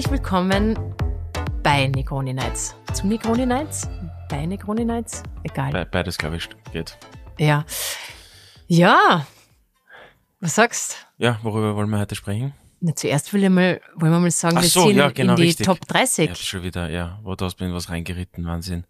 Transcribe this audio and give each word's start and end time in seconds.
Herzlich 0.00 0.18
willkommen 0.18 0.78
bei 1.62 1.86
Negroni 1.88 2.32
Nights. 2.32 2.74
Zu 2.94 3.06
Negroni 3.06 3.44
Nights? 3.44 3.86
Bei 4.30 4.46
Negroni 4.46 4.82
Nights? 4.82 5.22
Egal. 5.42 5.72
Be 5.72 5.84
beides, 5.84 6.16
glaube 6.16 6.36
ich, 6.36 6.48
geht. 6.72 6.96
Ja. 7.36 7.66
Ja. 8.66 9.26
Was 10.40 10.54
sagst 10.54 11.06
Ja, 11.18 11.38
worüber 11.42 11.76
wollen 11.76 11.90
wir 11.90 11.98
heute 11.98 12.14
sprechen? 12.14 12.54
Na, 12.80 12.96
zuerst 12.96 13.30
will 13.34 13.44
ich 13.44 13.50
mal, 13.50 13.78
wollen 13.94 14.12
wir 14.12 14.20
mal 14.20 14.30
sagen, 14.30 14.56
Ach 14.56 14.62
wir 14.62 14.70
so, 14.70 14.86
sind 14.86 14.96
ja, 14.96 15.10
genau, 15.10 15.32
in 15.34 15.36
die 15.36 15.42
richtig. 15.42 15.66
Top 15.66 15.86
30. 15.86 16.30
Ja, 16.30 16.34
schon 16.34 16.62
wieder, 16.62 16.88
ja. 16.88 17.18
Wo 17.22 17.34
du 17.34 17.44
hast 17.44 17.60
mir 17.60 17.66
in 17.66 17.74
was 17.74 17.90
reingeritten, 17.90 18.46
Wahnsinn. 18.46 18.84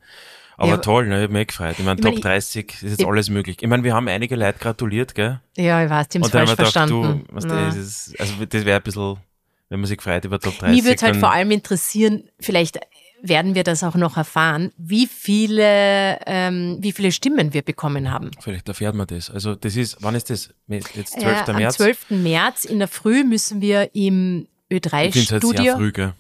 Aber 0.59 0.69
Ja, 0.69 0.77
toll, 0.77 1.09
ne, 1.09 1.19
ich 1.19 1.25
hab 1.25 1.31
mich 1.33 1.49
gefreut. 1.49 1.75
Ich 1.77 1.85
meine, 1.85 1.99
Ich 1.99 2.05
mein, 2.05 2.13
Top 2.13 2.19
ich- 2.19 2.21
30 2.23 2.73
ist 2.73 2.83
jetzt 2.83 3.01
ich- 3.01 3.07
alles 3.09 3.31
möglich. 3.31 3.57
Ich 3.61 3.69
meine, 3.69 3.83
wir 3.83 3.95
haben 3.95 4.07
einige 4.07 4.37
Leute 4.37 4.61
gratuliert, 4.61 5.17
gell? 5.17 5.41
Ja, 5.57 5.83
ich 5.83 5.91
weiß, 5.91 6.09
die 6.11 6.19
haben 6.19 6.25
es 6.27 6.31
falsch 6.31 6.51
gedacht, 6.51 6.73
verstanden. 6.73 7.25
du, 7.27 7.35
was 7.35 7.47
das 7.49 7.75
ist, 7.75 8.21
also 8.21 8.45
das 8.45 8.65
wäre 8.65 8.77
ein 8.77 8.83
bisschen, 8.85 9.17
wenn 9.71 9.81
man 9.81 9.87
sich 9.89 10.01
freut 10.03 10.25
über 10.27 10.39
Top 10.39 10.59
30. 10.59 10.77
Mich 10.77 10.85
würde 10.85 11.03
halt 11.07 11.17
vor 11.17 11.33
allem 11.33 11.51
interessieren, 11.51 12.25
vielleicht 12.39 12.79
werden 13.23 13.55
wir 13.55 13.65
das 13.65 13.83
auch 13.85 13.95
noch 13.97 14.17
erfahren, 14.17 14.73
wie 14.79 15.07
viele, 15.07 16.19
ähm, 16.27 16.79
wie 16.81 16.93
viele 16.93 17.13
Stimmen 17.13 17.53
wir 17.53 17.63
bekommen 17.63 18.11
haben. 18.11 18.31
Vielleicht 18.41 18.69
erfährt 18.69 18.95
man 18.95 19.07
das. 19.07 19.31
Also 19.31 19.55
das 19.55 19.77
ist, 19.77 19.99
wann 20.01 20.15
ist 20.15 20.31
das? 20.31 20.53
Jetzt 20.69 21.13
12. 21.21 21.25
Äh, 21.25 21.51
am 21.51 21.57
März? 21.57 21.77
12. 21.77 22.11
März 22.11 22.65
in 22.65 22.79
der 22.79 22.89
Früh 22.89 23.25
müssen 23.25 23.61
wir 23.61 23.95
im 23.95 24.47
ich 24.69 24.81
finde 24.83 24.89
es 24.89 24.93
halt 24.93 25.15
sehr 25.15 25.39
Ö3-Studio. 25.41 25.77
früh, 25.77 25.93
gell? 25.93 26.15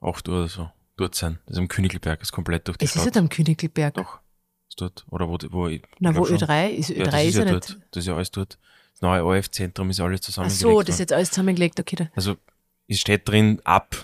8 0.00 0.28
Uhr 0.28 0.34
oder 0.38 0.48
so. 0.48 0.70
Dort 0.96 1.14
sein. 1.14 1.38
Das 1.46 1.56
ist 1.56 1.58
am 1.58 1.68
Königelberg, 1.68 2.22
ist 2.22 2.32
komplett 2.32 2.66
durch 2.68 2.78
die 2.78 2.84
Es 2.84 2.90
ist 2.94 3.02
Stadt. 3.02 3.06
nicht 3.14 3.16
am 3.18 3.28
Königelberg. 3.28 3.94
Doch. 3.94 4.20
Ist 4.68 4.80
dort. 4.80 5.04
Oder 5.10 5.28
wo, 5.28 5.36
wo 5.50 5.68
ich 5.68 5.82
Na, 5.98 6.14
wo 6.16 6.24
schon. 6.24 6.38
Ö3 6.38 6.68
ist. 6.70 6.90
Ö3 6.90 6.96
Ja, 6.96 7.04
das 7.10 7.22
ist, 7.22 7.28
ist 7.28 7.34
ja 7.36 7.44
ja 7.44 7.50
dort. 7.52 7.68
nicht. 7.68 7.80
Das 7.90 8.02
ist 8.02 8.06
ja 8.08 8.14
alles 8.16 8.30
dort. 8.30 8.58
Das 8.92 9.02
neue 9.02 9.24
ORF-Zentrum 9.24 9.90
ist 9.90 10.00
alles 10.00 10.20
Ach 10.22 10.24
zusammengelegt. 10.24 10.60
so, 10.62 10.80
das 10.82 10.94
ist 10.94 10.98
jetzt 11.00 11.12
alles 11.12 11.30
zusammengelegt, 11.30 11.78
okay. 11.80 11.96
Da. 11.96 12.08
Also, 12.14 12.36
es 12.88 13.00
steht 13.00 13.28
drin 13.28 13.60
ab. 13.64 13.94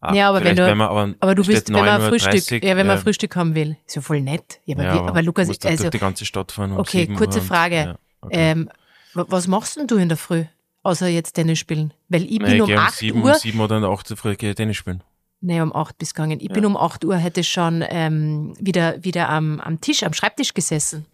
ab. 0.00 0.14
Ja, 0.14 0.28
aber 0.30 0.38
wenn 0.44 0.54
Vielleicht, 0.56 0.70
du- 0.72 0.74
man, 0.76 0.88
aber, 0.88 1.14
Aber 1.20 1.34
du 1.34 1.46
willst, 1.46 1.68
wenn 1.68 1.76
man 1.84 1.88
ein 1.88 2.00
9:30 2.02 2.08
Frühstück, 2.30 2.64
ja, 2.64 2.76
wenn 2.76 2.86
man 2.86 2.96
ja, 2.96 3.02
Frühstück 3.02 3.36
haben 3.36 3.54
will, 3.54 3.76
ist 3.86 3.96
ja 3.96 4.02
voll 4.02 4.20
nett. 4.20 4.60
Ja, 4.64 4.76
aber, 4.76 4.84
ja, 4.84 4.94
wie, 4.94 4.98
aber 4.98 5.22
Lukas, 5.22 5.48
musst 5.48 5.64
also, 5.66 5.84
durch 5.84 5.90
die 5.92 5.98
ganze 5.98 6.24
Stadt 6.26 6.52
fahren. 6.52 6.72
Um 6.72 6.78
okay, 6.78 7.00
7 7.02 7.16
kurze 7.16 7.40
und- 7.40 7.46
Frage. 7.46 7.76
Ja, 7.76 7.98
okay. 8.22 8.34
ähm, 8.52 8.70
wa- 9.14 9.26
was 9.28 9.46
machst 9.46 9.76
denn 9.76 9.86
du 9.86 9.96
in 9.96 10.08
der 10.08 10.18
Früh? 10.18 10.44
Außer 10.82 11.08
jetzt 11.08 11.32
Tennis 11.34 11.58
spielen? 11.58 11.92
Weil 12.08 12.24
ich 12.24 12.38
Nein, 12.38 12.52
bin 12.52 12.62
um 12.62 12.70
um 12.70 12.76
8 12.78 12.94
7, 12.94 13.22
Uhr, 13.22 13.32
um 13.32 13.38
7 13.38 13.60
oder 13.60 13.76
um 13.76 13.84
8 13.84 14.10
Uhr 14.10 14.16
früh 14.16 14.34
gehe 14.36 14.50
ich 14.50 14.56
Tennis 14.56 14.76
spielen. 14.78 15.02
nee, 15.42 15.60
um 15.60 15.74
8 15.76 15.98
bis 15.98 16.14
gegangen. 16.14 16.40
Ich 16.40 16.48
bin 16.48 16.64
um 16.64 16.76
8 16.76 17.04
Uhr, 17.04 17.16
hätte 17.16 17.44
schon 17.44 17.84
ähm, 17.88 18.54
wieder, 18.58 19.04
wieder 19.04 19.28
am, 19.28 19.60
am 19.60 19.80
Tisch, 19.82 20.02
am 20.04 20.14
Schreibtisch 20.14 20.54
gesessen. 20.54 21.04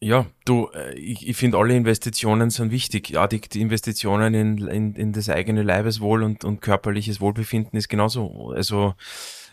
Ja, 0.00 0.26
du, 0.44 0.68
äh, 0.74 0.94
ich, 0.94 1.26
ich 1.26 1.36
finde 1.36 1.56
alle 1.58 1.74
Investitionen 1.74 2.50
sind 2.50 2.70
wichtig. 2.70 3.10
Ja, 3.10 3.26
die, 3.26 3.40
die 3.40 3.60
Investitionen 3.62 4.34
in, 4.34 4.68
in, 4.68 4.94
in 4.94 5.12
das 5.12 5.28
eigene 5.30 5.62
Leibeswohl 5.62 6.22
und, 6.22 6.44
und 6.44 6.60
körperliches 6.60 7.20
Wohlbefinden 7.20 7.78
ist 7.78 7.88
genauso. 7.88 8.52
Also 8.54 8.94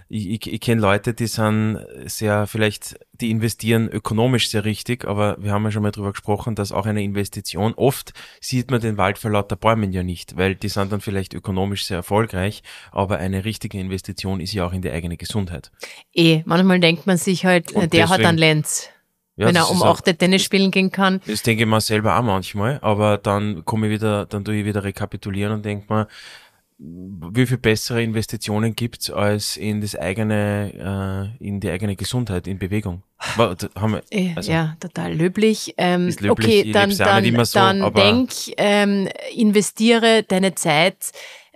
ich, 0.09 0.29
ich, 0.29 0.51
ich 0.51 0.59
kenne 0.59 0.81
Leute, 0.81 1.13
die 1.13 1.27
sind 1.27 1.79
sehr, 2.05 2.45
vielleicht, 2.45 2.99
die 3.13 3.31
investieren 3.31 3.87
ökonomisch 3.87 4.49
sehr 4.49 4.65
richtig, 4.65 5.05
aber 5.05 5.37
wir 5.41 5.53
haben 5.53 5.63
ja 5.63 5.71
schon 5.71 5.81
mal 5.81 5.91
drüber 5.91 6.11
gesprochen, 6.11 6.55
dass 6.55 6.73
auch 6.73 6.85
eine 6.85 7.01
Investition, 7.01 7.73
oft 7.75 8.11
sieht 8.41 8.69
man 8.69 8.81
den 8.81 8.97
Wald 8.97 9.17
vor 9.17 9.31
lauter 9.31 9.55
Bäumen 9.55 9.93
ja 9.93 10.03
nicht, 10.03 10.35
weil 10.35 10.55
die 10.55 10.67
sind 10.67 10.91
dann 10.91 10.99
vielleicht 10.99 11.33
ökonomisch 11.33 11.85
sehr 11.85 11.97
erfolgreich, 11.97 12.63
aber 12.91 13.17
eine 13.17 13.45
richtige 13.45 13.79
Investition 13.79 14.41
ist 14.41 14.51
ja 14.53 14.65
auch 14.67 14.73
in 14.73 14.81
die 14.81 14.91
eigene 14.91 15.15
Gesundheit. 15.15 15.71
Eh, 16.13 16.41
manchmal 16.45 16.81
denkt 16.81 17.07
man 17.07 17.15
sich 17.17 17.45
halt, 17.45 17.71
Und 17.71 17.93
der 17.93 18.09
hat 18.09 18.17
deswegen- 18.19 18.27
einen 18.27 18.37
Lenz. 18.37 18.89
Ja, 19.35 19.47
wenn 19.47 19.55
er 19.55 19.69
um 19.69 19.77
ist 19.77 19.81
auch- 19.83 19.97
8 19.99 20.17
Tennis 20.19 20.43
spielen 20.43 20.69
gehen 20.71 20.91
kann. 20.91 21.19
Das 21.25 21.41
denke 21.41 21.63
ich 21.63 21.69
mir 21.69 21.81
selber 21.81 22.17
auch 22.17 22.23
manchmal, 22.23 22.79
aber 22.81 23.17
dann 23.17 23.65
komme 23.65 23.87
ich 23.87 23.93
wieder, 23.93 24.25
dann 24.27 24.45
tue 24.45 24.55
ich 24.57 24.65
wieder 24.65 24.83
rekapitulieren 24.83 25.53
und 25.53 25.65
denke 25.65 25.91
mir, 25.91 26.07
wie 26.77 27.45
viel 27.45 27.57
bessere 27.57 28.03
Investitionen 28.03 28.75
gibt's 28.75 29.09
als 29.09 29.57
in 29.57 29.79
das 29.81 29.95
eigene, 29.95 31.31
äh, 31.39 31.43
in 31.45 31.59
die 31.59 31.69
eigene 31.69 31.95
Gesundheit, 31.95 32.45
in 32.47 32.59
Bewegung. 32.59 33.03
Haben 33.37 33.93
wir, 33.93 34.03
Eh, 34.09 34.33
also, 34.35 34.51
ja, 34.51 34.75
total 34.79 35.13
löblich. 35.13 35.73
Ähm, 35.77 36.07
löblich, 36.19 36.29
okay, 36.29 36.61
ich 36.65 36.71
dann, 36.73 36.95
dann, 36.97 37.45
so, 37.45 37.59
dann 37.59 37.93
denk, 37.93 38.31
ähm, 38.57 39.07
investiere 39.35 40.23
deine 40.23 40.55
Zeit 40.55 41.11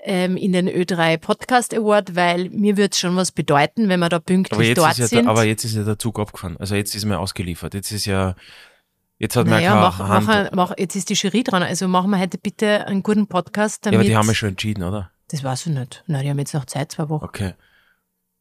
ähm, 0.08 0.38
in 0.38 0.54
den 0.54 0.70
Ö3 0.70 1.18
Podcast 1.18 1.76
Award, 1.76 2.16
weil 2.16 2.50
mir 2.50 2.78
wird 2.78 2.96
schon 2.96 3.16
was 3.16 3.32
bedeuten, 3.32 3.90
wenn 3.90 4.00
wir 4.00 4.10
da 4.10 4.20
pünktlich 4.20 4.74
dort 4.74 4.92
ist 4.92 4.98
ja 4.98 5.08
sind. 5.08 5.28
aber 5.28 5.44
jetzt 5.44 5.66
ist 5.66 5.76
ja 5.76 5.84
der 5.84 6.00
Zug 6.00 6.20
abgefahren. 6.20 6.58
Also 6.58 6.76
jetzt 6.76 6.96
ist 6.96 7.06
mir 7.06 7.20
ausgeliefert. 7.20 7.74
Jetzt 7.74 7.92
ist 7.92 8.06
ja, 8.06 8.36
jetzt 9.20 9.36
hat 9.36 9.46
man 9.46 9.60
naja, 9.60 9.72
keine 9.72 9.82
mach, 9.82 10.00
Hand. 10.00 10.28
mach, 10.28 10.70
mach, 10.70 10.78
jetzt 10.78 10.96
ist 10.96 11.10
die 11.10 11.14
Jury 11.14 11.44
dran, 11.44 11.62
also 11.62 11.88
machen 11.88 12.10
wir 12.10 12.20
heute 12.20 12.38
bitte 12.38 12.88
einen 12.88 13.04
guten 13.04 13.28
Podcast, 13.28 13.86
ja, 13.86 13.92
damit. 13.92 14.00
aber 14.00 14.10
die 14.10 14.16
haben 14.16 14.28
ja 14.28 14.34
schon 14.34 14.50
entschieden, 14.50 14.84
oder? 14.84 15.12
das 15.30 15.44
weiß 15.44 15.68
ich 15.68 15.74
nicht. 15.74 16.04
Nein, 16.08 16.24
die 16.24 16.30
haben 16.30 16.40
jetzt 16.40 16.54
noch 16.54 16.66
Zeit, 16.66 16.92
zwei 16.92 17.10
Wochen. 17.10 17.26
Okay. 17.26 17.54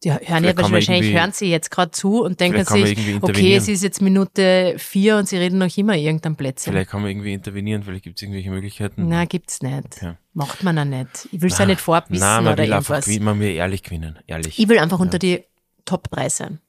Die 0.06 0.12
hören 0.12 0.44
ja 0.44 0.56
wahrscheinlich, 0.56 1.12
hören 1.12 1.33
sie 1.33 1.50
jetzt 1.50 1.69
gerade 1.72 1.91
zu 1.91 2.22
und 2.22 2.39
denken 2.39 2.65
sich, 2.65 3.21
okay, 3.22 3.56
es 3.56 3.67
ist 3.67 3.83
jetzt 3.83 4.00
Minute 4.00 4.77
vier 4.78 5.17
und 5.17 5.28
sie 5.28 5.37
reden 5.37 5.59
noch 5.59 5.77
immer 5.77 5.97
irgendein 5.97 6.37
Plätzchen. 6.37 6.72
Vielleicht 6.72 6.91
kann 6.91 7.00
man 7.00 7.11
irgendwie 7.11 7.33
intervenieren, 7.33 7.83
vielleicht 7.83 8.05
gibt 8.05 8.16
es 8.16 8.22
irgendwelche 8.22 8.50
Möglichkeiten. 8.50 9.09
Na, 9.09 9.25
gibt's 9.25 9.62
nicht. 9.62 9.97
Okay. 9.97 10.12
Macht 10.33 10.62
man 10.62 10.78
auch 10.78 10.84
nicht. 10.84 11.28
Ich 11.33 11.41
will 11.41 11.50
es 11.50 11.59
ja 11.59 11.66
nicht 11.66 11.81
vorbissen 11.81 12.21
Nein, 12.25 12.45
man 12.45 12.53
oder 12.53 12.62
will 12.62 12.72
einfach 12.72 12.91
irgendwas. 12.91 13.05
gewinnen, 13.06 13.25
man 13.25 13.41
will 13.41 13.50
ehrlich 13.50 13.83
gewinnen, 13.83 14.19
ehrlich. 14.28 14.61
Ich 14.61 14.69
will 14.69 14.78
einfach 14.78 15.00
unter 15.00 15.19
die 15.19 15.43
Top 15.84 16.09
3 16.11 16.28
sein. 16.28 16.61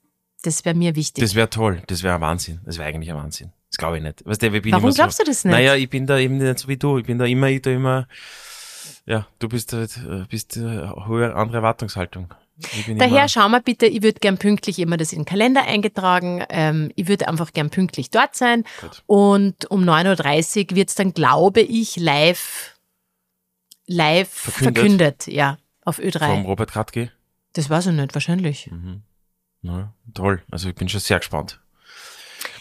Das 0.42 0.66
wäre 0.66 0.76
mir 0.76 0.96
wichtig. 0.96 1.24
Das 1.24 1.36
wäre 1.36 1.48
toll, 1.48 1.84
das 1.86 2.02
wäre 2.02 2.16
ein 2.16 2.22
Wahnsinn. 2.22 2.62
Das 2.66 2.80
wäre 2.80 2.90
eigentlich 2.90 3.12
ein 3.12 3.18
Wahnsinn. 3.18 3.52
Das 3.70 3.78
glaube 3.78 3.98
ich 3.98 4.04
nicht. 4.04 4.26
Weißt 4.26 4.42
du, 4.42 4.48
ich 4.48 4.62
bin 4.64 4.72
Warum 4.72 4.90
so, 4.90 4.96
glaubst 4.96 5.20
du 5.20 5.24
das 5.24 5.46
nicht? 5.46 5.52
Naja, 5.52 5.76
ich 5.76 5.92
bin 5.92 6.08
da 6.08 6.18
eben 6.18 6.40
nicht 6.40 6.58
so 6.58 6.68
wie 6.68 6.78
du. 6.78 6.98
Ich 6.98 7.06
bin 7.06 7.20
da 7.20 7.26
immer, 7.26 7.50
ich 7.50 7.62
da 7.62 7.70
immer, 7.70 8.08
ja, 9.06 9.28
du 9.38 9.48
bist 9.48 9.74
halt, 9.74 9.96
äh, 10.10 10.26
bist 10.28 10.58
äh, 10.58 10.90
hohe 10.90 11.36
andere 11.36 11.58
Erwartungshaltung. 11.58 12.34
Daher 12.98 13.08
immer, 13.08 13.28
schau 13.28 13.50
mal 13.50 13.62
bitte, 13.62 13.86
ich 13.86 14.02
würde 14.02 14.20
gern 14.20 14.38
pünktlich 14.38 14.80
immer 14.80 14.98
das 14.98 15.14
in 15.14 15.20
den 15.20 15.26
Kalender 15.26 15.64
eingetragen. 15.64 16.44
Ähm, 16.50 16.92
ich 16.96 17.08
würde 17.08 17.28
einfach 17.28 17.54
gern 17.54 17.70
pünktlich 17.70 18.10
dort 18.10 18.36
sein. 18.36 18.64
Gut. 18.82 19.04
Und 19.06 19.70
um 19.70 19.84
9.30 19.84 20.72
Uhr 20.72 20.76
wird's 20.78 20.96
dann, 20.96 21.14
glaube 21.14 21.62
ich, 21.62 21.98
live, 21.98 22.80
live 23.86 24.30
Verkündet. 24.30 24.76
verkündet. 24.78 25.28
Ja, 25.28 25.58
auf 25.86 25.98
vom 25.98 26.06
Ö3. 26.06 26.44
Robert 26.46 26.72
Kratke. 26.72 27.12
Das 27.54 27.70
weiß 27.70 27.88
ich 27.88 27.94
nicht, 27.94 28.14
wahrscheinlich. 28.14 28.70
Ja, 29.62 29.94
toll. 30.14 30.44
Also 30.52 30.70
ich 30.70 30.76
bin 30.76 30.90
schon 30.90 31.00
sehr 31.00 31.20
gespannt. 31.20 31.60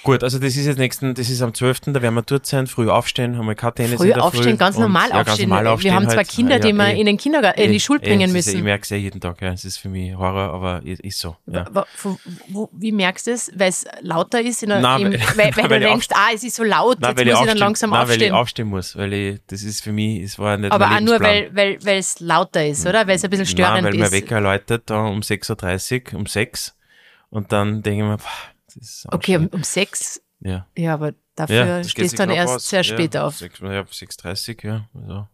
Gut, 0.06 0.22
also 0.22 0.38
das 0.38 0.56
ist 0.56 0.66
jetzt 0.66 0.78
nächsten, 0.78 1.14
das 1.14 1.28
ist 1.28 1.42
am 1.42 1.52
12., 1.52 1.80
da 1.86 2.00
werden 2.00 2.14
wir 2.14 2.22
dort 2.22 2.46
sein, 2.46 2.66
früh 2.68 2.88
aufstehen, 2.88 3.36
haben 3.36 3.46
wir 3.46 3.56
kein 3.56 3.74
Tennis 3.74 3.96
Früh 4.00 4.12
aufstehen, 4.12 4.44
Früh 4.44 4.56
ganz 4.56 4.78
normal 4.78 5.08
ja, 5.10 5.16
ganz 5.16 5.30
aufstehen. 5.30 5.48
normal 5.48 5.66
aufstehen. 5.66 5.90
Wir 5.90 5.96
haben 5.96 6.08
zwei 6.08 6.16
halt. 6.18 6.28
Kinder, 6.28 6.58
die 6.60 6.68
ja, 6.68 6.74
wir 6.74 6.86
eh. 6.94 7.00
in 7.00 7.06
den 7.06 7.16
Kindergarten, 7.16 7.60
in 7.60 7.70
die 7.72 7.76
Eh, 7.76 7.80
Schule 7.80 7.98
eh, 8.02 8.06
bringen 8.08 8.20
das 8.32 8.38
ist- 8.38 8.46
Ich 8.46 8.54
müssen. 8.54 8.64
merke 8.64 8.82
es 8.84 8.90
ja 8.90 8.96
jeden 8.96 9.20
Tag, 9.20 9.42
ja. 9.42 9.52
Es 9.52 9.64
ist 9.64 9.78
für 9.78 9.88
mich 9.88 10.14
Horror, 10.16 10.54
aber 10.54 10.80
ist 10.84 11.18
so. 11.18 11.36
Ja. 11.46 11.64
Wo, 12.02 12.18
wo, 12.48 12.68
wie 12.72 12.92
merkst 12.92 13.26
du 13.26 13.32
es? 13.32 13.50
Weil 13.56 13.68
es 13.70 13.84
lauter 14.00 14.40
ist? 14.40 14.62
In 14.62 14.68
der, 14.68 14.80
Nein, 14.80 15.00
im, 15.00 15.12
weil- 15.12 15.20
weil, 15.36 15.56
weil 15.56 15.70
weil 15.70 15.80
du 15.80 15.86
ich 15.86 15.90
denkst, 15.92 16.08
ah, 16.14 16.28
es 16.34 16.44
ist 16.44 16.54
so 16.56 16.62
laut, 16.62 17.00
Nein, 17.00 17.10
jetzt 17.10 17.18
weil 17.18 17.26
muss 17.26 17.34
ich, 17.34 17.40
ich 17.40 17.40
dann 17.40 17.40
aufstehen, 17.48 17.58
langsam 17.58 17.90
nein, 17.90 17.98
weil 17.98 18.06
ich 18.08 18.12
aufstehen. 18.14 18.34
aufstehen 18.34 18.68
muss, 18.68 18.96
weil 18.96 19.12
ich, 19.12 19.40
das 19.48 19.62
ist 19.64 19.82
für 19.82 19.92
mich, 19.92 20.22
es 20.22 20.38
war 20.38 20.56
nicht 20.56 20.70
Aber 20.72 20.86
mein 20.86 21.02
auch 21.04 21.08
nur, 21.10 21.20
weil 21.20 21.50
weil 21.52 21.78
weil 21.84 21.98
es 21.98 22.20
lauter 22.20 22.64
ist, 22.64 22.86
oder? 22.86 23.06
Weil 23.08 23.16
es 23.16 23.24
ein 23.24 23.30
bisschen 23.30 23.46
störend 23.46 23.74
Nein, 23.82 23.84
weil 23.86 23.94
mein 23.94 24.02
ist. 24.04 24.12
Wecker 24.12 24.40
läutet 24.40 24.88
um 24.90 25.20
6.30 25.20 26.12
Uhr, 26.14 26.20
um 26.20 26.26
6 26.26 26.76
und 27.30 27.50
dann 27.50 27.82
denke 27.82 28.04
ich 28.04 28.08
mir, 28.08 28.18
Okay, 29.08 29.36
um, 29.36 29.46
um 29.48 29.62
sechs. 29.62 30.20
ja. 30.40 30.66
Ja, 30.76 30.94
aber 30.94 31.08
Ja, 31.08 31.14
dafür 31.34 31.80
geht 31.82 31.90
stehst 31.90 32.18
dann 32.18 32.30
erst 32.30 32.54
aus. 32.54 32.68
sehr 32.68 32.80
ja, 32.80 32.84
spät 32.84 33.16
auf. 33.16 33.36
6, 33.36 33.58
ja, 33.60 33.80
6.30 33.82 34.66
ja. 34.66 34.88
Also. 34.94 35.28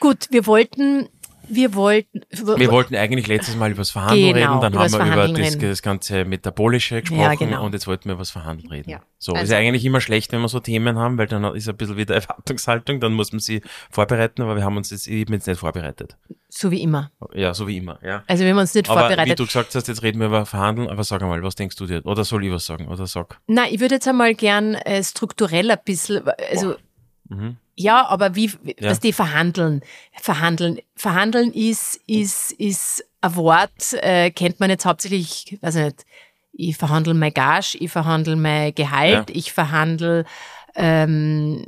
Gut, 0.00 0.28
wir 0.30 0.46
wollten, 0.46 1.08
wir 1.50 1.74
wollten. 1.74 2.20
Wir 2.30 2.70
wollten 2.70 2.94
eigentlich 2.96 3.26
letztes 3.26 3.56
Mal 3.56 3.70
über 3.70 3.78
das 3.78 3.90
Verhandeln 3.90 4.34
Genau, 4.34 4.58
reden, 4.60 4.60
dann 4.60 4.78
haben 4.78 4.92
wir 4.92 5.26
über 5.32 5.38
das, 5.42 5.58
das 5.58 5.82
ganze 5.82 6.24
Metabolische 6.24 7.00
gesprochen 7.00 7.20
Ja, 7.22 7.34
genau. 7.34 7.64
und 7.64 7.72
jetzt 7.72 7.86
wollten 7.86 8.06
wir 8.06 8.12
über 8.12 8.20
das 8.22 8.30
Verhandeln 8.30 8.70
reden. 8.70 8.90
Ja. 8.90 9.02
So, 9.18 9.32
Also- 9.32 9.44
ist 9.44 9.52
eigentlich 9.52 9.84
immer 9.84 10.00
schlecht, 10.00 10.32
wenn 10.32 10.40
wir 10.40 10.48
so 10.48 10.60
Themen 10.60 10.98
haben, 10.98 11.18
weil 11.18 11.26
dann 11.26 11.44
ist 11.54 11.68
ein 11.68 11.76
bisschen 11.76 11.96
wieder 11.96 12.14
Erwartungshaltung, 12.20 13.00
dann 13.00 13.12
muss 13.12 13.32
man 13.32 13.40
sie 13.40 13.60
vorbereiten, 13.90 14.42
aber 14.42 14.56
wir 14.56 14.64
haben 14.64 14.76
uns 14.76 14.90
jetzt 14.90 15.06
eben 15.08 15.32
jetzt 15.34 15.46
nicht 15.46 15.58
vorbereitet. 15.60 16.16
so 16.48 16.70
wie 16.70 16.82
immer. 16.82 17.10
Ja, 17.34 17.52
so 17.54 17.66
wie 17.68 17.76
immer, 17.76 17.98
ja. 18.02 18.22
Also 18.26 18.44
wir 18.44 18.50
haben 18.50 18.58
uns 18.58 18.74
nicht 18.74 18.88
Aber 18.88 19.00
wie 19.00 19.04
vorbereitet. 19.08 19.38
du 19.38 19.46
gesagt 19.46 19.74
hast, 19.74 19.88
jetzt 19.88 20.02
reden 20.02 20.20
wir 20.20 20.26
über 20.28 20.46
Verhandeln, 20.46 20.88
aber 20.88 21.04
sag 21.04 21.22
einmal, 21.22 21.42
was 21.42 21.54
denkst 21.54 21.76
du 21.76 21.86
dir? 21.86 22.04
Oder 22.06 22.24
soll 22.24 22.44
ich 22.44 22.50
was 22.52 22.66
sagen? 22.66 22.88
Oder 22.88 23.06
sag. 23.06 23.38
Na, 23.46 23.64
ich 23.70 23.80
würde 23.80 23.96
jetzt 23.96 24.08
einmal 24.08 24.34
gern 24.34 24.74
äh, 24.74 25.02
strukturell 25.04 25.70
ein 25.70 25.78
bisschen, 25.84 26.22
also 26.50 26.76
Mhm. 27.28 27.58
Ja, 27.80 28.06
aber 28.06 28.34
wie, 28.34 28.50
Ja. 28.78 28.90
was 28.90 29.00
die 29.00 29.12
verhandeln, 29.12 29.82
verhandeln, 30.20 30.78
verhandeln 30.96 31.52
ist 31.52 32.00
ist 32.06 32.52
ist 32.52 33.04
ein 33.20 33.36
Wort, 33.36 33.92
äh, 34.02 34.30
kennt 34.30 34.60
man 34.60 34.70
jetzt 34.70 34.84
hauptsächlich, 34.86 35.58
weiß 35.60 35.74
ich 35.76 35.84
nicht. 35.84 36.04
Ich 36.52 36.76
verhandle 36.76 37.14
mein 37.14 37.32
Gage, 37.32 37.76
ich 37.78 37.90
verhandle 37.90 38.36
mein 38.36 38.74
Gehalt, 38.74 39.30
Ja. 39.30 39.36
ich 39.36 39.52
verhandle, 39.52 40.24
ähm, 40.74 41.64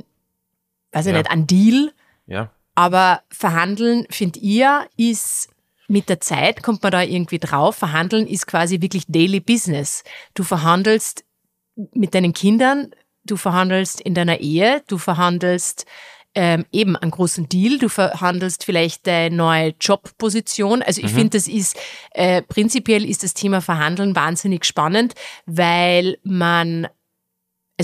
weiß 0.91 1.05
ich 1.07 1.11
Ja. 1.13 1.17
nicht, 1.19 1.31
ein 1.31 1.47
Deal. 1.47 1.91
Ja, 2.27 2.51
Aber 2.75 3.21
verhandeln, 3.29 4.05
finde 4.09 4.39
ihr, 4.39 4.87
ist 4.97 5.49
mit 5.87 6.09
der 6.09 6.19
Zeit, 6.21 6.63
kommt 6.63 6.81
man 6.81 6.91
da 6.91 7.01
irgendwie 7.03 7.37
drauf, 7.39 7.75
verhandeln 7.75 8.25
ist 8.27 8.47
quasi 8.47 8.81
wirklich 8.81 9.05
Daily 9.07 9.39
Business. 9.39 10.03
Du 10.33 10.43
verhandelst 10.43 11.23
mit 11.93 12.13
deinen 12.15 12.33
Kindern, 12.33 12.91
du 13.23 13.37
verhandelst 13.37 14.01
in 14.01 14.13
deiner 14.13 14.39
Ehe, 14.39 14.83
du 14.87 14.97
verhandelst 14.97 15.85
ähm, 16.35 16.65
eben 16.71 16.95
einen 16.95 17.11
großen 17.11 17.47
Deal, 17.47 17.77
du 17.77 17.89
verhandelst 17.89 18.65
vielleicht 18.65 19.07
eine 19.07 19.35
neue 19.35 19.73
Jobposition. 19.79 20.81
Also 20.81 21.01
ich 21.01 21.11
mhm. 21.11 21.17
finde, 21.17 21.37
das 21.37 21.47
ist 21.47 21.77
äh, 22.11 22.41
prinzipiell 22.41 23.07
ist 23.07 23.23
das 23.23 23.33
Thema 23.33 23.61
Verhandeln 23.61 24.15
wahnsinnig 24.15 24.65
spannend, 24.65 25.13
weil 25.45 26.17
man 26.23 26.87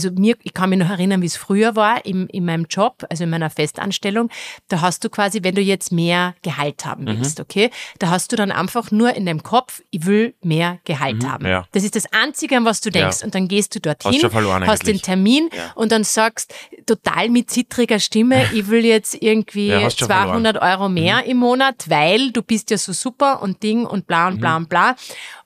also 0.05 0.11
mir, 0.19 0.35
ich 0.43 0.53
kann 0.53 0.69
mich 0.69 0.79
noch 0.79 0.89
erinnern, 0.89 1.21
wie 1.21 1.25
es 1.25 1.35
früher 1.35 1.75
war 1.75 2.05
im, 2.05 2.27
in 2.27 2.45
meinem 2.45 2.65
Job, 2.69 3.05
also 3.09 3.25
in 3.25 3.29
meiner 3.29 3.49
Festanstellung. 3.49 4.29
Da 4.67 4.81
hast 4.81 5.03
du 5.03 5.09
quasi, 5.09 5.43
wenn 5.43 5.55
du 5.55 5.61
jetzt 5.61 5.91
mehr 5.91 6.35
Gehalt 6.41 6.85
haben 6.85 7.03
mhm. 7.03 7.19
willst, 7.19 7.39
mhm. 7.39 7.43
okay, 7.43 7.69
da 7.99 8.09
hast 8.09 8.31
du 8.31 8.35
dann 8.35 8.51
einfach 8.51 8.91
nur 8.91 9.13
in 9.13 9.25
deinem 9.25 9.43
Kopf, 9.43 9.81
ich 9.91 10.05
will 10.05 10.35
mehr 10.41 10.79
Gehalt 10.85 11.23
mhm, 11.23 11.31
haben. 11.31 11.45
Ja. 11.45 11.65
Das 11.71 11.83
ist 11.83 11.95
das 11.95 12.05
Einzige, 12.13 12.57
an 12.57 12.65
was 12.65 12.81
du 12.81 12.89
denkst. 12.89 13.19
Ja. 13.19 13.25
Und 13.25 13.35
dann 13.35 13.47
gehst 13.47 13.75
du 13.75 13.79
dorthin, 13.79 14.21
hast, 14.23 14.67
hast 14.67 14.87
den 14.87 15.01
Termin 15.01 15.49
ja. 15.55 15.71
und 15.75 15.91
dann 15.91 16.03
sagst 16.03 16.53
total 16.85 17.29
mit 17.29 17.49
zittriger 17.49 17.99
Stimme, 17.99 18.45
ich 18.53 18.69
will 18.69 18.85
jetzt 18.85 19.21
irgendwie 19.21 19.73
200 19.87 20.61
Euro 20.61 20.89
mehr 20.89 21.17
mhm. 21.17 21.31
im 21.31 21.37
Monat, 21.37 21.89
weil 21.89 22.31
du 22.31 22.41
bist 22.41 22.71
ja 22.71 22.77
so 22.77 22.93
super 22.93 23.41
und 23.41 23.63
Ding 23.63 23.85
und 23.85 24.07
bla 24.07 24.27
und 24.27 24.39
bla 24.39 24.57
mhm. 24.57 24.63
und 24.63 24.69
bla. 24.69 24.95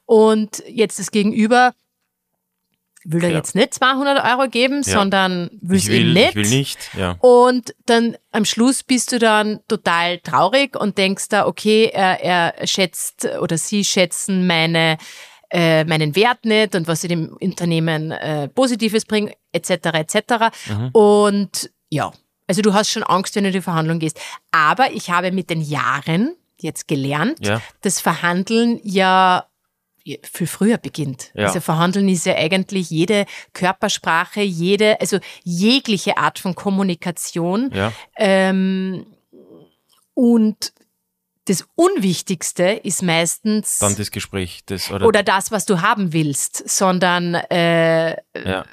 Und 0.05 0.63
jetzt 0.67 1.00
das 1.00 1.11
Gegenüber 1.11 1.73
will 3.05 3.23
er 3.23 3.31
ja. 3.31 3.38
jetzt 3.38 3.55
nicht 3.55 3.73
200 3.73 4.23
Euro 4.23 4.50
geben, 4.50 4.81
ja. 4.85 4.94
sondern 4.94 5.50
will's 5.61 5.88
will, 5.88 6.07
ihm 6.07 6.13
nicht. 6.13 6.29
Ich 6.29 6.35
will 6.35 6.50
nicht, 6.50 6.89
ja. 6.97 7.15
Und 7.19 7.75
dann 7.85 8.15
am 8.31 8.45
Schluss 8.45 8.83
bist 8.83 9.11
du 9.11 9.19
dann 9.19 9.59
total 9.67 10.19
traurig 10.19 10.75
und 10.79 10.97
denkst 10.97 11.29
da, 11.29 11.45
okay, 11.45 11.89
er, 11.94 12.23
er 12.23 12.67
schätzt 12.67 13.27
oder 13.41 13.57
sie 13.57 13.83
schätzen 13.83 14.47
meine 14.47 14.97
äh, 15.53 15.83
meinen 15.85 16.15
Wert 16.15 16.45
nicht 16.45 16.73
und 16.73 16.88
was 16.88 17.01
sie 17.01 17.07
dem 17.07 17.38
Unternehmen 17.39 18.11
äh, 18.11 18.47
Positives 18.50 19.05
bringen, 19.05 19.31
etc. 19.51 19.69
etc. 19.94 20.15
Mhm. 20.67 20.89
Und 20.94 21.71
ja, 21.89 22.11
also 22.47 22.63
du 22.63 22.73
hast 22.73 22.89
schon 22.89 23.03
Angst, 23.03 23.35
wenn 23.35 23.44
du 23.44 23.50
in 23.50 23.53
die 23.53 23.61
Verhandlung 23.61 24.00
gehst. 24.00 24.19
Aber 24.51 24.91
ich 24.91 25.11
habe 25.11 25.31
mit 25.31 25.51
den 25.51 25.61
Jahren 25.61 26.35
jetzt 26.59 26.88
gelernt, 26.88 27.45
ja. 27.45 27.61
dass 27.81 28.00
Verhandeln 28.00 28.79
ja 28.83 29.45
viel 30.23 30.47
früher 30.47 30.77
beginnt. 30.77 31.31
Ja. 31.33 31.47
Also 31.47 31.61
Verhandeln 31.61 32.09
ist 32.09 32.25
ja 32.25 32.35
eigentlich 32.35 32.89
jede 32.89 33.25
Körpersprache, 33.53 34.41
jede, 34.41 35.00
also 35.00 35.19
jegliche 35.44 36.17
Art 36.17 36.39
von 36.39 36.55
Kommunikation. 36.55 37.71
Ja. 37.73 37.94
Ähm, 38.17 39.05
und 40.13 40.73
das 41.45 41.65
Unwichtigste 41.75 42.63
ist 42.83 43.03
meistens 43.03 43.79
dann 43.79 43.95
das 43.97 44.11
Gespräch, 44.11 44.61
das 44.65 44.89
oder, 44.89 45.05
oder 45.05 45.23
das, 45.23 45.51
was 45.51 45.65
du 45.65 45.81
haben 45.81 46.13
willst, 46.13 46.69
sondern 46.69 47.35
äh, 47.35 48.11
ja. 48.11 48.65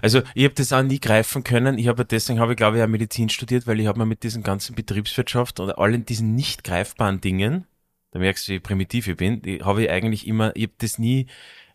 Also 0.00 0.22
ich 0.34 0.44
habe 0.44 0.54
das 0.54 0.72
auch 0.72 0.82
nie 0.82 1.00
greifen 1.00 1.42
können. 1.42 1.76
Ich 1.76 1.88
habe 1.88 2.04
deswegen 2.04 2.38
habe 2.38 2.52
ich 2.52 2.56
glaube 2.56 2.76
ich 2.76 2.84
auch 2.84 2.88
Medizin 2.88 3.28
studiert, 3.30 3.66
weil 3.66 3.80
ich 3.80 3.88
habe 3.88 3.98
mir 3.98 4.06
mit 4.06 4.22
diesen 4.22 4.44
ganzen 4.44 4.76
Betriebswirtschaft 4.76 5.58
und 5.58 5.72
allen 5.72 6.06
diesen 6.06 6.36
nicht 6.36 6.62
greifbaren 6.62 7.20
Dingen 7.20 7.66
da 8.14 8.20
merkst 8.20 8.46
du, 8.46 8.52
wie 8.52 8.60
primitiv 8.60 9.08
ich 9.08 9.16
bin, 9.16 9.42
habe 9.64 9.82
ich 9.82 9.90
eigentlich 9.90 10.26
immer, 10.28 10.52
ich 10.54 10.64
habe 10.64 10.74
das 10.78 11.00
nie, 11.00 11.26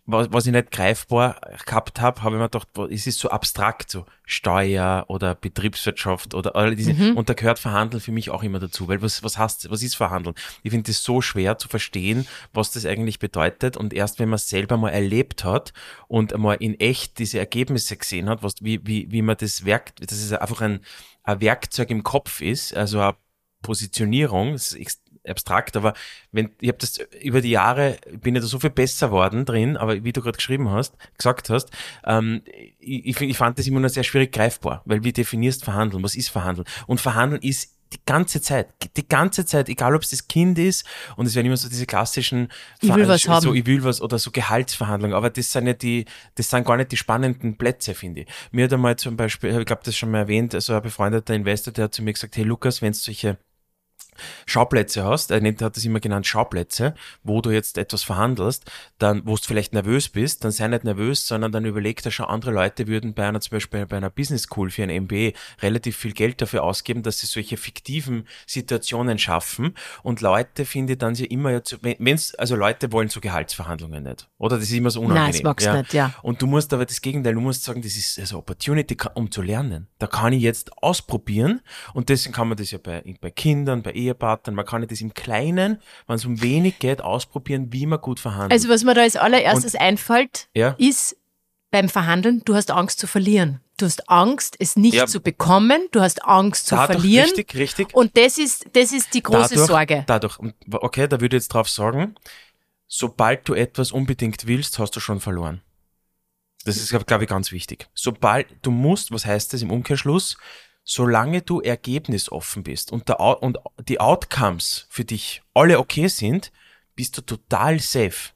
was, 0.05 0.31
was 0.31 0.47
ich 0.47 0.53
nicht 0.53 0.71
greifbar 0.71 1.39
gehabt 1.65 1.99
habe, 1.99 2.23
habe 2.23 2.35
ich 2.35 2.39
mir 2.39 2.47
gedacht, 2.47 2.69
es 2.89 3.07
ist 3.07 3.19
so 3.19 3.29
abstrakt, 3.29 3.91
so 3.91 4.05
Steuer 4.23 5.03
oder 5.09 5.35
Betriebswirtschaft 5.35 6.33
oder 6.33 6.55
all 6.55 6.77
diese, 6.77 6.93
mhm. 6.93 7.17
und 7.17 7.27
da 7.27 7.33
gehört 7.33 7.59
Verhandeln 7.59 7.99
für 7.99 8.13
mich 8.13 8.29
auch 8.29 8.41
immer 8.41 8.59
dazu, 8.59 8.87
weil 8.87 9.01
was, 9.01 9.21
was 9.21 9.37
heißt, 9.37 9.69
was 9.69 9.83
ist 9.83 9.95
Verhandeln? 9.95 10.33
Ich 10.63 10.71
finde 10.71 10.89
das 10.89 11.03
so 11.03 11.21
schwer 11.21 11.57
zu 11.57 11.67
verstehen, 11.67 12.25
was 12.53 12.71
das 12.71 12.85
eigentlich 12.85 13.19
bedeutet 13.19 13.75
und 13.75 13.93
erst 13.93 14.17
wenn 14.19 14.29
man 14.29 14.37
es 14.37 14.47
selber 14.47 14.77
mal 14.77 14.91
erlebt 14.91 15.43
hat 15.43 15.73
und 16.07 16.35
mal 16.37 16.53
in 16.53 16.79
echt 16.79 17.19
diese 17.19 17.37
Ergebnisse 17.37 17.97
gesehen 17.97 18.29
hat, 18.29 18.43
was, 18.43 18.53
wie, 18.61 18.79
wie, 18.87 19.11
wie 19.11 19.21
man 19.21 19.35
das 19.35 19.65
Werk, 19.65 19.93
das 19.97 20.17
ist 20.17 20.31
einfach 20.31 20.61
ein, 20.61 20.79
ein 21.23 21.41
Werkzeug 21.41 21.89
im 21.89 22.03
Kopf 22.03 22.39
ist, 22.39 22.73
also 22.73 23.01
eine 23.01 23.15
Positionierung, 23.61 24.53
ist 24.53 25.01
abstrakt, 25.29 25.75
aber 25.77 25.93
wenn 26.31 26.51
ich 26.59 26.69
habe 26.69 26.77
das 26.77 26.99
über 27.21 27.41
die 27.41 27.51
Jahre 27.51 27.97
bin 28.11 28.35
ich 28.35 28.41
da 28.41 28.47
so 28.47 28.59
viel 28.59 28.69
besser 28.69 29.11
worden 29.11 29.45
drin, 29.45 29.77
aber 29.77 30.03
wie 30.03 30.13
du 30.13 30.21
gerade 30.21 30.37
geschrieben 30.37 30.69
hast, 30.69 30.95
gesagt 31.17 31.49
hast, 31.49 31.69
ähm, 32.05 32.41
ich, 32.79 33.19
ich 33.19 33.37
fand 33.37 33.59
das 33.59 33.67
immer 33.67 33.79
nur 33.79 33.89
sehr 33.89 34.03
schwierig 34.03 34.31
greifbar, 34.31 34.81
weil 34.85 35.03
wie 35.03 35.13
definierst 35.13 35.63
Verhandeln? 35.63 36.03
Was 36.03 36.15
ist 36.15 36.29
Verhandeln? 36.29 36.67
Und 36.87 37.01
Verhandeln 37.01 37.41
ist 37.41 37.79
die 37.93 37.99
ganze 38.05 38.41
Zeit, 38.41 38.67
die 38.95 39.07
ganze 39.07 39.45
Zeit, 39.45 39.67
egal 39.67 39.95
ob 39.95 40.03
es 40.03 40.11
das 40.11 40.27
Kind 40.27 40.59
ist, 40.59 40.85
und 41.15 41.25
es 41.25 41.35
werden 41.35 41.47
immer 41.47 41.57
so 41.57 41.69
diese 41.69 41.85
klassischen, 41.85 42.49
ich 42.81 42.93
will 42.93 43.07
was 43.07 43.23
so 43.23 43.31
haben. 43.31 43.55
ich 43.55 43.65
will 43.65 43.83
was 43.83 44.01
oder 44.01 44.19
so 44.19 44.31
Gehaltsverhandlungen, 44.31 45.15
aber 45.15 45.29
das 45.29 45.51
sind 45.51 45.67
ja 45.67 45.73
die, 45.73 46.05
das 46.35 46.49
sind 46.49 46.65
gar 46.65 46.77
nicht 46.77 46.91
die 46.91 46.97
spannenden 46.97 47.57
Plätze, 47.57 47.95
finde 47.95 48.21
ich. 48.21 48.27
Mir 48.51 48.65
hat 48.65 48.73
einmal 48.73 48.95
zum 48.97 49.17
Beispiel, 49.17 49.57
ich 49.57 49.65
glaube, 49.65 49.81
das 49.83 49.97
schon 49.97 50.11
mal 50.11 50.19
erwähnt, 50.19 50.53
also 50.53 50.73
ein 50.73 50.81
befreundeter 50.81 51.33
Investor, 51.33 51.73
der 51.73 51.85
hat 51.85 51.93
zu 51.93 52.03
mir 52.03 52.13
gesagt, 52.13 52.37
hey 52.37 52.43
Lukas, 52.43 52.81
wenn 52.81 52.91
es 52.91 53.03
solche 53.03 53.37
Schauplätze 54.45 55.03
hast, 55.03 55.31
er 55.31 55.41
nennt, 55.41 55.61
hat 55.61 55.77
das 55.77 55.85
immer 55.85 55.99
genannt 55.99 56.27
Schauplätze, 56.27 56.95
wo 57.23 57.41
du 57.41 57.51
jetzt 57.51 57.77
etwas 57.77 58.03
verhandelst, 58.03 58.69
dann, 58.97 59.21
wo 59.25 59.35
du 59.35 59.41
vielleicht 59.43 59.73
nervös 59.73 60.09
bist, 60.09 60.43
dann 60.43 60.51
sei 60.51 60.67
nicht 60.67 60.83
nervös, 60.83 61.27
sondern 61.27 61.51
dann 61.51 61.65
überleg 61.65 62.01
dir 62.01 62.11
schon, 62.11 62.25
andere 62.25 62.51
Leute 62.51 62.87
würden 62.87 63.13
bei 63.13 63.27
einer, 63.27 63.41
zum 63.41 63.51
Beispiel 63.51 63.85
bei 63.85 63.97
einer 63.97 64.09
Business 64.09 64.43
School 64.43 64.69
für 64.69 64.83
ein 64.83 65.03
MBA 65.03 65.31
relativ 65.61 65.97
viel 65.97 66.13
Geld 66.13 66.41
dafür 66.41 66.63
ausgeben, 66.63 67.03
dass 67.03 67.19
sie 67.19 67.27
solche 67.27 67.57
fiktiven 67.57 68.27
Situationen 68.45 69.19
schaffen 69.19 69.75
und 70.03 70.21
Leute 70.21 70.65
finde 70.65 70.97
dann 70.97 71.15
sie 71.15 71.25
immer, 71.25 71.51
ja, 71.51 71.61
wenn's, 71.81 72.35
also 72.35 72.55
Leute 72.55 72.91
wollen 72.91 73.09
so 73.09 73.19
Gehaltsverhandlungen 73.19 74.03
nicht, 74.03 74.29
oder? 74.37 74.57
Das 74.57 74.65
ist 74.65 74.73
immer 74.73 74.89
so 74.89 75.01
unangenehm. 75.01 75.23
Nein, 75.23 75.31
das 75.31 75.43
magst 75.43 75.65
ja. 75.65 75.77
nicht, 75.77 75.93
ja. 75.93 76.13
Und 76.21 76.41
du 76.41 76.47
musst 76.47 76.73
aber 76.73 76.85
das 76.85 77.01
Gegenteil, 77.01 77.33
du 77.33 77.41
musst 77.41 77.63
sagen, 77.63 77.81
das 77.81 77.95
ist 77.95 78.19
also 78.19 78.39
Opportunity, 78.39 78.97
um 79.13 79.31
zu 79.31 79.41
lernen. 79.41 79.87
Da 79.99 80.07
kann 80.07 80.33
ich 80.33 80.41
jetzt 80.41 80.77
ausprobieren 80.81 81.61
und 81.93 82.09
deswegen 82.09 82.33
kann 82.33 82.47
man 82.47 82.57
das 82.57 82.71
ja 82.71 82.79
bei, 82.81 83.03
bei 83.21 83.31
Kindern, 83.31 83.81
bei 83.81 83.91
Ehe 83.91 84.08
Ehepartnern. 84.09 84.55
Man 84.55 84.65
kann 84.65 84.85
das 84.87 85.01
im 85.01 85.13
Kleinen, 85.13 85.81
wenn 86.07 86.15
es 86.15 86.25
um 86.25 86.41
wenig 86.41 86.79
geht, 86.79 87.01
ausprobieren, 87.01 87.71
wie 87.71 87.85
man 87.85 87.99
gut 88.01 88.19
verhandelt. 88.19 88.51
Also 88.51 88.69
was 88.69 88.83
mir 88.83 88.93
da 88.93 89.01
als 89.01 89.15
allererstes 89.15 89.73
Und, 89.73 89.81
einfällt, 89.81 90.49
ja? 90.53 90.75
ist 90.77 91.15
beim 91.71 91.89
Verhandeln, 91.89 92.41
du 92.45 92.55
hast 92.55 92.71
Angst 92.71 92.99
zu 92.99 93.07
verlieren. 93.07 93.61
Du 93.77 93.85
hast 93.85 94.09
Angst, 94.09 94.57
es 94.59 94.75
nicht 94.75 94.95
ja. 94.95 95.07
zu 95.07 95.21
bekommen. 95.21 95.87
Du 95.91 96.01
hast 96.01 96.25
Angst 96.25 96.67
zu 96.67 96.75
dadurch, 96.75 96.99
verlieren. 96.99 97.25
Richtig, 97.25 97.55
richtig. 97.55 97.93
Und 97.93 98.17
das 98.17 98.37
ist, 98.37 98.65
das 98.73 98.91
ist 98.91 99.13
die 99.13 99.23
große 99.23 99.55
dadurch, 99.55 99.67
Sorge. 99.67 100.03
Dadurch, 100.05 100.37
okay, 100.71 101.07
da 101.07 101.21
würde 101.21 101.37
ich 101.37 101.43
jetzt 101.43 101.53
drauf 101.53 101.69
sagen, 101.69 102.15
sobald 102.87 103.47
du 103.47 103.53
etwas 103.53 103.93
unbedingt 103.93 104.47
willst, 104.47 104.79
hast 104.79 104.95
du 104.95 104.99
schon 104.99 105.21
verloren. 105.21 105.61
Das 106.65 106.75
ist, 106.75 106.89
glaube 107.07 107.23
ich, 107.23 107.29
ganz 107.29 107.53
wichtig. 107.53 107.87
Sobald 107.93 108.47
du 108.61 108.71
musst, 108.71 109.11
was 109.11 109.25
heißt 109.25 109.53
das 109.53 109.61
im 109.61 109.71
Umkehrschluss? 109.71 110.35
Solange 110.89 111.43
du 111.43 111.61
ergebnisoffen 111.61 112.63
bist 112.63 112.91
und, 112.91 113.09
der, 113.09 113.19
und 113.19 113.59
die 113.87 113.99
Outcomes 113.99 114.87
für 114.89 115.05
dich 115.05 115.43
alle 115.53 115.77
okay 115.77 116.07
sind, 116.07 116.51
bist 116.95 117.15
du 117.15 117.21
total 117.21 117.79
safe. 117.79 118.31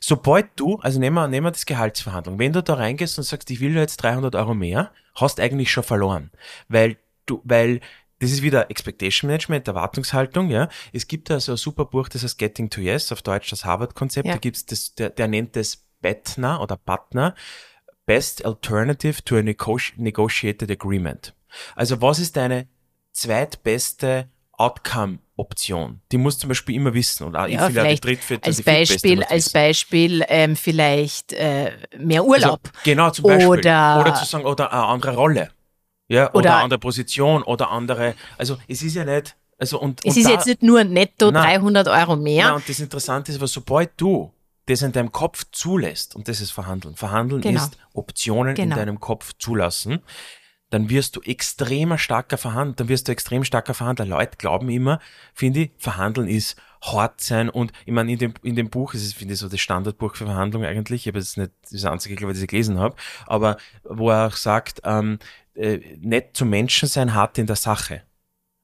Sobald 0.00 0.48
du, 0.56 0.76
also 0.76 0.98
nehmen 0.98 1.16
wir, 1.16 1.28
nehmen 1.28 1.44
wir 1.44 1.50
das 1.50 1.66
Gehaltsverhandlung, 1.66 2.38
wenn 2.38 2.54
du 2.54 2.62
da 2.62 2.74
reingehst 2.74 3.18
und 3.18 3.24
sagst, 3.24 3.50
ich 3.50 3.60
will 3.60 3.76
jetzt 3.76 3.98
300 3.98 4.34
Euro 4.34 4.54
mehr, 4.54 4.92
hast 5.14 5.40
eigentlich 5.40 5.70
schon 5.70 5.84
verloren, 5.84 6.30
weil 6.68 6.96
du, 7.26 7.42
weil 7.44 7.80
das 8.18 8.30
ist 8.30 8.40
wieder 8.40 8.70
Expectation 8.70 9.28
Management, 9.28 9.68
Erwartungshaltung, 9.68 10.48
ja. 10.48 10.70
Es 10.94 11.06
gibt 11.06 11.28
da 11.28 11.38
so 11.38 11.52
ein 11.52 11.58
super 11.58 11.84
Buch, 11.84 12.08
das 12.08 12.22
heißt 12.22 12.38
Getting 12.38 12.70
to 12.70 12.80
Yes, 12.80 13.12
auf 13.12 13.20
Deutsch 13.20 13.50
das 13.50 13.66
Harvard-Konzept, 13.66 14.26
ja. 14.26 14.32
da 14.32 14.38
gibt's 14.38 14.64
das, 14.64 14.94
der, 14.94 15.10
der 15.10 15.28
nennt 15.28 15.54
das 15.54 15.84
Bettner 16.00 16.62
oder 16.62 16.78
Butner, 16.78 17.34
Best 18.06 18.46
Alternative 18.46 19.22
to 19.22 19.36
a 19.36 19.42
Negotiated 19.42 20.70
Agreement. 20.70 21.34
Also 21.74 22.00
was 22.00 22.18
ist 22.18 22.36
deine 22.36 22.68
zweitbeste 23.12 24.28
Outcome-Option? 24.52 26.00
Die 26.12 26.18
muss 26.18 26.38
zum 26.38 26.48
Beispiel 26.48 26.76
immer 26.76 26.92
wissen. 26.94 27.26
Oder 27.26 27.46
ja, 27.46 27.68
vielleicht 27.68 28.06
als 28.46 28.62
Beispiel, 28.62 29.24
als 29.24 29.50
Beispiel 29.50 30.24
ähm, 30.28 30.56
vielleicht 30.56 31.32
äh, 31.32 31.72
mehr 31.98 32.24
Urlaub. 32.24 32.60
Also, 32.64 32.80
genau, 32.84 33.10
zum 33.10 33.24
Beispiel. 33.24 33.46
Oder, 33.46 34.00
oder 34.00 34.14
zu 34.14 34.24
sagen, 34.24 34.44
oder 34.44 34.72
eine 34.72 34.84
andere 34.84 35.14
Rolle. 35.14 35.50
Ja, 36.08 36.28
oder, 36.30 36.34
oder 36.34 36.54
eine 36.54 36.64
andere 36.64 36.80
Position 36.80 37.42
oder 37.42 37.70
andere. 37.70 38.14
Also 38.36 38.58
es 38.66 38.82
ist 38.82 38.96
ja 38.96 39.04
nicht. 39.04 39.36
Also 39.58 39.78
und, 39.78 40.00
es 40.04 40.14
und 40.14 40.20
ist 40.20 40.26
da, 40.26 40.32
jetzt 40.32 40.46
nicht 40.46 40.62
nur 40.62 40.84
netto 40.84 41.30
nein, 41.30 41.60
300 41.60 41.88
Euro 41.88 42.16
mehr. 42.16 42.46
Nein, 42.46 42.54
und 42.56 42.68
das 42.68 42.80
Interessante 42.80 43.30
ist, 43.30 43.38
aber 43.38 43.46
sobald 43.46 43.92
du 43.96 44.32
das 44.66 44.82
in 44.82 44.92
deinem 44.92 45.12
Kopf 45.12 45.44
zulässt, 45.52 46.16
und 46.16 46.28
das 46.28 46.40
ist 46.40 46.50
Verhandeln. 46.50 46.96
Verhandeln 46.96 47.42
genau. 47.42 47.60
ist 47.60 47.78
Optionen 47.92 48.54
genau. 48.54 48.74
in 48.74 48.78
deinem 48.78 49.00
Kopf 49.00 49.32
zulassen 49.38 50.02
dann 50.70 50.88
wirst 50.88 51.16
du 51.16 51.20
extremer 51.22 51.98
starker 51.98 52.38
Verhandler, 52.38 52.74
dann 52.76 52.88
wirst 52.88 53.08
du 53.08 53.12
extrem 53.12 53.44
starker 53.44 53.74
Verhandler. 53.74 54.06
Leute 54.06 54.36
glauben 54.38 54.70
immer, 54.70 55.00
finde 55.34 55.60
ich, 55.60 55.70
Verhandeln 55.76 56.28
ist 56.28 56.56
hart 56.82 57.20
sein 57.20 57.50
und 57.50 57.72
ich 57.84 57.92
meine, 57.92 58.10
in 58.12 58.18
dem, 58.18 58.34
in 58.42 58.56
dem 58.56 58.70
Buch, 58.70 58.94
es 58.94 59.02
ist, 59.02 59.14
finde 59.14 59.34
ich, 59.34 59.40
so 59.40 59.48
das 59.48 59.60
Standardbuch 59.60 60.16
für 60.16 60.24
Verhandlungen 60.24 60.66
eigentlich, 60.66 61.02
ich 61.02 61.08
habe 61.08 61.18
jetzt 61.18 61.36
nicht 61.36 61.50
das 61.70 61.84
einzige, 61.84 62.16
glaube 62.16 62.32
ich, 62.32 62.38
das 62.38 62.42
ich 62.42 62.48
gelesen 62.48 62.78
habe, 62.78 62.96
aber 63.26 63.58
wo 63.84 64.10
er 64.10 64.28
auch 64.28 64.36
sagt, 64.36 64.80
ähm, 64.84 65.18
äh, 65.54 65.78
nett 66.00 66.36
zu 66.36 66.46
Menschen 66.46 66.88
sein, 66.88 67.14
hart 67.14 67.36
in 67.36 67.46
der 67.46 67.56
Sache. 67.56 68.02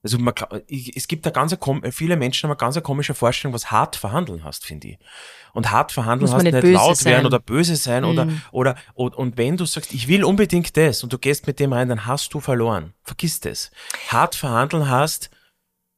Also 0.07 0.19
man, 0.19 0.35
es 0.69 1.09
gibt 1.09 1.27
da 1.27 1.31
ganz 1.31 1.57
viele 1.91 2.17
Menschen 2.17 2.45
haben 2.45 2.53
eine 2.53 2.59
ganz 2.59 2.81
komische 2.81 3.13
Vorstellung, 3.13 3.53
was 3.53 3.73
hart 3.73 3.97
verhandeln 3.97 4.45
hast, 4.45 4.65
finde 4.65 4.87
ich. 4.91 4.99
Und 5.53 5.73
hart 5.73 5.91
verhandeln 5.91 6.31
hast 6.31 6.45
nicht, 6.45 6.53
nicht 6.55 6.75
laut 6.75 6.97
sein. 6.97 7.15
werden 7.15 7.27
oder 7.27 7.41
böse 7.41 7.75
sein 7.75 8.05
mm. 8.05 8.07
oder, 8.07 8.25
mhm. 8.27 8.43
oder, 8.53 8.77
und, 8.95 9.17
und 9.17 9.37
wenn 9.37 9.57
du 9.57 9.65
sagst, 9.65 9.93
ich 9.93 10.07
will 10.07 10.23
unbedingt 10.23 10.77
das 10.77 11.03
und 11.03 11.13
du 11.13 11.19
gehst 11.19 11.49
mit 11.49 11.59
dem 11.59 11.73
rein, 11.73 11.89
dann 11.89 12.07
hast 12.07 12.33
du 12.33 12.39
verloren. 12.39 12.95
Vergiss 13.03 13.41
das. 13.41 13.73
Hart 14.07 14.37
verhandeln 14.37 14.89
hast, 14.89 15.29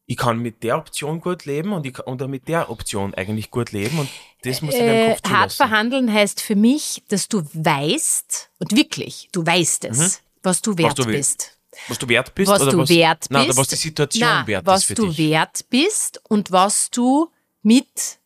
ich 0.06 0.16
kann 0.16 0.38
mit 0.38 0.62
der 0.62 0.78
Option 0.78 1.20
gut 1.20 1.44
leben 1.44 1.74
und 1.74 1.84
ich 1.84 1.98
oder 2.06 2.28
mit 2.28 2.48
der 2.48 2.70
Option 2.70 3.12
eigentlich 3.12 3.50
gut 3.50 3.72
leben 3.72 3.98
und 3.98 4.08
das 4.40 4.62
muss 4.62 4.72
ich 4.72 4.80
in 4.80 4.86
deinem 4.86 5.10
Kopf 5.10 5.20
zulassen. 5.20 5.38
Hart 5.38 5.52
verhandeln 5.52 6.10
heißt 6.14 6.40
für 6.40 6.56
mich, 6.56 7.02
dass 7.10 7.28
du 7.28 7.42
weißt 7.52 8.52
und 8.58 8.74
wirklich, 8.74 9.28
du 9.32 9.44
weißt 9.44 9.84
es, 9.84 9.98
mhm. 9.98 10.10
was 10.44 10.62
du 10.62 10.78
wert 10.78 10.96
was 10.98 11.04
du 11.04 11.04
bist. 11.04 11.57
Was 11.86 11.98
du 11.98 12.08
wert 12.08 12.34
bist? 12.34 12.50
Was 12.50 12.62
oder 12.62 12.72
du 12.72 12.78
was, 12.78 12.88
wert 12.88 13.20
bist. 13.20 13.30
Nein, 13.30 13.56
was 13.56 13.68
die 13.68 13.76
Situation 13.76 14.28
nein, 14.28 14.46
wert 14.46 14.68
ist 14.68 14.84
für 14.84 14.94
dich. 14.94 15.04
Was 15.06 15.16
du 15.16 15.22
wert 15.22 15.64
bist 15.70 16.20
und 16.28 16.50
was 16.50 16.90
du 16.90 17.30
mit 17.62 18.18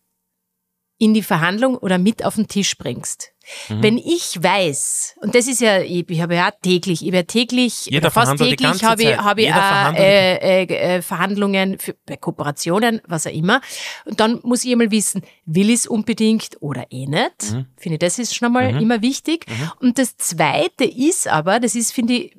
in 0.98 1.14
die 1.14 1.22
Verhandlung 1.22 1.76
oder 1.76 1.98
mit 1.98 2.24
auf 2.24 2.36
den 2.36 2.46
Tisch 2.46 2.78
bringst. 2.78 3.32
Mhm. 3.68 3.82
Wenn 3.82 3.98
ich 3.98 4.40
weiß, 4.40 5.16
und 5.20 5.34
das 5.34 5.48
ist 5.48 5.60
ja, 5.60 5.80
ich, 5.80 6.08
ich 6.08 6.20
habe 6.20 6.36
ja 6.36 6.52
täglich, 6.52 7.04
ich 7.04 7.10
werde 7.10 7.26
täglich, 7.26 7.86
Jeder 7.86 8.12
fast 8.12 8.36
täglich 8.36 8.84
habe 8.84 9.02
ich, 9.02 9.16
habe 9.16 9.42
ich 9.42 9.48
äh, 9.48 10.62
äh, 10.62 10.96
äh, 10.96 11.02
Verhandlungen 11.02 11.78
für, 11.80 11.96
bei 12.06 12.16
Kooperationen, 12.16 13.00
was 13.08 13.26
auch 13.26 13.32
immer. 13.32 13.60
Und 14.04 14.20
dann 14.20 14.38
muss 14.44 14.64
ich 14.64 14.70
einmal 14.70 14.92
wissen, 14.92 15.22
will 15.44 15.70
ich 15.70 15.80
es 15.80 15.86
unbedingt 15.88 16.58
oder 16.60 16.86
eh 16.90 17.06
nicht. 17.06 17.50
Mhm. 17.50 17.66
Finde 17.76 17.94
ich, 17.94 17.98
das 17.98 18.20
ist 18.20 18.36
schon 18.36 18.46
einmal 18.46 18.72
mhm. 18.72 18.78
immer 18.78 19.02
wichtig. 19.02 19.46
Mhm. 19.48 19.72
Und 19.80 19.98
das 19.98 20.16
Zweite 20.18 20.84
ist 20.84 21.26
aber, 21.26 21.58
das 21.58 21.74
ist, 21.74 21.92
finde 21.92 22.14
ich, 22.14 22.36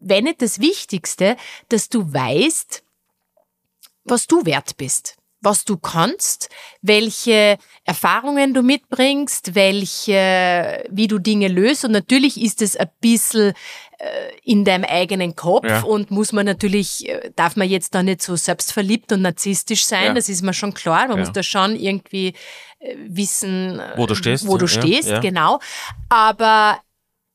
wenn 0.00 0.24
nicht 0.24 0.42
das 0.42 0.60
Wichtigste, 0.60 1.36
dass 1.68 1.88
du 1.88 2.12
weißt, 2.12 2.82
was 4.04 4.26
du 4.26 4.44
wert 4.44 4.76
bist 4.76 5.20
was 5.40 5.64
du 5.64 5.76
kannst, 5.78 6.50
welche 6.82 7.56
Erfahrungen 7.84 8.52
du 8.52 8.62
mitbringst, 8.62 9.54
welche, 9.54 10.84
wie 10.90 11.08
du 11.08 11.18
Dinge 11.18 11.48
löst. 11.48 11.84
Und 11.84 11.92
natürlich 11.92 12.40
ist 12.40 12.60
es 12.60 12.76
ein 12.76 12.90
bisschen 13.00 13.54
äh, 13.98 14.04
in 14.44 14.64
deinem 14.64 14.84
eigenen 14.84 15.36
Kopf 15.36 15.66
ja. 15.66 15.80
und 15.80 16.10
muss 16.10 16.32
man 16.32 16.44
natürlich, 16.44 17.08
äh, 17.08 17.30
darf 17.36 17.56
man 17.56 17.68
jetzt 17.68 17.94
da 17.94 18.02
nicht 18.02 18.22
so 18.22 18.36
selbstverliebt 18.36 19.12
und 19.12 19.22
narzisstisch 19.22 19.86
sein, 19.86 20.06
ja. 20.06 20.14
das 20.14 20.28
ist 20.28 20.42
mir 20.42 20.52
schon 20.52 20.74
klar. 20.74 21.08
Man 21.08 21.16
ja. 21.16 21.24
muss 21.24 21.32
da 21.32 21.42
schon 21.42 21.74
irgendwie 21.74 22.34
äh, 22.78 22.96
wissen, 22.98 23.80
wo 23.96 24.06
du 24.06 24.14
stehst, 24.14 24.46
wo 24.46 24.58
du 24.58 24.66
stehst 24.66 25.22
genau. 25.22 25.58
Aber 26.10 26.80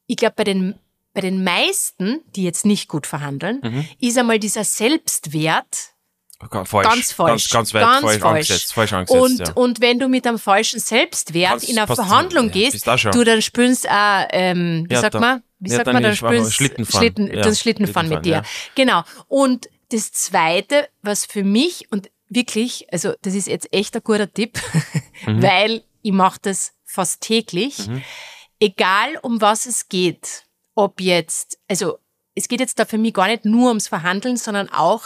ich 0.05 0.17
glaube, 0.17 0.35
bei 0.37 0.43
den 0.43 0.75
bei 1.15 1.21
den 1.21 1.43
meisten, 1.43 2.21
die 2.35 2.43
jetzt 2.43 2.65
nicht 2.65 2.87
gut 2.87 3.07
verhandeln, 3.07 3.61
mhm. 3.63 3.87
ist 3.99 4.17
einmal 4.17 4.37
dieser 4.37 4.63
Selbstwert 4.63 5.95
Falsch. 6.37 6.87
Ganz 6.87 7.11
falsch. 7.13 7.49
Ganz, 7.49 7.49
ganz 7.49 7.73
weit 7.73 7.81
ganz 7.81 8.01
falsch, 8.01 8.21
falsch. 8.21 8.51
Angesetzt, 8.51 8.73
falsch 8.73 8.93
angesetzt. 8.93 9.21
Und, 9.21 9.39
ja. 9.39 9.53
und 9.53 9.81
wenn 9.81 9.99
du 9.99 10.09
mit 10.09 10.27
einem 10.27 10.37
falschen 10.37 10.81
Selbstwert 10.81 11.49
Kannst, 11.51 11.69
in 11.69 11.79
eine 11.79 11.87
Verhandlung 11.87 12.51
gehst, 12.51 12.85
du 12.85 13.23
dann 13.23 13.41
spürst 13.41 13.89
auch, 13.89 14.27
ähm, 14.31 14.85
wie 14.89 14.93
ja, 14.93 15.01
sagt 15.01 15.15
da, 15.15 15.19
man, 15.21 15.43
wie 15.59 15.69
sagt 15.69 15.87
man, 15.87 16.03
dann 16.03 16.15
spürst 16.15 16.53
Schlittenfahren. 16.53 16.99
Schlitten, 16.99 17.41
das 17.41 17.59
Schlittenfahren, 17.59 18.07
Schlittenfahren 18.07 18.09
mit 18.09 18.25
dir. 18.25 18.43
Genau. 18.75 19.03
Und 19.27 19.69
das 19.91 20.11
Zweite, 20.11 20.89
was 21.01 21.25
für 21.25 21.43
mich, 21.43 21.87
und 21.89 22.11
wirklich, 22.27 22.85
also 22.91 23.13
das 23.21 23.33
ist 23.33 23.47
jetzt 23.47 23.73
echt 23.73 23.95
ein 23.95 24.03
guter 24.03 24.31
Tipp, 24.31 24.59
mhm. 25.25 25.41
weil 25.41 25.83
ich 26.01 26.11
mache 26.11 26.39
das 26.41 26.73
fast 26.83 27.21
täglich, 27.21 27.87
mhm. 27.87 28.03
egal 28.59 29.17
um 29.21 29.41
was 29.41 29.65
es 29.65 29.87
geht, 29.87 30.43
ob 30.75 31.01
jetzt, 31.01 31.57
also 31.67 31.97
es 32.35 32.49
geht 32.49 32.59
jetzt 32.59 32.77
da 32.77 32.85
für 32.85 32.97
mich 32.97 33.13
gar 33.13 33.27
nicht 33.27 33.45
nur 33.45 33.69
ums 33.69 33.87
Verhandeln, 33.87 34.35
sondern 34.35 34.69
auch, 34.69 35.03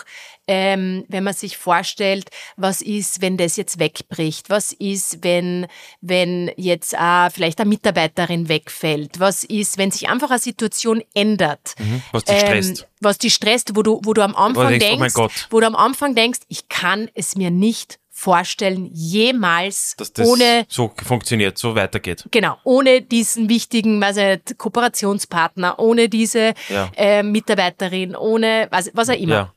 ähm, 0.48 1.06
wenn 1.08 1.24
man 1.24 1.36
sich 1.36 1.58
vorstellt, 1.58 2.32
was 2.58 2.82
ist, 2.82 3.22
wenn 3.22 3.38
das 3.38 3.56
jetzt 3.56 3.78
wegbricht? 3.78 4.50
Was 4.50 4.74
ist, 4.74 5.24
wenn, 5.24 5.68
wenn 6.02 6.52
jetzt 6.58 6.94
äh, 6.96 7.30
vielleicht 7.30 7.62
eine 7.62 7.70
Mitarbeiterin 7.70 8.50
wegfällt? 8.50 9.20
Was 9.20 9.44
ist, 9.44 9.78
wenn 9.78 9.92
sich 9.92 10.10
einfach 10.10 10.32
eine 10.32 10.40
Situation 10.40 11.04
ändert? 11.14 11.76
Mhm, 11.78 12.02
was 12.12 12.24
dich 12.24 12.36
ähm, 12.36 12.42
stresst. 12.42 12.88
Was 13.00 13.18
dich 13.20 13.34
stresst, 13.36 13.76
wo 13.76 13.84
du, 13.84 14.02
wo 14.04 14.14
du 14.14 14.24
am 14.24 14.36
Anfang 14.36 14.80
denkst, 14.80 15.14
denkst 15.14 15.16
oh 15.18 15.30
wo 15.52 15.60
du 15.60 15.68
am 15.68 15.76
Anfang 15.76 16.16
denkst, 16.16 16.40
ich 16.48 16.68
kann 16.68 17.10
es 17.14 17.36
mir 17.36 17.52
nicht 17.52 18.00
vorstellen, 18.20 18.90
jemals 18.94 19.96
Dass 19.98 20.12
das 20.12 20.28
ohne 20.28 20.66
so 20.68 20.92
funktioniert, 21.04 21.58
so 21.58 21.74
weitergeht. 21.76 22.26
Genau, 22.32 22.58
ohne 22.66 23.02
diesen 23.02 23.48
wichtigen 23.48 24.04
also 24.04 24.22
Kooperationspartner, 24.58 25.80
ohne 25.80 26.10
diese 26.10 26.54
ja. 26.68 26.92
äh, 26.98 27.24
Mitarbeiterin, 27.24 28.18
ohne 28.18 28.68
was, 28.72 28.92
was 28.94 29.10
auch 29.10 29.18
immer. 29.18 29.34
Ja. 29.34 29.54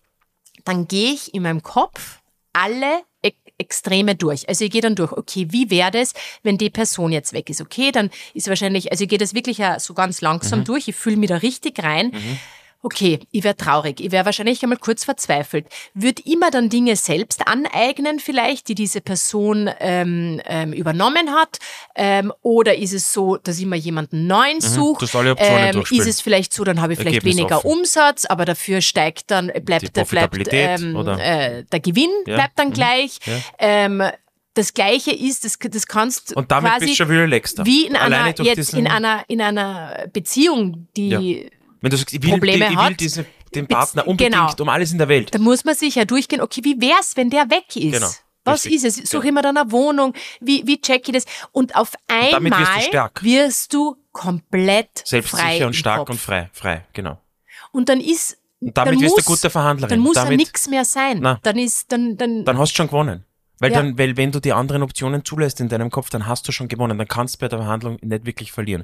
Dann 0.65 0.87
gehe 0.87 1.13
ich 1.13 1.35
in 1.35 1.43
meinem 1.43 1.63
Kopf 1.63 2.21
alle 2.53 3.03
e 3.23 3.33
Extreme 3.59 4.15
durch. 4.15 4.49
Also 4.49 4.65
ich 4.65 4.71
gehe 4.71 4.81
dann 4.81 4.95
durch, 4.95 5.13
okay, 5.13 5.49
wie 5.51 5.71
wäre 5.71 5.91
das, 5.91 6.15
wenn 6.43 6.57
die 6.57 6.71
Person 6.71 7.13
jetzt 7.13 7.33
weg 7.33 7.51
ist? 7.51 7.61
Okay, 7.61 7.91
dann 7.91 8.11
ist 8.35 8.49
wahrscheinlich, 8.49 8.93
also 8.93 9.05
ich 9.05 9.11
gehe 9.11 9.19
das 9.19 9.35
wirklich 9.35 9.61
so 9.79 9.95
ganz 9.95 10.21
langsam 10.21 10.61
mhm. 10.61 10.65
durch, 10.65 10.89
ich 10.89 10.95
fühle 10.95 11.17
mich 11.17 11.29
da 11.29 11.37
richtig 11.37 11.83
rein. 11.83 12.13
Mhm 12.13 12.39
okay, 12.83 13.21
ich 13.31 13.45
wäre 13.45 13.57
traurig, 13.57 14.01
ich 14.01 14.11
wäre 14.11 14.25
wahrscheinlich 14.25 14.63
einmal 14.63 14.79
kurz 14.79 15.05
verzweifelt, 15.05 15.67
würde 15.95 16.23
immer 16.27 16.51
dann 16.51 16.69
Dinge 16.69 16.97
selbst 16.97 17.47
aneignen 17.47 18.19
vielleicht, 18.19 18.69
die 18.69 18.75
diese 18.75 19.01
Person 19.01 19.71
ähm, 19.79 20.41
ähm, 20.47 20.73
übernommen 20.73 21.31
hat, 21.31 21.59
ähm, 21.95 22.33
oder 22.43 22.77
ist 22.77 22.93
es 22.93 23.13
so, 23.13 23.37
dass 23.37 23.59
ich 23.59 23.67
mir 23.67 23.77
jemanden 23.77 24.27
neuen 24.27 24.61
suche? 24.61 25.07
Mhm, 25.07 25.35
ähm, 25.39 25.85
ist 25.91 26.07
es 26.07 26.21
vielleicht 26.21 26.53
so, 26.53 26.65
dann 26.65 26.81
habe 26.81 26.95
ich 26.95 26.99
vielleicht 26.99 27.17
Ergebnis 27.17 27.37
weniger 27.37 27.59
offen. 27.59 27.79
Umsatz, 27.79 28.25
aber 28.25 28.45
dafür 28.45 28.81
steigt 28.81 29.31
dann 29.31 29.53
bleibt, 29.65 29.97
der, 29.97 30.05
bleibt 30.05 30.53
ähm, 30.53 30.97
äh, 30.97 31.65
der 31.65 31.81
Gewinn 31.81 32.11
ja. 32.27 32.35
bleibt 32.35 32.59
dann 32.59 32.69
mhm. 32.69 32.73
gleich. 32.75 33.19
Ja. 33.25 33.33
Ähm, 33.59 34.03
das 34.55 34.75
Gleiche 34.75 35.13
ist, 35.13 35.47
das, 35.47 35.59
das 35.59 35.87
kannst 35.87 36.37
und 36.37 36.51
damit 36.51 36.71
quasi 36.73 36.87
bist 36.87 37.01
du 37.01 37.05
schon 37.05 37.13
wieder 37.13 37.23
relaxter. 37.23 37.65
wie 37.65 37.87
in 37.87 37.97
einer 37.97 38.39
jetzt 38.43 38.75
in 38.75 38.87
einer 38.87 39.25
in 39.29 39.41
einer 39.41 40.09
Beziehung, 40.13 40.89
die 40.95 41.09
ja 41.09 41.21
wenn 41.83 41.91
du 41.91 41.97
sagst, 41.97 42.15
ich 42.15 42.23
will, 42.23 42.31
Probleme 42.31 42.65
ich 42.65 42.71
will 42.71 42.77
hat, 42.79 43.01
diesen, 43.01 43.27
den 43.55 43.67
Partner 43.67 44.07
unbedingt 44.07 44.33
genau. 44.33 44.55
um 44.59 44.69
alles 44.69 44.93
in 44.93 44.99
der 44.99 45.09
Welt. 45.09 45.35
Da 45.35 45.39
muss 45.39 45.65
man 45.65 45.75
sich 45.75 45.97
ja 45.97 46.05
durchgehen, 46.05 46.41
okay, 46.41 46.63
wie 46.65 46.81
wär's, 46.81 47.17
wenn 47.17 47.29
der 47.29 47.51
weg 47.51 47.77
ist? 47.77 47.93
Genau. 47.93 48.11
Was 48.45 48.65
Richtig. 48.65 48.85
ist 48.85 48.99
es? 48.99 49.11
Suche 49.11 49.29
ich 49.29 49.33
mir 49.33 49.43
dann 49.43 49.57
eine 49.57 49.71
Wohnung? 49.71 50.15
Wie, 50.41 50.67
wie 50.67 50.81
check 50.81 51.07
ich 51.09 51.15
das? 51.15 51.25
Und 51.53 51.77
auf 51.77 51.93
einmal 52.09 52.43
und 52.43 52.59
wirst, 52.59 52.93
du 52.93 53.23
wirst 53.23 53.75
du 53.75 53.97
komplett 54.11 55.03
Selbstsicher 55.05 55.43
frei 55.43 55.67
und 55.67 55.75
stark 55.75 56.09
und 56.09 56.21
frei, 56.21 56.51
frei, 56.53 56.85
genau. 56.93 57.19
Und 57.71 57.89
dann 57.89 58.01
ist, 58.01 58.39
und 58.61 58.77
damit 58.77 58.95
dann 58.95 59.01
wirst 59.01 59.17
muss, 59.17 59.25
du 59.25 59.31
gute 59.31 59.51
Verhandlerin. 59.51 59.91
Dann 59.91 60.01
muss 60.01 60.15
damit, 60.15 60.33
ja 60.33 60.37
nichts 60.37 60.69
mehr 60.69 60.85
sein. 60.85 61.19
Na, 61.21 61.39
dann 61.43 61.59
ist, 61.59 61.91
dann, 61.93 62.17
dann. 62.17 62.45
Dann 62.45 62.59
hast 62.59 62.73
du 62.73 62.77
schon 62.77 62.89
gewonnen. 62.89 63.25
Weil 63.63 63.71
ja. 63.71 63.81
dann, 63.81 63.97
weil 63.97 64.17
wenn 64.17 64.33
du 64.33 64.41
die 64.41 64.53
anderen 64.53 64.83
Optionen 64.83 65.25
zulässt 65.25 65.61
in 65.61 65.69
deinem 65.69 65.89
Kopf, 65.89 66.11
dann 66.11 66.27
hast 66.27 66.49
du 66.49 66.53
schon 66.53 66.67
gewonnen. 66.67 66.99
Dann 66.99 67.07
kannst 67.07 67.37
du 67.37 67.39
bei 67.39 67.49
der 67.49 67.61
Verhandlung 67.61 67.97
nicht 68.03 68.27
wirklich 68.27 68.51
verlieren. 68.51 68.83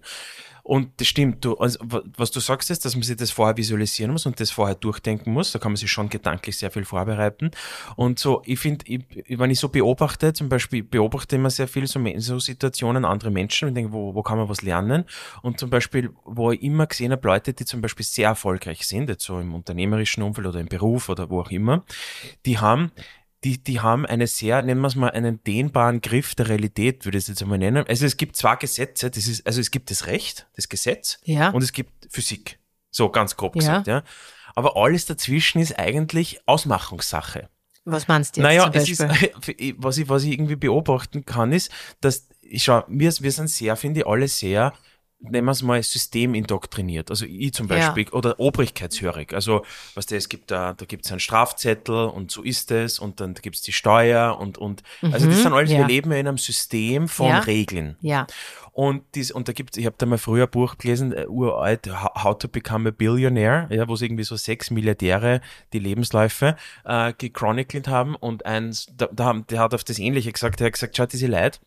Und 0.68 1.00
das 1.00 1.08
stimmt, 1.08 1.46
du, 1.46 1.56
also, 1.56 1.78
was 1.80 2.30
du 2.30 2.40
sagst 2.40 2.70
ist, 2.70 2.84
dass 2.84 2.94
man 2.94 3.02
sich 3.02 3.16
das 3.16 3.30
vorher 3.30 3.56
visualisieren 3.56 4.12
muss 4.12 4.26
und 4.26 4.38
das 4.38 4.50
vorher 4.50 4.74
durchdenken 4.74 5.32
muss. 5.32 5.50
Da 5.52 5.58
kann 5.58 5.72
man 5.72 5.76
sich 5.78 5.90
schon 5.90 6.10
gedanklich 6.10 6.58
sehr 6.58 6.70
viel 6.70 6.84
vorbereiten. 6.84 7.52
Und 7.96 8.18
so, 8.18 8.42
ich 8.44 8.58
finde, 8.58 8.84
wenn 9.28 9.50
ich 9.50 9.60
so 9.60 9.70
beobachte, 9.70 10.34
zum 10.34 10.50
Beispiel 10.50 10.82
beobachte 10.82 11.36
immer 11.36 11.48
sehr 11.48 11.68
viel 11.68 11.86
so, 11.86 11.98
so 12.18 12.38
Situationen, 12.38 13.06
andere 13.06 13.30
Menschen 13.30 13.66
und 13.66 13.76
denke, 13.76 13.94
wo, 13.94 14.14
wo 14.14 14.22
kann 14.22 14.36
man 14.36 14.50
was 14.50 14.60
lernen? 14.60 15.06
Und 15.40 15.58
zum 15.58 15.70
Beispiel, 15.70 16.10
wo 16.26 16.52
ich 16.52 16.62
immer 16.62 16.86
gesehen 16.86 17.12
habe, 17.12 17.26
Leute, 17.26 17.54
die 17.54 17.64
zum 17.64 17.80
Beispiel 17.80 18.04
sehr 18.04 18.28
erfolgreich 18.28 18.86
sind, 18.86 19.08
jetzt 19.08 19.24
so 19.24 19.40
im 19.40 19.54
unternehmerischen 19.54 20.22
Umfeld 20.22 20.48
oder 20.48 20.60
im 20.60 20.68
Beruf 20.68 21.08
oder 21.08 21.30
wo 21.30 21.40
auch 21.40 21.50
immer, 21.50 21.82
die 22.44 22.58
haben 22.58 22.92
die, 23.44 23.62
die 23.62 23.80
haben 23.80 24.04
eine 24.04 24.26
sehr, 24.26 24.62
nennen 24.62 24.80
wir 24.80 24.88
es 24.88 24.96
mal, 24.96 25.10
einen 25.10 25.42
dehnbaren 25.44 26.00
Griff 26.00 26.34
der 26.34 26.48
Realität, 26.48 27.04
würde 27.04 27.18
ich 27.18 27.24
es 27.24 27.28
jetzt 27.28 27.42
einmal 27.42 27.58
nennen. 27.58 27.84
Also 27.86 28.04
es 28.04 28.16
gibt 28.16 28.36
zwei 28.36 28.56
Gesetze, 28.56 29.10
das 29.10 29.26
ist, 29.26 29.46
also 29.46 29.60
es 29.60 29.70
gibt 29.70 29.90
das 29.90 30.06
Recht, 30.06 30.48
das 30.56 30.68
Gesetz 30.68 31.18
ja. 31.24 31.50
und 31.50 31.62
es 31.62 31.72
gibt 31.72 31.92
Physik. 32.10 32.58
So 32.90 33.10
ganz 33.10 33.36
grob 33.36 33.54
ja. 33.54 33.60
gesagt, 33.60 33.86
ja. 33.86 34.02
Aber 34.54 34.76
alles 34.76 35.06
dazwischen 35.06 35.60
ist 35.60 35.78
eigentlich 35.78 36.40
Ausmachungssache. 36.46 37.48
Was 37.84 38.08
meinst 38.08 38.36
du 38.36 38.40
jetzt 38.40 38.44
naja, 38.44 38.70
es 38.74 38.88
ist, 38.88 39.00
was 39.78 39.98
ich, 39.98 40.08
was 40.08 40.24
ich 40.24 40.32
irgendwie 40.32 40.56
beobachten 40.56 41.24
kann, 41.24 41.52
ist, 41.52 41.70
dass, 42.00 42.28
ich 42.40 42.64
schau, 42.64 42.82
wir, 42.88 43.12
wir 43.20 43.32
sind 43.32 43.48
sehr, 43.48 43.76
finde 43.76 44.00
ich, 44.00 44.06
alle 44.06 44.26
sehr 44.26 44.72
nennen 45.20 45.46
wir 45.46 45.52
es 45.52 45.62
mal, 45.62 45.82
System 45.82 46.34
indoktriniert. 46.34 47.10
Also 47.10 47.26
ich 47.26 47.52
zum 47.52 47.66
Beispiel, 47.66 48.04
ja. 48.04 48.12
oder 48.12 48.38
obrigkeitshörig. 48.38 49.34
Also, 49.34 49.64
was 49.94 50.06
der, 50.06 50.18
es 50.18 50.28
gibt 50.28 50.50
da, 50.50 50.74
da 50.74 50.84
gibt 50.84 51.04
es 51.04 51.10
einen 51.10 51.20
Strafzettel 51.20 52.06
und 52.08 52.30
so 52.30 52.42
ist 52.42 52.70
es 52.70 52.98
und 52.98 53.20
dann 53.20 53.34
gibt 53.34 53.56
es 53.56 53.62
die 53.62 53.72
Steuer 53.72 54.38
und, 54.38 54.58
und, 54.58 54.82
mhm, 55.02 55.12
also 55.12 55.26
das 55.26 55.42
sind 55.42 55.52
alles, 55.52 55.70
ja. 55.70 55.78
wir 55.78 55.86
leben 55.86 56.12
in 56.12 56.28
einem 56.28 56.38
System 56.38 57.08
von 57.08 57.28
ja. 57.28 57.40
Regeln. 57.40 57.96
Ja. 58.00 58.26
Und, 58.72 59.02
dies, 59.16 59.32
und 59.32 59.48
da 59.48 59.52
gibt 59.52 59.76
ich 59.76 59.86
habe 59.86 59.96
da 59.98 60.06
mal 60.06 60.18
früher 60.18 60.44
ein 60.44 60.50
Buch 60.50 60.78
gelesen, 60.78 61.12
uh, 61.12 61.28
uralt, 61.28 61.90
How 61.92 62.38
to 62.38 62.46
Become 62.46 62.90
a 62.90 62.92
Billionaire, 62.92 63.66
ja, 63.70 63.88
wo 63.88 63.94
es 63.94 64.02
irgendwie 64.02 64.22
so 64.22 64.36
sechs 64.36 64.70
Milliardäre 64.70 65.40
die 65.72 65.80
Lebensläufe 65.80 66.54
äh, 66.84 67.12
gechronicelt 67.18 67.88
haben 67.88 68.14
und 68.14 68.46
eins, 68.46 68.86
da, 68.96 69.08
da 69.12 69.24
haben, 69.24 69.44
der 69.48 69.58
hat 69.58 69.74
auf 69.74 69.82
das 69.82 69.98
Ähnliche 69.98 70.30
gesagt, 70.30 70.60
der 70.60 70.66
hat 70.66 70.74
gesagt, 70.74 70.96
schaut 70.96 71.12
diese 71.12 71.26
Leute, 71.26 71.58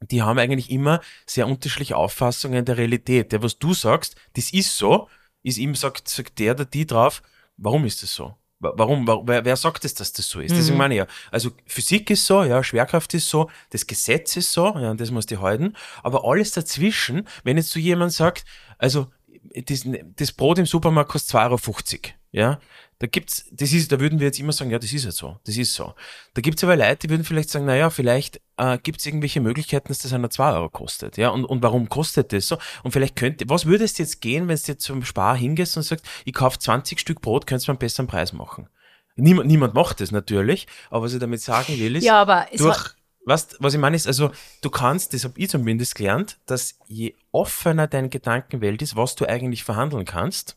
die 0.00 0.22
haben 0.22 0.38
eigentlich 0.38 0.70
immer 0.70 1.00
sehr 1.26 1.46
unterschiedliche 1.46 1.96
Auffassungen 1.96 2.64
der 2.64 2.76
Realität. 2.76 3.32
Der, 3.32 3.42
was 3.42 3.58
du 3.58 3.74
sagst, 3.74 4.16
das 4.34 4.52
ist 4.52 4.76
so, 4.76 5.08
ist 5.42 5.58
ihm 5.58 5.74
sagt, 5.74 6.08
sagt 6.08 6.38
der 6.38 6.54
oder 6.54 6.64
die 6.64 6.86
drauf, 6.86 7.22
warum 7.56 7.84
ist 7.84 8.02
das 8.02 8.14
so? 8.14 8.34
Warum? 8.58 9.06
Wer, 9.06 9.44
wer 9.44 9.56
sagt 9.56 9.84
es, 9.84 9.94
dass 9.94 10.14
das 10.14 10.28
so 10.28 10.40
ist? 10.40 10.52
Mhm. 10.52 10.56
Deswegen 10.56 10.78
meine 10.78 10.94
ich 10.94 10.98
ja, 10.98 11.06
also 11.30 11.50
Physik 11.66 12.08
ist 12.10 12.24
so, 12.24 12.42
ja, 12.42 12.64
Schwerkraft 12.64 13.12
ist 13.12 13.28
so, 13.28 13.50
das 13.70 13.86
Gesetz 13.86 14.36
ist 14.36 14.50
so, 14.50 14.66
ja, 14.78 14.90
und 14.90 15.00
das 15.00 15.10
muss 15.10 15.26
die 15.26 15.36
halten. 15.36 15.74
Aber 16.02 16.24
alles 16.24 16.52
dazwischen, 16.52 17.28
wenn 17.44 17.58
jetzt 17.58 17.70
so 17.70 17.78
jemand 17.78 18.12
sagt, 18.12 18.46
also 18.78 19.08
das, 19.54 19.86
das 20.16 20.32
Brot 20.32 20.58
im 20.58 20.66
Supermarkt 20.66 21.10
kostet 21.10 21.36
2,50 21.36 21.94
Euro, 21.94 22.14
ja, 22.32 22.60
da 22.98 23.06
gibt's, 23.06 23.44
das 23.50 23.72
ist, 23.72 23.92
da 23.92 24.00
würden 24.00 24.20
wir 24.20 24.26
jetzt 24.26 24.38
immer 24.38 24.52
sagen, 24.52 24.70
ja, 24.70 24.78
das 24.78 24.90
ist 24.92 25.04
jetzt 25.04 25.18
so, 25.18 25.38
das 25.44 25.56
ist 25.56 25.74
so. 25.74 25.94
Da 26.32 26.40
gibt's 26.40 26.64
aber 26.64 26.76
Leute, 26.76 26.96
die 27.06 27.10
würden 27.10 27.24
vielleicht 27.24 27.50
sagen, 27.50 27.66
naja, 27.66 27.90
vielleicht 27.90 28.40
äh, 28.56 28.78
gibt's 28.78 29.04
irgendwelche 29.04 29.40
Möglichkeiten, 29.40 29.88
dass 29.88 29.98
das 29.98 30.14
einer 30.14 30.30
2 30.30 30.52
Euro 30.54 30.70
kostet, 30.70 31.18
ja, 31.18 31.28
und, 31.28 31.44
und 31.44 31.62
warum 31.62 31.90
kostet 31.90 32.32
das 32.32 32.48
so? 32.48 32.56
Und 32.84 32.92
vielleicht 32.92 33.16
könnte, 33.16 33.48
was 33.48 33.66
würdest 33.66 33.98
du 33.98 34.02
jetzt 34.02 34.22
gehen, 34.22 34.48
wenn 34.48 34.56
du 34.56 34.62
jetzt 34.66 34.82
zum 34.82 35.04
Spar 35.04 35.36
hingehst 35.36 35.76
und 35.76 35.82
sagst, 35.82 36.06
ich 36.24 36.32
kauf 36.32 36.58
20 36.58 36.98
Stück 36.98 37.20
Brot, 37.20 37.46
könntest 37.46 37.68
du 37.68 37.72
einen 37.72 37.78
besseren 37.78 38.06
Preis 38.06 38.32
machen? 38.32 38.68
Niemand, 39.16 39.46
niemand 39.46 39.74
macht 39.74 40.00
das 40.00 40.10
natürlich, 40.10 40.66
aber 40.90 41.04
was 41.04 41.12
ich 41.12 41.20
damit 41.20 41.42
sagen 41.42 41.78
will, 41.78 41.96
ist, 41.96 42.04
ja, 42.04 42.20
aber 42.20 42.46
durch, 42.56 42.94
was, 43.26 43.56
was 43.58 43.74
ich 43.74 43.80
meine 43.80 43.96
ist, 43.96 44.06
also 44.06 44.30
du 44.62 44.70
kannst, 44.70 45.12
das 45.12 45.24
habe 45.24 45.38
ich 45.38 45.50
zumindest 45.50 45.96
gelernt, 45.96 46.38
dass 46.46 46.78
je 46.86 47.14
offener 47.32 47.86
deine 47.88 48.08
Gedankenwelt 48.08 48.80
ist, 48.80 48.96
was 48.96 49.16
du 49.16 49.26
eigentlich 49.26 49.64
verhandeln 49.64 50.04
kannst, 50.04 50.56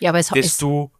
ja, 0.00 0.10
aber 0.10 0.18
es, 0.18 0.28
desto 0.28 0.92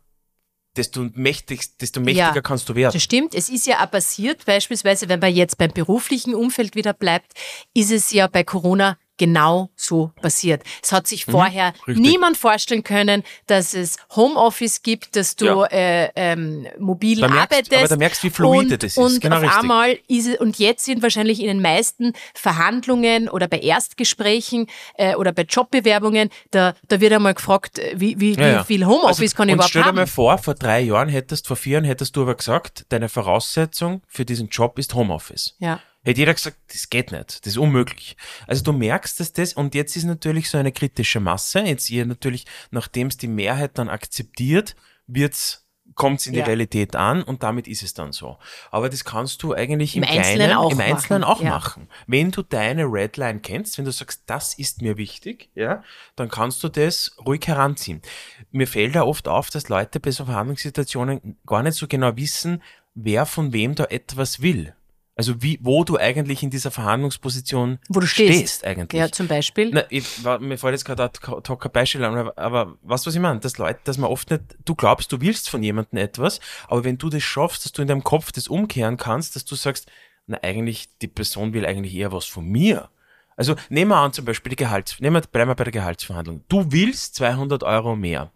desto, 0.77 1.09
mächtig, 1.15 1.77
desto 1.79 2.01
mächtiger 2.01 2.35
ja, 2.35 2.43
kannst 2.43 2.69
du 2.69 2.75
werden. 2.75 2.93
Das 2.93 3.03
stimmt. 3.03 3.35
Es 3.35 3.49
ist 3.49 3.67
ja 3.67 3.85
auch 3.85 3.91
passiert, 3.91 4.45
beispielsweise, 4.47 5.09
wenn 5.09 5.21
man 5.21 5.35
jetzt 5.35 5.59
beim 5.59 5.73
beruflichen 5.73 6.35
Umfeld 6.35 6.75
wieder 6.75 6.93
bleibt, 6.93 7.33
ist 7.75 7.91
es 7.91 8.11
ja 8.13 8.27
bei 8.27 8.45
Corona 8.45 8.97
genau 9.21 9.69
so 9.77 10.13
passiert. 10.23 10.63
Es 10.83 10.93
hat 10.93 11.07
sich 11.07 11.27
mhm, 11.27 11.33
vorher 11.33 11.75
richtig. 11.87 11.99
niemand 11.99 12.39
vorstellen 12.39 12.83
können, 12.83 13.23
dass 13.47 13.75
es 13.75 13.99
Homeoffice 14.17 14.83
gibt, 14.83 15.15
dass 15.15 15.37
du 15.37 15.45
ja. 15.45 15.67
äh, 15.67 16.11
ähm, 16.17 16.67
mobil 16.79 17.21
da 17.21 17.29
merkst, 17.29 17.53
arbeitest. 17.53 17.75
Aber 17.75 17.89
da 17.89 17.97
merkst 17.97 18.23
du, 18.23 18.27
wie 18.29 18.31
fluide 18.31 18.75
und, 18.75 18.83
das 18.83 18.97
ist. 18.97 18.97
Und 18.97 19.21
genau 19.21 19.37
auf 19.37 19.43
richtig. 19.43 19.61
einmal 19.61 19.99
ist 20.09 20.27
es, 20.27 20.41
und 20.41 20.59
jetzt 20.59 20.87
sind 20.87 21.03
wahrscheinlich 21.03 21.41
in 21.41 21.49
den 21.49 21.61
meisten 21.61 22.15
Verhandlungen 22.33 23.29
oder 23.29 23.47
bei 23.47 23.59
Erstgesprächen 23.59 24.69
äh, 24.95 25.15
oder 25.17 25.33
bei 25.33 25.43
Jobbewerbungen, 25.43 26.31
da, 26.51 26.73
da 26.89 27.01
wird 27.03 27.13
einmal 27.13 27.35
gefragt, 27.35 27.79
wie, 27.95 28.19
wie, 28.19 28.33
ja, 28.33 28.49
ja. 28.49 28.61
wie 28.61 28.65
viel 28.65 28.87
Homeoffice 28.87 29.21
also, 29.21 29.37
kann 29.37 29.49
ich 29.51 29.55
überhaupt 29.55 29.71
stell 29.71 29.83
dir 29.83 29.89
haben. 29.89 29.97
mal 29.97 30.07
vor, 30.07 30.39
vor 30.39 30.55
drei 30.55 30.81
Jahren 30.81 31.11
hättest, 31.11 31.47
vor 31.47 31.57
vier 31.57 31.75
Jahren 31.75 31.85
hättest 31.85 32.17
du 32.17 32.23
aber 32.23 32.37
gesagt, 32.37 32.87
deine 32.89 33.11
Voraussetzung 33.11 34.01
für 34.09 34.25
diesen 34.25 34.49
Job 34.49 34.79
ist 34.79 34.95
Homeoffice. 34.95 35.57
Ja. 35.59 35.79
Hätte 36.03 36.21
jeder 36.21 36.35
gesagt, 36.35 36.57
das 36.69 36.89
geht 36.89 37.13
nicht, 37.13 37.45
das 37.45 37.53
ist 37.53 37.59
unmöglich. 37.59 38.17
Also 38.47 38.63
du 38.65 38.73
merkst, 38.73 39.21
dass 39.21 39.33
das, 39.33 39.53
und 39.53 39.75
jetzt 39.75 39.97
ist 39.97 40.05
natürlich 40.05 40.49
so 40.49 40.57
eine 40.57 40.73
kritische 40.73 41.21
Masse, 41.21 41.61
jetzt 41.61 41.87
hier 41.87 42.07
natürlich, 42.07 42.47
nachdem 42.71 43.09
es 43.09 43.19
die 43.19 43.29
Mehrheit 43.29 43.77
dann 43.77 43.91
akzeptiert, 43.91 44.77
wird's 45.07 45.67
kommt 45.95 46.21
es 46.21 46.27
in 46.27 46.33
die 46.33 46.39
ja. 46.39 46.47
Realität 46.47 46.97
an 46.97 47.23
und 47.23 47.43
damit 47.43 47.69
ist 47.69 47.83
es 47.83 47.95
dann 47.95 48.13
so. 48.13 48.39
Aber 48.71 48.89
das 48.89 49.05
kannst 49.05 49.43
du 49.43 49.53
eigentlich 49.53 49.97
im, 49.97 50.03
im 50.03 50.09
Einzelnen 50.09 50.37
Kleinen, 50.37 50.57
auch 50.57 50.73
im 50.73 50.81
Einzelnen 50.81 51.21
machen. 51.23 51.33
auch 51.33 51.43
ja. 51.43 51.51
machen. 51.51 51.89
Wenn 52.07 52.31
du 52.31 52.43
deine 52.43 52.85
Redline 52.85 53.41
kennst, 53.41 53.77
wenn 53.77 53.85
du 53.85 53.93
sagst, 53.93 54.23
das 54.27 54.55
ist 54.55 54.81
mir 54.83 54.97
wichtig, 54.97 55.51
ja, 55.55 55.83
dann 56.17 56.31
kannst 56.31 56.63
du 56.63 56.69
das 56.69 57.17
ruhig 57.27 57.47
heranziehen. 57.47 58.01
Mir 58.51 58.67
fällt 58.67 58.95
da 58.95 59.03
oft 59.03 59.29
auf, 59.29 59.51
dass 59.51 59.69
Leute 59.69 60.01
bei 60.01 60.11
so 60.11 60.25
Verhandlungssituationen 60.25 61.37
gar 61.47 61.63
nicht 61.63 61.75
so 61.75 61.87
genau 61.87 62.17
wissen, 62.17 62.63
wer 62.95 63.27
von 63.27 63.53
wem 63.53 63.75
da 63.75 63.85
etwas 63.85 64.41
will. 64.41 64.75
Also 65.21 65.43
wie, 65.43 65.59
wo 65.61 65.85
du 65.85 65.99
eigentlich 65.99 66.43
in 66.43 66.49
dieser 66.49 66.71
Verhandlungsposition 66.71 67.79
wo 67.91 68.01
du 68.01 68.07
stehst. 68.07 68.39
stehst 68.39 68.65
eigentlich. 68.65 68.99
Ja, 68.99 69.13
zum 69.13 69.29
Beispiel. 69.29 69.71
Na, 69.71 69.85
ich, 69.91 70.25
war, 70.25 70.39
mir 70.39 70.57
fällt 70.57 70.73
jetzt 70.73 70.87
gerade 70.87 71.11
ein 71.13 71.73
Beispiel 71.75 72.05
an, 72.05 72.17
aber, 72.17 72.39
aber 72.39 72.79
was, 72.81 73.07
was 73.07 73.15
ich 73.15 73.21
meine, 73.21 73.39
dass 73.39 73.59
Leute, 73.59 73.81
dass 73.85 73.99
man 73.99 74.09
oft 74.09 74.31
nicht, 74.31 74.43
du 74.65 74.75
glaubst, 74.75 75.13
du 75.13 75.21
willst 75.21 75.51
von 75.51 75.63
jemandem 75.63 75.99
etwas, 75.99 76.41
aber 76.69 76.85
wenn 76.85 76.97
du 76.97 77.11
das 77.11 77.23
schaffst, 77.23 77.67
dass 77.67 77.73
du 77.73 77.83
in 77.83 77.89
deinem 77.89 78.03
Kopf 78.03 78.33
das 78.33 78.49
umkehren 78.49 78.97
kannst, 78.97 79.37
dass 79.37 79.45
du 79.45 79.57
sagst, 79.57 79.91
na 80.27 80.39
eigentlich, 80.43 80.89
die 81.03 81.07
Person 81.07 81.53
will 81.53 81.67
eigentlich 81.67 81.95
eher 81.95 82.13
was 82.13 82.25
von 82.25 82.47
mir. 82.47 82.89
Also 83.37 83.57
nehmen 83.69 83.91
wir 83.91 83.99
an 83.99 84.15
zum 84.15 84.25
Beispiel 84.25 84.49
die 84.49 84.57
Gehalts, 84.57 85.01
nehmen 85.01 85.17
wir, 85.17 85.21
bleiben 85.21 85.51
wir 85.51 85.55
bei 85.55 85.65
der 85.65 85.73
Gehaltsverhandlung. 85.75 86.45
Du 86.49 86.73
willst 86.73 87.17
200 87.17 87.63
Euro 87.63 87.95
mehr. 87.95 88.33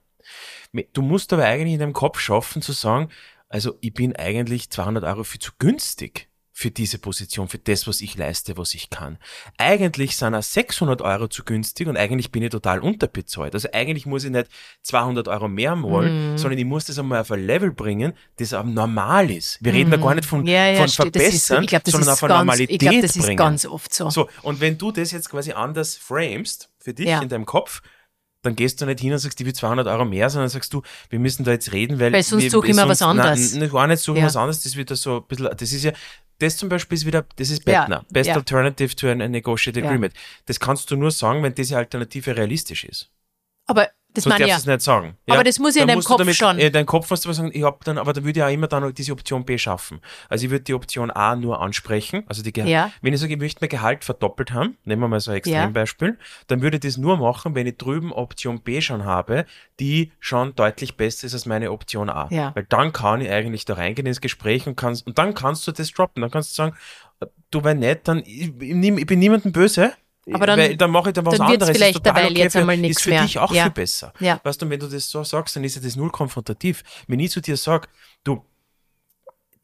Du 0.92 1.00
musst 1.00 1.32
aber 1.32 1.46
eigentlich 1.46 1.72
in 1.72 1.80
deinem 1.80 1.94
Kopf 1.94 2.20
schaffen 2.20 2.60
zu 2.60 2.72
sagen, 2.72 3.08
also 3.48 3.78
ich 3.80 3.94
bin 3.94 4.14
eigentlich 4.14 4.68
200 4.68 5.02
Euro 5.04 5.24
viel 5.24 5.40
zu 5.40 5.52
günstig 5.58 6.28
für 6.56 6.70
diese 6.70 6.98
Position, 6.98 7.48
für 7.48 7.58
das, 7.58 7.88
was 7.88 8.00
ich 8.00 8.16
leiste, 8.16 8.56
was 8.56 8.74
ich 8.74 8.88
kann. 8.88 9.18
Eigentlich 9.58 10.16
sind 10.16 10.36
auch 10.36 10.42
600 10.42 11.02
Euro 11.02 11.26
zu 11.26 11.42
günstig 11.42 11.88
und 11.88 11.96
eigentlich 11.96 12.30
bin 12.30 12.44
ich 12.44 12.50
total 12.50 12.78
unterbezahlt. 12.78 13.54
Also 13.54 13.68
eigentlich 13.72 14.06
muss 14.06 14.22
ich 14.22 14.30
nicht 14.30 14.46
200 14.82 15.26
Euro 15.26 15.48
mehr 15.48 15.82
wollen, 15.82 16.34
mm. 16.34 16.38
sondern 16.38 16.56
ich 16.56 16.64
muss 16.64 16.84
das 16.84 16.96
einmal 16.96 17.20
auf 17.20 17.32
ein 17.32 17.44
Level 17.44 17.72
bringen, 17.72 18.12
das 18.36 18.54
auch 18.54 18.62
normal 18.62 19.32
ist. 19.32 19.58
Wir 19.62 19.72
mm. 19.72 19.76
reden 19.76 19.90
da 19.90 19.96
gar 19.96 20.14
nicht 20.14 20.26
von, 20.26 20.46
ja, 20.46 20.68
ja, 20.68 20.78
von 20.78 20.88
verbessern, 20.88 21.62
so. 21.62 21.66
glaub, 21.66 21.82
sondern 21.88 22.10
auf 22.10 22.22
eine 22.22 22.34
Normalität 22.34 22.70
Ich 22.70 22.78
glaube, 22.78 23.02
das 23.02 23.16
ist 23.16 23.36
ganz 23.36 23.66
oft 23.66 23.92
so. 23.92 24.08
So, 24.10 24.28
und 24.42 24.60
wenn 24.60 24.78
du 24.78 24.92
das 24.92 25.10
jetzt 25.10 25.28
quasi 25.28 25.50
anders 25.50 25.96
framest, 25.96 26.70
für 26.78 26.94
dich 26.94 27.08
ja. 27.08 27.20
in 27.20 27.28
deinem 27.28 27.46
Kopf, 27.46 27.82
dann 28.44 28.54
gehst 28.56 28.80
du 28.80 28.86
nicht 28.86 29.00
hin 29.00 29.12
und 29.12 29.18
sagst, 29.18 29.40
ich 29.40 29.46
will 29.46 29.54
200 29.54 29.86
Euro 29.86 30.04
mehr, 30.04 30.28
sondern 30.30 30.48
sagst 30.48 30.72
du, 30.72 30.82
wir 31.08 31.18
müssen 31.18 31.44
da 31.44 31.52
jetzt 31.52 31.72
reden, 31.72 31.98
weil. 31.98 32.12
Weil 32.12 32.22
sonst 32.22 32.50
suche 32.50 32.68
ich 32.68 32.74
mir 32.74 32.88
was 32.88 33.02
anderes. 33.02 33.54
Nein, 33.54 33.70
gar 33.70 33.86
nicht 33.86 34.02
suchen 34.02 34.18
ja. 34.18 34.26
was 34.26 34.36
anderes, 34.36 34.62
das 34.62 34.76
wird 34.76 34.90
da 34.90 34.96
so 34.96 35.16
ein 35.16 35.26
bisschen, 35.26 35.48
das 35.56 35.72
ist 35.72 35.84
ja, 35.84 35.92
das 36.38 36.56
zum 36.56 36.68
Beispiel 36.68 36.96
ist 36.96 37.06
wieder, 37.06 37.24
das 37.36 37.50
ist 37.50 37.64
Bettner. 37.64 37.96
Ja, 37.96 38.04
Best 38.10 38.28
ja. 38.28 38.34
Alternative 38.36 38.94
to 38.94 39.08
a 39.08 39.14
Negotiated 39.14 39.82
ja. 39.82 39.88
Agreement. 39.88 40.14
Das 40.46 40.60
kannst 40.60 40.90
du 40.90 40.96
nur 40.96 41.10
sagen, 41.10 41.42
wenn 41.42 41.54
diese 41.54 41.76
Alternative 41.76 42.36
realistisch 42.36 42.84
ist. 42.84 43.10
Aber 43.66 43.88
das 44.14 44.24
Sonst 44.24 44.38
darfst 44.38 44.66
ja. 44.66 44.72
nicht 44.72 44.82
sagen. 44.82 45.16
Ja? 45.26 45.34
Aber 45.34 45.44
das 45.44 45.58
muss 45.58 45.74
ja 45.74 45.82
in 45.82 45.88
deinem 45.88 46.02
Kopf 46.02 46.18
damit, 46.18 46.36
schon. 46.36 46.58
In 46.58 46.72
deinem 46.72 46.86
Kopf 46.86 47.10
musst 47.10 47.24
du 47.24 47.32
sagen, 47.32 47.50
ich 47.52 47.64
hab 47.64 47.84
dann, 47.84 47.98
aber 47.98 48.12
da 48.12 48.22
würde 48.22 48.30
ich 48.30 48.36
ja 48.36 48.48
immer 48.48 48.68
dann 48.68 48.94
diese 48.94 49.12
Option 49.12 49.44
B 49.44 49.58
schaffen. 49.58 50.00
Also 50.28 50.44
ich 50.44 50.50
würde 50.50 50.64
die 50.64 50.74
Option 50.74 51.10
A 51.10 51.34
nur 51.34 51.60
ansprechen. 51.60 52.22
Also 52.28 52.42
die 52.42 52.52
Ge 52.52 52.64
ja. 52.68 52.92
wenn 53.02 53.12
ich 53.12 53.20
sage, 53.20 53.34
ich 53.34 53.40
möchte 53.40 53.58
mein 53.60 53.68
Gehalt 53.68 54.04
verdoppelt 54.04 54.52
haben, 54.52 54.78
nehmen 54.84 55.02
wir 55.02 55.08
mal 55.08 55.18
so 55.18 55.32
ein 55.32 55.38
Extrembeispiel, 55.38 56.08
ja. 56.08 56.14
dann 56.46 56.62
würde 56.62 56.76
ich 56.76 56.82
das 56.82 56.96
nur 56.96 57.16
machen, 57.16 57.56
wenn 57.56 57.66
ich 57.66 57.76
drüben 57.76 58.12
Option 58.12 58.60
B 58.60 58.80
schon 58.80 59.04
habe, 59.04 59.46
die 59.80 60.12
schon 60.20 60.54
deutlich 60.54 60.96
besser 60.96 61.26
ist 61.26 61.34
als 61.34 61.44
meine 61.44 61.72
Option 61.72 62.08
A. 62.08 62.28
Ja. 62.30 62.54
Weil 62.54 62.66
dann 62.68 62.92
kann 62.92 63.20
ich 63.20 63.30
eigentlich 63.30 63.64
da 63.64 63.74
reingehen 63.74 64.06
ins 64.06 64.20
Gespräch 64.20 64.68
und 64.68 64.76
kannst, 64.76 65.06
und 65.08 65.18
dann 65.18 65.34
kannst 65.34 65.66
du 65.66 65.72
das 65.72 65.90
droppen. 65.90 66.20
Dann 66.20 66.30
kannst 66.30 66.52
du 66.52 66.54
sagen, 66.54 66.76
du, 67.50 67.64
wenn 67.64 67.80
nicht, 67.80 68.06
dann, 68.06 68.22
ich, 68.24 68.52
ich 68.60 69.06
bin 69.06 69.18
niemandem 69.18 69.52
böse, 69.52 69.92
aber 70.32 70.46
dann, 70.46 70.58
Weil, 70.58 70.76
dann 70.76 70.90
mache 70.90 71.10
ich 71.10 71.14
dann 71.14 71.26
was 71.26 71.36
dann 71.36 71.48
anderes. 71.48 71.76
Vielleicht 71.76 71.96
ist 71.96 72.06
dabei 72.06 72.26
okay 72.26 72.38
jetzt 72.38 72.56
einmal 72.56 72.76
nichts. 72.76 72.98
Ist 72.98 73.02
für 73.02 73.22
dich 73.22 73.38
auch 73.38 73.52
ja. 73.52 73.64
viel 73.64 73.72
besser. 73.72 74.12
Ja. 74.20 74.40
Weißt 74.42 74.60
du, 74.62 74.70
wenn 74.70 74.80
du 74.80 74.86
das 74.86 75.08
so 75.10 75.22
sagst, 75.22 75.56
dann 75.56 75.64
ist 75.64 75.76
ja 75.76 75.82
das 75.82 75.96
null 75.96 76.10
konfrontativ. 76.10 76.82
Wenn 77.06 77.20
ich 77.20 77.30
zu 77.30 77.40
dir 77.40 77.56
sage, 77.56 77.88
du, 78.24 78.42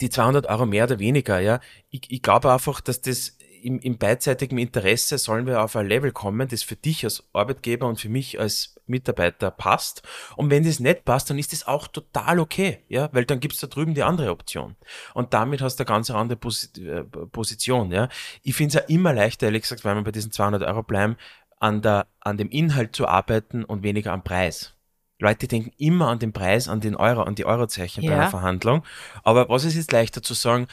die 0.01 0.11
200 0.11 0.47
Euro 0.47 0.67
mehr 0.67 0.85
oder 0.85 0.99
weniger, 0.99 1.41
ja, 1.41 1.61
ich, 1.91 2.03
ich 2.11 2.23
glaube 2.23 2.53
einfach, 2.53 2.81
dass 2.81 3.01
das 3.01 3.37
im, 3.63 3.79
im 3.81 3.99
beidseitigen 3.99 4.59
Interesse 4.59 5.19
sollen 5.19 5.47
wir 5.47 5.63
auf 5.63 5.77
ein 5.77 5.87
Level 5.87 6.13
kommen, 6.13 6.49
das 6.49 6.63
für 6.63 6.77
dich 6.77 7.05
als 7.05 7.25
Arbeitgeber 7.33 7.87
und 7.87 8.01
für 8.01 8.09
mich 8.09 8.41
als 8.41 8.80
Mitarbeiter 8.91 9.51
passt. 9.51 10.03
Und 10.37 10.51
wenn 10.51 10.65
das 10.65 10.81
nicht 10.81 11.05
passt, 11.05 11.31
dann 11.31 11.39
ist 11.39 11.53
das 11.53 11.67
auch 11.67 11.87
total 11.87 12.41
okay, 12.41 12.81
ja, 12.89 13.09
weil 13.13 13.25
dann 13.25 13.41
gibt's 13.41 13.61
da 13.61 13.67
drüben 13.67 13.95
die 13.95 14.03
andere 14.03 14.31
Option. 14.31 14.77
Und 15.15 15.33
damit 15.33 15.63
hast 15.63 15.77
du 15.77 15.85
eine 15.85 15.89
ganz 15.89 16.11
andere 16.11 16.39
äh, 16.79 17.05
Position, 17.33 17.91
ja. 17.93 18.09
Ich 18.43 18.55
finde 18.55 18.69
es 18.69 18.75
ja 18.75 18.95
immer 18.95 19.13
leichter, 19.13 19.47
ehrlich 19.47 19.63
gesagt, 19.63 19.85
weil 19.85 19.95
wir 19.95 20.03
bei 20.03 20.13
diesen 20.13 20.33
200 20.33 20.63
Euro 20.63 20.83
bleiben, 20.83 21.17
an 21.59 21.83
der, 21.83 22.07
an 22.21 22.37
dem 22.37 22.51
Inhalt 22.51 22.97
zu 22.97 23.07
arbeiten 23.07 23.65
und 23.65 23.83
weniger 23.83 24.13
am 24.13 24.25
Preis. 24.25 24.75
Leute 25.21 25.47
denken 25.47 25.73
immer 25.77 26.09
an 26.09 26.19
den 26.19 26.33
Preis, 26.33 26.69
an 26.69 26.81
den 26.81 26.97
Euro, 26.97 27.23
an 27.23 27.35
die 27.35 27.45
Eurozeichen 27.45 28.03
ja. 28.03 28.11
bei 28.11 28.17
einer 28.17 28.31
Verhandlung. 28.31 28.83
Aber 29.23 29.49
was 29.49 29.65
ist 29.65 29.75
jetzt 29.75 29.93
leichter 29.93 30.23
zu 30.23 30.35
sagen? 30.35 30.67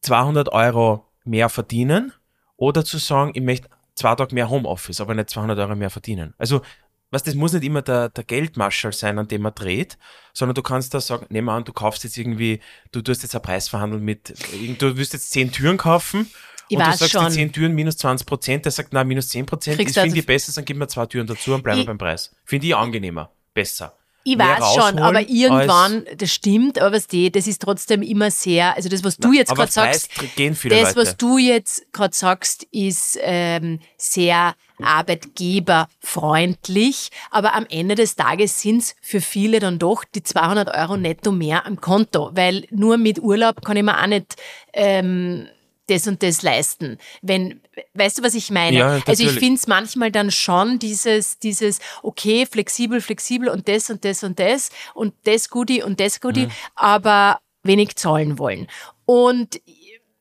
200 0.00 0.48
Euro 0.50 1.06
mehr 1.24 1.48
verdienen 1.48 2.12
oder 2.56 2.84
zu 2.84 2.98
sagen, 2.98 3.32
ich 3.34 3.42
möchte 3.42 3.68
zwei 3.94 4.14
Tage 4.14 4.34
mehr 4.34 4.48
Homeoffice, 4.48 5.00
aber 5.00 5.14
nicht 5.14 5.30
200 5.30 5.58
Euro 5.58 5.76
mehr 5.76 5.90
verdienen. 5.90 6.34
Also, 6.38 6.62
was 7.10 7.22
das 7.22 7.34
muss 7.34 7.52
nicht 7.52 7.64
immer 7.64 7.82
der, 7.82 8.08
der 8.08 8.24
Geldmarschall 8.24 8.92
sein, 8.92 9.18
an 9.18 9.28
dem 9.28 9.42
man 9.42 9.54
dreht, 9.54 9.96
sondern 10.32 10.54
du 10.54 10.62
kannst 10.62 10.92
da 10.92 11.00
sagen, 11.00 11.26
nehmen 11.28 11.46
wir 11.46 11.52
an, 11.52 11.64
du 11.64 11.72
kaufst 11.72 12.04
jetzt 12.04 12.18
irgendwie, 12.18 12.60
du 12.92 13.00
tust 13.00 13.22
jetzt 13.22 13.34
einen 13.34 13.42
Preis 13.42 13.68
verhandeln 13.68 14.04
mit, 14.04 14.34
du 14.78 14.96
wirst 14.96 15.12
jetzt 15.12 15.30
zehn 15.30 15.52
Türen 15.52 15.76
kaufen 15.76 16.28
ich 16.68 16.76
und 16.76 16.86
du 16.86 16.96
sagst, 16.96 17.12
schon. 17.12 17.26
die 17.26 17.34
10 17.34 17.52
Türen 17.52 17.74
minus 17.74 17.96
20 17.98 18.26
Prozent, 18.26 18.64
der 18.64 18.72
sagt, 18.72 18.88
na, 18.92 19.04
minus 19.04 19.28
10 19.28 19.46
Prozent, 19.46 19.80
ich 19.80 19.86
finde 19.88 20.00
also 20.00 20.16
ich 20.16 20.26
besser, 20.26 20.52
dann 20.52 20.64
gib 20.64 20.76
mir 20.76 20.88
zwei 20.88 21.06
Türen 21.06 21.26
dazu 21.26 21.54
und 21.54 21.62
bleiben 21.62 21.80
wir 21.80 21.86
beim 21.86 21.98
Preis. 21.98 22.34
Finde 22.44 22.66
ich 22.66 22.74
angenehmer, 22.74 23.30
besser. 23.54 23.96
Ich 24.28 24.36
weiß 24.36 24.74
schon, 24.74 24.98
aber 24.98 25.20
irgendwann, 25.20 26.04
das 26.18 26.32
stimmt, 26.32 26.80
aber 26.80 26.96
was 26.96 27.06
die, 27.06 27.30
das 27.30 27.46
ist 27.46 27.62
trotzdem 27.62 28.02
immer 28.02 28.32
sehr, 28.32 28.74
also 28.74 28.88
das, 28.88 29.04
was 29.04 29.18
du 29.18 29.32
jetzt 29.32 29.54
gerade 29.54 29.70
sagst, 29.70 30.10
das, 30.18 30.64
Leute. 30.64 30.96
was 30.96 31.16
du 31.16 31.38
jetzt 31.38 31.92
gerade 31.92 32.14
sagst, 32.14 32.66
ist 32.72 33.16
ähm, 33.22 33.78
sehr 33.96 34.56
arbeitgeberfreundlich, 34.82 37.10
aber 37.30 37.54
am 37.54 37.66
Ende 37.68 37.94
des 37.94 38.16
Tages 38.16 38.60
sind's 38.60 38.96
für 39.00 39.20
viele 39.20 39.60
dann 39.60 39.78
doch 39.78 40.04
die 40.04 40.22
200 40.22 40.74
Euro 40.76 40.96
netto 40.96 41.32
mehr 41.32 41.66
am 41.66 41.80
Konto, 41.80 42.30
weil 42.34 42.66
nur 42.70 42.98
mit 42.98 43.18
Urlaub 43.18 43.64
kann 43.64 43.76
ich 43.76 43.82
mir 43.82 44.00
auch 44.00 44.06
nicht 44.06 44.36
ähm, 44.72 45.48
das 45.88 46.06
und 46.08 46.22
das 46.22 46.42
leisten. 46.42 46.98
Wenn, 47.22 47.60
weißt 47.94 48.18
du, 48.18 48.22
was 48.24 48.34
ich 48.34 48.50
meine? 48.50 48.78
Ja, 48.78 49.00
also 49.06 49.22
ich 49.22 49.32
finde 49.32 49.54
es 49.54 49.68
manchmal 49.68 50.10
dann 50.10 50.32
schon 50.32 50.80
dieses, 50.80 51.38
dieses, 51.38 51.78
okay, 52.02 52.44
flexibel, 52.44 53.00
flexibel 53.00 53.48
und 53.48 53.68
das 53.68 53.88
und 53.88 54.04
das 54.04 54.24
und 54.24 54.38
das 54.40 54.70
und 54.94 55.14
das 55.24 55.48
Goodie 55.48 55.82
und 55.82 56.00
das 56.00 56.20
Goodie, 56.20 56.46
Mhm. 56.46 56.50
aber 56.74 57.38
wenig 57.62 57.94
zahlen 57.96 58.38
wollen. 58.38 58.66
Und 59.04 59.60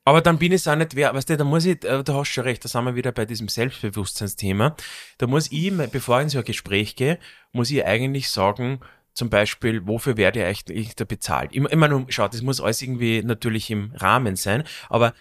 Aber 0.07 0.21
dann 0.21 0.37
bin 0.37 0.51
ich 0.51 0.61
es 0.61 0.67
auch 0.67 0.75
nicht 0.75 0.95
wer, 0.95 1.13
weißt 1.15 1.31
du, 1.31 1.37
da 1.37 1.43
muss 1.43 1.65
ich, 1.65 1.83
äh, 1.83 2.03
da 2.03 2.13
hast 2.13 2.29
du 2.29 2.33
schon 2.33 2.43
recht, 2.43 2.63
da 2.63 2.69
sind 2.69 2.85
wir 2.85 2.95
wieder 2.95 3.11
bei 3.11 3.25
diesem 3.25 3.47
Selbstbewusstseinsthema. 3.47 4.75
Da 5.17 5.27
muss 5.27 5.51
ich, 5.51 5.73
bevor 5.91 6.19
ich 6.19 6.23
in 6.23 6.29
so 6.29 6.37
ein 6.37 6.45
Gespräch 6.45 6.95
gehe, 6.95 7.17
muss 7.51 7.71
ich 7.71 7.83
eigentlich 7.83 8.29
sagen, 8.29 8.79
zum 9.13 9.29
Beispiel, 9.29 9.87
wofür 9.87 10.15
werde 10.15 10.39
ich 10.39 10.45
eigentlich 10.67 10.95
da 10.95 11.05
bezahlt? 11.05 11.51
Ich, 11.53 11.63
ich 11.63 11.75
meine, 11.75 12.05
schau, 12.09 12.27
das 12.27 12.43
muss 12.43 12.61
alles 12.61 12.81
irgendwie 12.83 13.23
natürlich 13.23 13.71
im 13.71 13.93
Rahmen 13.95 14.35
sein, 14.35 14.63
aber 14.89 15.13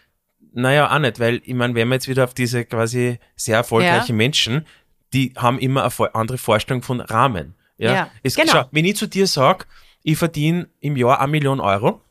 naja, 0.53 0.95
auch 0.95 0.99
nicht, 0.99 1.19
weil, 1.19 1.41
ich 1.45 1.55
meine, 1.55 1.75
wenn 1.75 1.89
wir 1.89 1.95
jetzt 1.95 2.07
wieder 2.09 2.25
auf 2.25 2.35
diese 2.35 2.65
quasi 2.65 3.19
sehr 3.37 3.57
erfolgreichen 3.57 4.17
Menschen, 4.17 4.67
die 5.13 5.33
haben 5.37 5.59
immer 5.59 5.85
eine 5.85 6.15
andere 6.15 6.39
Vorstellung 6.39 6.83
von 6.83 7.01
Rahmen. 7.01 7.55
Ja, 7.79 7.93
Ja, 7.93 8.11
es, 8.23 8.37
genau. 8.37 8.53
schau, 8.53 8.69
wenn 8.71 8.85
ich 8.85 8.97
zu 8.97 9.07
dir 9.07 9.27
sage, 9.27 9.65
ich 10.03 10.19
verdiene 10.19 10.69
im 10.81 10.97
Jahr 10.97 11.21
eine 11.21 11.31
Million 11.31 11.61
Euro, 11.61 12.03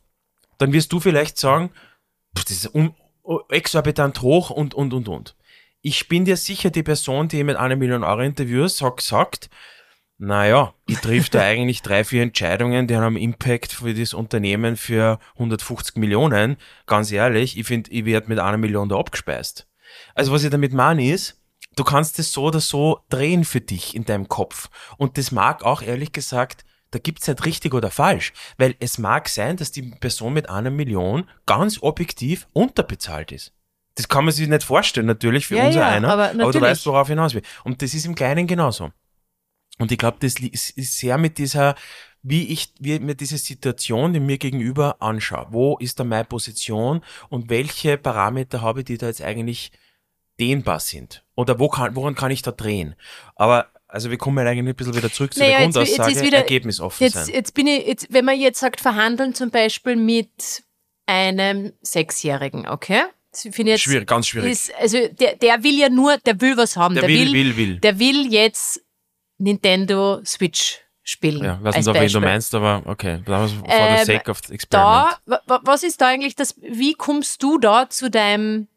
dann 0.58 0.74
wirst 0.74 0.92
du 0.92 1.00
vielleicht 1.00 1.38
sagen, 1.38 1.70
das 2.34 2.52
ist 2.52 2.76
un 2.76 2.96
exorbitant 3.50 4.22
hoch 4.22 4.50
und, 4.50 4.74
und, 4.74 4.94
und, 4.94 5.08
und. 5.08 5.36
Ich 5.82 6.08
bin 6.08 6.26
dir 6.26 6.38
sicher, 6.38 6.70
die 6.70 6.84
Person, 6.84 7.28
die 7.28 7.44
mit 7.44 7.56
einer 7.56 7.76
Million 7.76 8.04
Euro 8.04 8.22
interviewt, 8.22 8.72
sagt, 8.72 9.02
sagt 9.02 9.50
naja, 10.18 10.74
ich 10.88 11.00
triff 11.00 11.30
da 11.30 11.42
eigentlich 11.44 11.82
drei, 11.82 12.04
vier 12.04 12.24
Entscheidungen, 12.24 12.88
die 12.88 12.96
haben 12.96 13.18
Impact 13.18 13.74
für 13.74 13.94
das 13.94 14.14
Unternehmen 14.14 14.78
für 14.78 15.20
150 15.34 15.98
Millionen. 15.98 16.58
Ganz 16.86 17.12
ehrlich, 17.12 17.58
ich 17.58 17.68
finde, 17.68 17.92
ich 17.92 18.06
werde 18.06 18.30
mit 18.30 18.40
einer 18.40 18.58
Million 18.58 18.90
da 18.90 18.98
abgespeist. 18.98 19.68
Also 20.16 20.32
was 20.32 20.44
ich 20.44 20.50
damit 20.50 20.74
meine 20.74 21.06
ist, 21.06 21.42
du 21.76 21.84
kannst 21.84 22.20
es 22.20 22.32
so 22.32 22.44
oder 22.46 22.60
so 22.60 23.00
drehen 23.10 23.44
für 23.44 23.62
dich 23.62 23.96
in 23.96 24.06
deinem 24.06 24.30
Kopf. 24.30 24.70
Und 24.98 25.18
das 25.18 25.32
mag 25.32 25.64
auch 25.64 25.82
ehrlich 25.82 26.12
gesagt, 26.14 26.64
da 26.94 27.00
gibt's 27.00 27.28
nicht 27.28 27.46
richtig 27.46 27.74
oder 27.74 27.90
falsch. 27.90 28.34
Weil 28.58 28.76
es 28.80 28.98
mag 28.98 29.28
sein, 29.30 29.58
dass 29.58 29.72
die 29.72 29.82
Person 29.82 30.34
mit 30.34 30.50
einer 30.50 30.70
Million 30.70 31.30
ganz 31.46 31.82
objektiv 31.82 32.48
unterbezahlt 32.54 33.32
ist. 33.32 33.54
Das 33.96 34.08
kann 34.08 34.26
man 34.26 34.34
sich 34.34 34.48
nicht 34.48 34.64
vorstellen, 34.64 35.06
natürlich, 35.06 35.48
für 35.48 35.58
Ja, 35.58 35.68
unser 35.68 35.80
ja, 35.82 35.90
einer. 35.90 36.10
aber 36.10 36.32
aber 36.32 36.52
du 36.52 36.62
weißt, 36.62 36.86
worauf 36.88 37.08
hinaus 37.08 37.34
will. 37.34 37.44
Und 37.64 37.82
das 37.82 37.94
ist 37.94 38.06
im 38.06 38.16
Kleinen 38.16 38.48
genauso. 38.48 38.92
Und 39.80 39.92
ich 39.92 39.98
glaube, 39.98 40.18
das 40.20 40.36
ist 40.40 40.98
sehr 40.98 41.18
mit 41.18 41.38
dieser, 41.38 41.76
wie 42.22 42.48
ich 42.48 42.74
wie 42.80 43.00
mir 43.00 43.16
diese 43.16 43.38
Situation, 43.38 44.14
die 44.14 44.20
mir 44.20 44.38
gegenüber 44.38 45.02
anschaue. 45.02 45.48
Wo 45.50 45.78
ist 45.78 46.00
da 46.00 46.04
meine 46.04 46.26
Position 46.26 47.02
und 47.30 47.50
welche 47.50 47.98
Parameter 47.98 48.62
habe 48.62 48.80
ich, 48.80 48.86
die 48.86 48.98
da 48.98 49.08
jetzt 49.08 49.22
eigentlich 49.22 49.72
dehnbar 50.40 50.80
sind? 50.80 51.24
Oder 51.36 51.60
wo 51.60 51.70
kann, 51.70 51.96
woran 51.96 52.16
kann 52.16 52.32
ich 52.32 52.42
da 52.42 52.52
drehen? 52.52 52.96
Aber 53.36 53.68
also 53.94 54.10
wir 54.10 54.18
kommen 54.18 54.46
eigentlich 54.48 54.68
ein 54.68 54.76
bisschen 54.76 54.96
wieder 54.96 55.12
zurück 55.12 55.34
zu 55.34 55.40
Naja, 55.40 55.58
der 55.60 55.68
jetzt- 55.68 55.76
jetzt 55.78 55.88
Grundaussage, 55.96 56.12
ist 56.18 56.24
wieder- 56.26 56.38
ergebnisoffen 56.38 57.04
jetzt, 57.06 57.14
sein. 57.26 57.34
jetzt 57.34 57.54
bin 57.54 57.68
ich, 57.68 57.86
jetzt, 57.88 58.08
wenn 58.12 58.26
man 58.26 58.40
jetzt 58.40 58.60
sagt, 58.60 58.82
verhandeln 58.82 59.34
zum 59.36 59.50
Beispiel 59.52 59.96
mit 59.96 60.64
einem 61.06 61.74
Sechsjährigen, 61.82 62.68
okay? 62.68 63.04
Jetzt 63.36 63.82
Schwierig, 63.82 64.08
ganz 64.08 64.28
schwierig. 64.28 64.52
Ist, 64.52 64.74
also 64.76 64.98
der, 65.08 65.36
der 65.38 65.64
will 65.64 65.78
ja 65.80 65.90
nur, 65.90 66.18
der 66.18 66.40
will 66.40 66.56
was 66.56 66.78
haben. 66.78 66.94
Der 66.94 67.08
will, 67.08 67.34
will, 67.34 67.58
will. 67.58 67.80
Der 67.80 67.98
will 67.98 68.32
jetzt 68.32 68.80
Nintendo 69.40 70.22
Switch 70.24 70.80
spielen. 71.02 71.44
ja, 71.44 71.60
weiß 71.62 71.76
nicht, 71.76 71.88
auf 71.88 71.96
wen 72.00 72.12
du 72.12 72.20
meinst, 72.22 72.54
aber 72.56 72.84
okay. 72.86 73.20
For 73.26 73.48
the 73.48 73.56
Ähm, 73.68 74.06
sake 74.06 74.30
of 74.32 74.40
the 74.48 74.54
experiment. 74.54 74.70
Da, 74.70 75.18
wa- 75.26 75.42
wa- 75.48 75.62
was 75.64 75.84
ist 75.84 76.00
da 76.00 76.08
eigentlich 76.08 76.36
das, 76.36 76.56
wie 76.62 76.94
kommst 76.94 77.42
du 77.44 77.58
da 77.58 77.90
zu 77.90 78.10
deinem, 78.10 78.68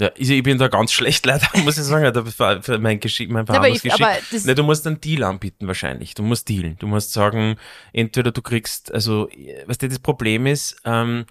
Ja, 0.00 0.10
ich, 0.16 0.30
ich 0.30 0.42
bin 0.44 0.58
da 0.58 0.68
ganz 0.68 0.92
schlecht 0.92 1.26
leider, 1.26 1.46
muss 1.64 1.76
ich 1.76 1.84
sagen, 1.84 2.12
da 2.12 2.24
für, 2.24 2.62
für 2.62 2.78
mein 2.78 3.00
Geschick, 3.00 3.30
mein 3.30 3.46
Verhandlungsgeschick. 3.46 4.00
aber 4.00 4.16
das, 4.30 4.44
Ne, 4.44 4.54
du 4.54 4.62
musst 4.62 4.86
einen 4.86 5.00
Deal 5.00 5.24
anbieten 5.24 5.66
wahrscheinlich. 5.66 6.14
Du 6.14 6.22
musst 6.22 6.48
dealen. 6.48 6.76
Du 6.78 6.86
musst 6.86 7.12
sagen, 7.12 7.56
entweder 7.92 8.30
du 8.30 8.40
kriegst, 8.40 8.92
also 8.94 9.28
was 9.66 9.78
das 9.78 9.98
Problem 9.98 10.46
ist, 10.46 10.76
ähm, 10.84 11.26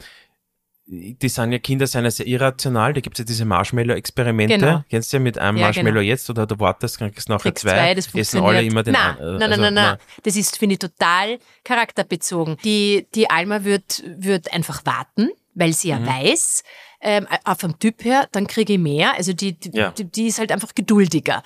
die 0.90 1.28
sind 1.28 1.52
ja 1.52 1.60
Kinder 1.60 1.86
sind 1.86 2.06
ja 2.06 2.12
sehr 2.12 2.28
irrational, 2.28 2.94
da 2.94 3.02
gibt's 3.02 3.20
ja 3.20 3.26
diese 3.26 3.44
Marshmallow-Experimente. 3.44 4.58
Genau. 4.58 4.84
Kennst 4.90 5.12
du 5.12 5.18
ja 5.18 5.22
mit 5.24 5.38
einem 5.38 5.58
Ja, 5.58 5.66
Marshmallow 5.66 6.00
genau. 6.00 6.02
jetzt 6.02 6.30
oder 6.30 6.46
du 6.48 6.58
wartest, 6.60 6.98
kriegst 6.98 7.28
du 7.28 7.34
nachher 7.34 7.52
kriegst 7.52 7.64
zwei, 7.64 7.72
zwei, 7.72 7.94
das 7.94 8.16
essen 8.16 8.42
alle 8.42 8.64
immer 8.64 8.84
den 8.84 8.94
nein, 8.94 9.18
äh, 9.18 9.22
nein, 9.22 9.38
nein, 9.38 9.50
also, 9.52 9.62
nein, 9.64 9.74
nein. 9.74 9.98
Das 10.24 10.36
ist, 10.38 10.58
finde 10.58 10.74
ich, 10.74 10.80
total 10.80 11.40
charakterbezogen. 11.66 12.56
Die, 12.64 13.06
die 13.16 13.30
Alma 13.30 13.66
wird, 13.66 14.02
wird 14.18 14.54
einfach 14.54 14.86
warten, 14.86 15.30
weil 15.56 15.74
sie 15.74 15.92
Mhm. 15.94 16.06
ja 16.06 16.08
weiß, 16.24 16.64
ähm, 17.02 17.28
auch 17.44 17.58
vom 17.58 17.78
Typ 17.80 18.04
her, 18.04 18.28
dann 18.32 18.48
kriege 18.48 18.74
ich 18.74 18.80
mehr. 18.80 19.14
Also 19.16 19.34
die, 19.34 19.54
die, 19.54 19.72
Ja. 19.78 19.90
Mhm. 19.90 19.96
die, 19.96 20.04
die 20.06 20.28
ist 20.28 20.40
halt 20.40 20.52
einfach 20.52 20.74
geduldiger. 20.76 21.44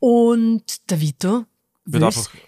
Und 0.00 0.90
der 0.90 1.00
Vito 1.00 1.44
Wird 1.90 2.02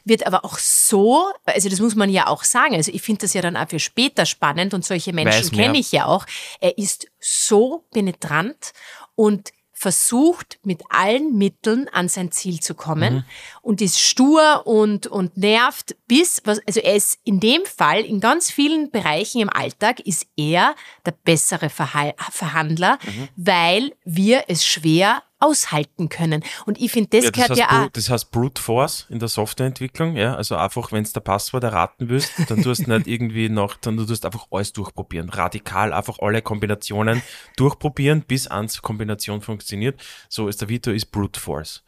wird 0.04 0.26
aber 0.26 0.44
auch 0.44 0.58
so, 0.58 1.32
also 1.46 1.68
das 1.70 1.80
muss 1.80 1.94
man 1.94 2.10
ja 2.10 2.26
auch 2.26 2.44
sagen, 2.44 2.74
also 2.74 2.92
ich 2.92 3.00
finde 3.00 3.22
das 3.22 3.32
ja 3.32 3.40
dann 3.40 3.56
auch 3.56 3.68
für 3.68 3.78
später 3.78 4.26
spannend 4.26 4.74
und 4.74 4.84
solche 4.84 5.12
Menschen 5.14 5.44
kenne 5.56 5.78
ich 5.78 5.92
ja 5.92 6.04
auch. 6.06 6.26
Er 6.60 6.76
ist 6.76 7.06
so 7.18 7.84
penetrant 7.90 8.72
und 9.14 9.50
versucht 9.80 10.58
mit 10.62 10.82
allen 10.90 11.38
Mitteln 11.38 11.88
an 11.88 12.10
sein 12.10 12.30
Ziel 12.30 12.60
zu 12.60 12.74
kommen 12.74 13.14
Mhm. 13.14 13.24
und 13.62 13.80
ist 13.80 13.98
stur 13.98 14.66
und, 14.66 15.06
und 15.06 15.38
nervt 15.38 15.96
bis, 16.06 16.42
was, 16.44 16.60
also 16.66 16.80
er 16.80 16.96
ist 16.96 17.18
in 17.24 17.40
dem 17.40 17.64
Fall, 17.64 18.00
in 18.02 18.20
ganz 18.20 18.50
vielen 18.50 18.90
Bereichen 18.90 19.40
im 19.40 19.48
Alltag, 19.48 20.00
ist 20.00 20.26
er 20.36 20.74
der 21.06 21.12
bessere 21.12 21.70
Verhandler, 21.70 22.98
Mhm. 23.06 23.28
weil 23.36 23.92
wir 24.04 24.44
es 24.48 24.66
schwer 24.66 25.22
aushalten 25.40 26.08
können. 26.08 26.44
Und 26.66 26.80
ich 26.80 26.92
finde, 26.92 27.10
das 27.10 27.24
Ja, 27.24 27.30
das, 27.30 27.34
gehört 27.34 27.50
heißt, 27.50 27.60
ja 27.60 27.84
auch. 27.84 27.90
Das 27.90 28.10
heißt 28.10 28.30
Brute 28.30 28.60
Force 28.60 29.06
in 29.08 29.18
der 29.18 29.28
Softwareentwicklung, 29.28 30.16
ja. 30.16 30.34
Also 30.36 30.56
einfach, 30.56 30.92
wenn 30.92 31.04
du 31.04 31.10
der 31.10 31.20
Passwort 31.20 31.64
erraten 31.64 32.08
willst, 32.08 32.32
dann 32.48 32.62
tust 32.62 32.86
du 32.86 32.90
nicht 32.90 33.06
irgendwie 33.06 33.48
noch, 33.48 33.76
dann 33.76 33.96
du 33.96 34.04
tust 34.04 34.24
einfach 34.24 34.46
alles 34.50 34.72
durchprobieren. 34.72 35.30
Radikal 35.30 35.92
einfach 35.92 36.18
alle 36.20 36.42
Kombinationen 36.42 37.22
durchprobieren, 37.56 38.22
bis 38.22 38.46
ans 38.46 38.82
Kombination 38.82 39.40
funktioniert. 39.40 40.00
So 40.28 40.48
ist 40.48 40.60
der 40.60 40.68
Vito 40.68 40.90
ist 40.90 41.06
Brute 41.06 41.40
Force. 41.40 41.82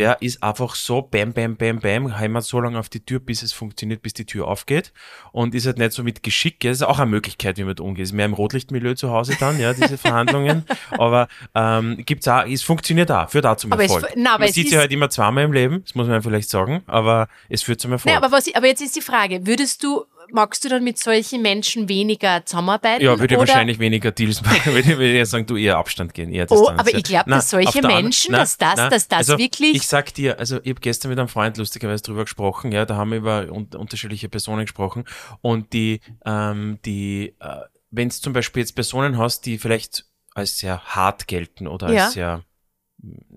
Der 0.00 0.22
ist 0.22 0.42
einfach 0.42 0.74
so 0.76 1.02
bam, 1.02 1.34
bam, 1.34 1.56
bam, 1.56 1.78
bam, 1.78 2.16
hämmert 2.16 2.44
so 2.44 2.58
lange 2.58 2.78
auf 2.78 2.88
die 2.88 3.00
Tür, 3.04 3.20
bis 3.20 3.42
es 3.42 3.52
funktioniert, 3.52 4.00
bis 4.00 4.14
die 4.14 4.24
Tür 4.24 4.48
aufgeht. 4.48 4.94
Und 5.30 5.54
ist 5.54 5.66
halt 5.66 5.76
nicht 5.76 5.92
so 5.92 6.02
mit 6.02 6.22
Geschick, 6.22 6.64
ja, 6.64 6.70
das 6.70 6.78
ist 6.78 6.86
auch 6.86 6.98
eine 6.98 7.10
Möglichkeit, 7.10 7.58
wie 7.58 7.64
man 7.64 7.74
da 7.76 7.82
umgeht. 7.84 8.04
Ist 8.04 8.12
mehr 8.12 8.24
im 8.24 8.32
Rotlichtmilieu 8.32 8.94
zu 8.94 9.10
Hause 9.10 9.36
dann, 9.38 9.60
ja, 9.60 9.74
diese 9.74 9.98
Verhandlungen. 10.06 10.64
Aber 10.92 11.28
ähm, 11.54 12.02
gibt's 12.06 12.26
auch, 12.28 12.46
es 12.46 12.62
funktioniert 12.62 13.12
auch, 13.12 13.28
führt 13.28 13.44
auch 13.44 13.56
zum 13.56 13.72
Aber 13.74 13.84
es- 13.84 13.92
Erfolg. 13.92 14.12
na, 14.16 14.30
aber 14.30 14.38
man 14.40 14.48
es 14.48 14.54
sieht 14.54 14.70
sie 14.70 14.78
halt 14.78 14.90
immer 14.90 15.10
zweimal 15.10 15.44
im 15.44 15.52
Leben, 15.52 15.82
das 15.84 15.94
muss 15.94 16.08
man 16.08 16.22
vielleicht 16.22 16.48
sagen, 16.48 16.82
aber 16.86 17.28
es 17.50 17.62
führt 17.62 17.80
zum 17.82 17.92
Erfolg. 17.92 18.10
Nee, 18.14 18.16
aber, 18.16 18.32
was, 18.32 18.52
aber 18.54 18.68
jetzt 18.68 18.80
ist 18.80 18.96
die 18.96 19.02
Frage, 19.02 19.46
würdest 19.46 19.84
du, 19.84 20.04
magst 20.32 20.64
du 20.64 20.68
dann 20.68 20.84
mit 20.84 20.98
solchen 20.98 21.42
Menschen 21.42 21.88
weniger 21.88 22.44
zusammenarbeiten? 22.46 23.04
ja, 23.04 23.18
würde 23.18 23.34
ich 23.34 23.40
wahrscheinlich 23.40 23.78
weniger 23.78 24.10
Deals 24.10 24.42
machen. 24.42 24.60
würde 24.74 24.80
ich, 24.80 24.86
würde 24.98 25.20
ich 25.20 25.28
sagen, 25.28 25.46
du 25.46 25.56
eher 25.56 25.76
Abstand 25.76 26.14
gehen, 26.14 26.32
eher 26.32 26.46
Oh, 26.50 26.56
Distanz. 26.56 26.80
aber 26.80 26.90
ja. 26.92 26.98
ich 26.98 27.04
glaub, 27.04 27.22
Na, 27.26 27.36
dass 27.36 27.50
solche 27.50 27.82
Menschen, 27.82 28.32
dass 28.32 28.56
das- 28.58 28.74
na, 28.76 28.88
dass 28.88 29.08
das 29.08 29.18
also, 29.18 29.38
wirklich- 29.38 29.76
Ich 29.76 29.86
sag 29.86 30.12
dir, 30.14 30.38
also 30.38 30.58
ich 30.62 30.70
habe 30.70 30.80
gestern 30.80 31.10
mit 31.10 31.18
einem 31.18 31.28
Freund 31.28 31.56
lustigerweise 31.56 32.02
drüber 32.02 32.24
gesprochen, 32.24 32.72
ja, 32.72 32.84
da 32.86 32.96
haben 32.96 33.10
wir 33.10 33.18
über 33.18 33.50
un 33.50 33.68
unterschiedliche 33.76 34.28
Personen 34.28 34.62
gesprochen 34.62 35.04
und 35.40 35.72
die, 35.72 36.00
ähm, 36.24 36.78
die, 36.84 37.34
äh, 37.40 37.56
wenn 37.90 38.08
es 38.08 38.20
zum 38.20 38.32
Beispiel 38.32 38.60
jetzt 38.62 38.74
Personen 38.74 39.18
hast, 39.18 39.46
die 39.46 39.58
vielleicht 39.58 40.04
als 40.34 40.58
sehr 40.58 40.80
hart 40.84 41.26
gelten 41.26 41.66
oder 41.66 41.86
als 41.88 41.96
Ja. 41.96 42.10
sehr 42.10 42.42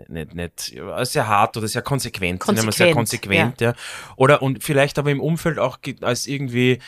nicht, 0.07 0.33
nicht, 0.33 0.79
als 0.81 1.13
sehr 1.13 1.27
hart 1.27 1.55
oder 1.57 1.67
sehr 1.67 1.81
konsequent, 1.81 2.41
es 2.41 2.47
sehr 2.47 2.55
Konsequent, 2.63 2.95
konsequent, 2.95 3.61
ja. 3.61 3.73
Oder 4.15 4.41
und 4.41 4.63
vielleicht 4.63 4.99
aber 4.99 5.11
im 5.11 5.21
Umfeld 5.21 5.59
auch 5.59 5.77
als 6.01 6.27
irgendwie, 6.27 6.79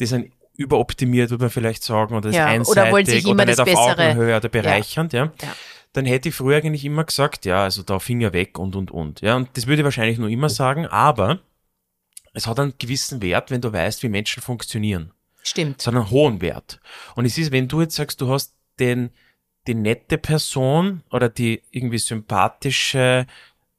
die 0.00 0.06
sind 0.06 0.32
überoptimiert, 0.56 1.30
würde 1.30 1.44
man 1.44 1.50
vielleicht 1.50 1.82
sagen, 1.82 2.14
oder 2.14 2.28
das 2.28 2.36
Ja, 2.36 2.44
oder 2.44 2.52
einseitig 2.52 2.92
wollen 2.92 3.06
sich 3.06 3.26
immer 3.26 3.44
nicht 3.44 3.58
das 3.58 3.60
auf 3.60 3.66
Bessere- 3.66 4.08
Augenhöhe 4.10 4.36
oder 4.36 4.48
bereichernd, 4.48 5.12
ja. 5.12 5.32
Ja. 5.42 5.56
Dann 5.94 6.06
hätte 6.06 6.30
ich 6.30 6.34
früher 6.34 6.56
eigentlich 6.56 6.84
immer 6.84 7.04
gesagt, 7.04 7.44
ja, 7.44 7.64
also 7.64 7.82
da 7.82 7.98
Finger 7.98 8.32
weg 8.32 8.58
und 8.58 8.76
und 8.76 8.90
und. 8.90 9.20
Ja, 9.20 9.36
und 9.36 9.50
das 9.54 9.66
würde 9.66 9.82
ich 9.82 9.84
wahrscheinlich 9.84 10.18
nur 10.18 10.28
immer 10.28 10.48
sagen, 10.48 10.86
aber 10.86 11.40
es 12.32 12.46
hat 12.46 12.58
einen 12.58 12.74
gewissen 12.78 13.20
Wert, 13.20 13.50
wenn 13.50 13.60
du 13.60 13.72
weißt, 13.72 14.02
wie 14.02 14.08
Menschen 14.08 14.42
funktionieren. 14.42 15.10
Stimmt. 15.42 15.80
Es 15.80 15.86
hat 15.86 15.94
einen 15.94 16.08
hohen 16.10 16.40
Wert. 16.40 16.80
Und 17.14 17.26
es 17.26 17.36
ist, 17.36 17.52
wenn 17.52 17.68
du 17.68 17.82
jetzt 17.82 17.96
sagst, 17.96 18.20
du 18.20 18.30
hast 18.30 18.54
den, 18.78 19.10
die 19.66 19.74
nette 19.74 20.18
Person 20.18 21.02
oder 21.10 21.28
die 21.28 21.62
irgendwie 21.70 21.98
sympathische, 21.98 23.26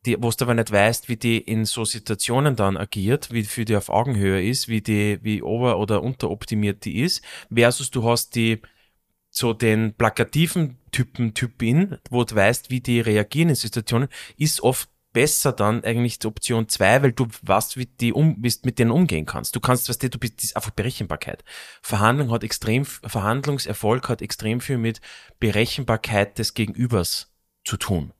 die, 0.05 0.21
wo 0.21 0.29
du 0.31 0.45
aber 0.45 0.53
nicht 0.53 0.71
weißt, 0.71 1.09
wie 1.09 1.17
die 1.17 1.37
in 1.37 1.65
so 1.65 1.85
Situationen 1.85 2.55
dann 2.55 2.77
agiert, 2.77 3.31
wie 3.31 3.43
für 3.43 3.65
die 3.65 3.75
auf 3.75 3.89
Augenhöhe 3.89 4.45
ist, 4.45 4.67
wie 4.67 4.81
die, 4.81 5.19
wie 5.21 5.41
ober- 5.41 5.79
oder 5.79 6.03
unteroptimiert 6.03 6.85
die 6.85 7.01
ist, 7.01 7.23
versus 7.53 7.91
du 7.91 8.03
hast 8.03 8.35
die, 8.35 8.61
so 9.29 9.53
den 9.53 9.93
plakativen 9.95 10.77
Typen, 10.91 11.33
Typin, 11.33 11.97
wo 12.09 12.23
du 12.23 12.35
weißt, 12.35 12.69
wie 12.69 12.81
die 12.81 12.99
reagieren 12.99 13.49
in 13.49 13.55
Situationen, 13.55 14.09
ist 14.37 14.61
oft 14.61 14.89
besser 15.13 15.53
dann 15.53 15.83
eigentlich 15.83 16.19
die 16.19 16.27
Option 16.27 16.67
zwei, 16.67 17.01
weil 17.01 17.11
du 17.13 17.27
weißt, 17.43 17.77
wie 17.77 17.85
die 17.85 18.11
um, 18.11 18.35
wie 18.39 18.53
mit 18.63 18.79
denen 18.79 18.91
umgehen 18.91 19.25
kannst. 19.25 19.55
Du 19.55 19.59
kannst, 19.59 19.87
was 19.87 19.99
du, 19.99 20.09
du 20.09 20.17
bist, 20.17 20.37
das 20.37 20.45
ist 20.45 20.55
einfach 20.55 20.71
Berechenbarkeit. 20.71 21.43
Verhandlung 21.81 22.31
hat 22.31 22.43
extrem, 22.43 22.83
Verhandlungserfolg 22.85 24.09
hat 24.09 24.21
extrem 24.21 24.59
viel 24.59 24.77
mit 24.77 24.99
Berechenbarkeit 25.39 26.37
des 26.39 26.53
Gegenübers 26.53 27.31
zu 27.63 27.77
tun. 27.77 28.11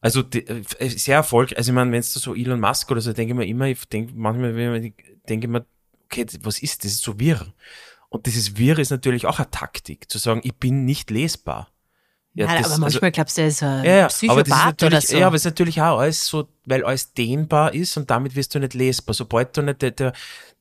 Also 0.00 0.22
die, 0.22 0.46
äh, 0.46 0.62
sehr 0.88 1.16
Erfolg, 1.16 1.54
also 1.56 1.72
ich 1.72 1.74
meine, 1.74 1.92
wenn 1.92 2.00
es 2.00 2.12
so 2.12 2.34
Elon 2.34 2.60
Musk 2.60 2.90
oder 2.90 3.00
so, 3.00 3.12
denke 3.12 3.32
ich 3.32 3.36
mir 3.36 3.46
immer, 3.46 3.66
ich 3.66 3.84
denke 3.88 4.12
manchmal, 4.14 4.52
denke 4.52 5.46
ich 5.46 5.48
mir, 5.48 5.66
okay, 6.06 6.26
was 6.42 6.62
ist 6.62 6.84
das? 6.84 6.92
ist 6.92 7.02
so 7.02 7.18
wirr. 7.18 7.52
Und 8.08 8.26
dieses 8.26 8.56
Wirr 8.56 8.78
ist 8.78 8.90
natürlich 8.90 9.26
auch 9.26 9.38
eine 9.38 9.50
Taktik, 9.50 10.10
zu 10.10 10.18
sagen, 10.18 10.40
ich 10.42 10.54
bin 10.54 10.84
nicht 10.84 11.10
lesbar. 11.10 11.70
Ja, 12.34 12.46
Nein, 12.46 12.62
das, 12.62 12.72
aber 12.72 12.80
manchmal 12.80 13.08
also, 13.08 13.14
glaubst 13.14 13.38
du, 13.38 13.42
er 13.42 13.48
ist 13.48 13.62
ein 13.62 13.84
ja, 13.84 14.06
Psychopath 14.06 14.82
oder 14.84 15.00
so. 15.00 15.16
Ja, 15.16 15.26
aber 15.26 15.36
es 15.36 15.42
ist 15.42 15.46
natürlich 15.46 15.80
auch 15.80 15.98
alles 15.98 16.26
so, 16.26 16.46
weil 16.64 16.84
alles 16.84 17.12
dehnbar 17.12 17.74
ist 17.74 17.96
und 17.96 18.08
damit 18.08 18.36
wirst 18.36 18.54
du 18.54 18.60
nicht 18.60 18.74
lesbar. 18.74 19.14
Sobald 19.14 19.56
du 19.56 19.62
nicht, 19.62 19.82
der, 19.82 19.90
der, 19.90 20.12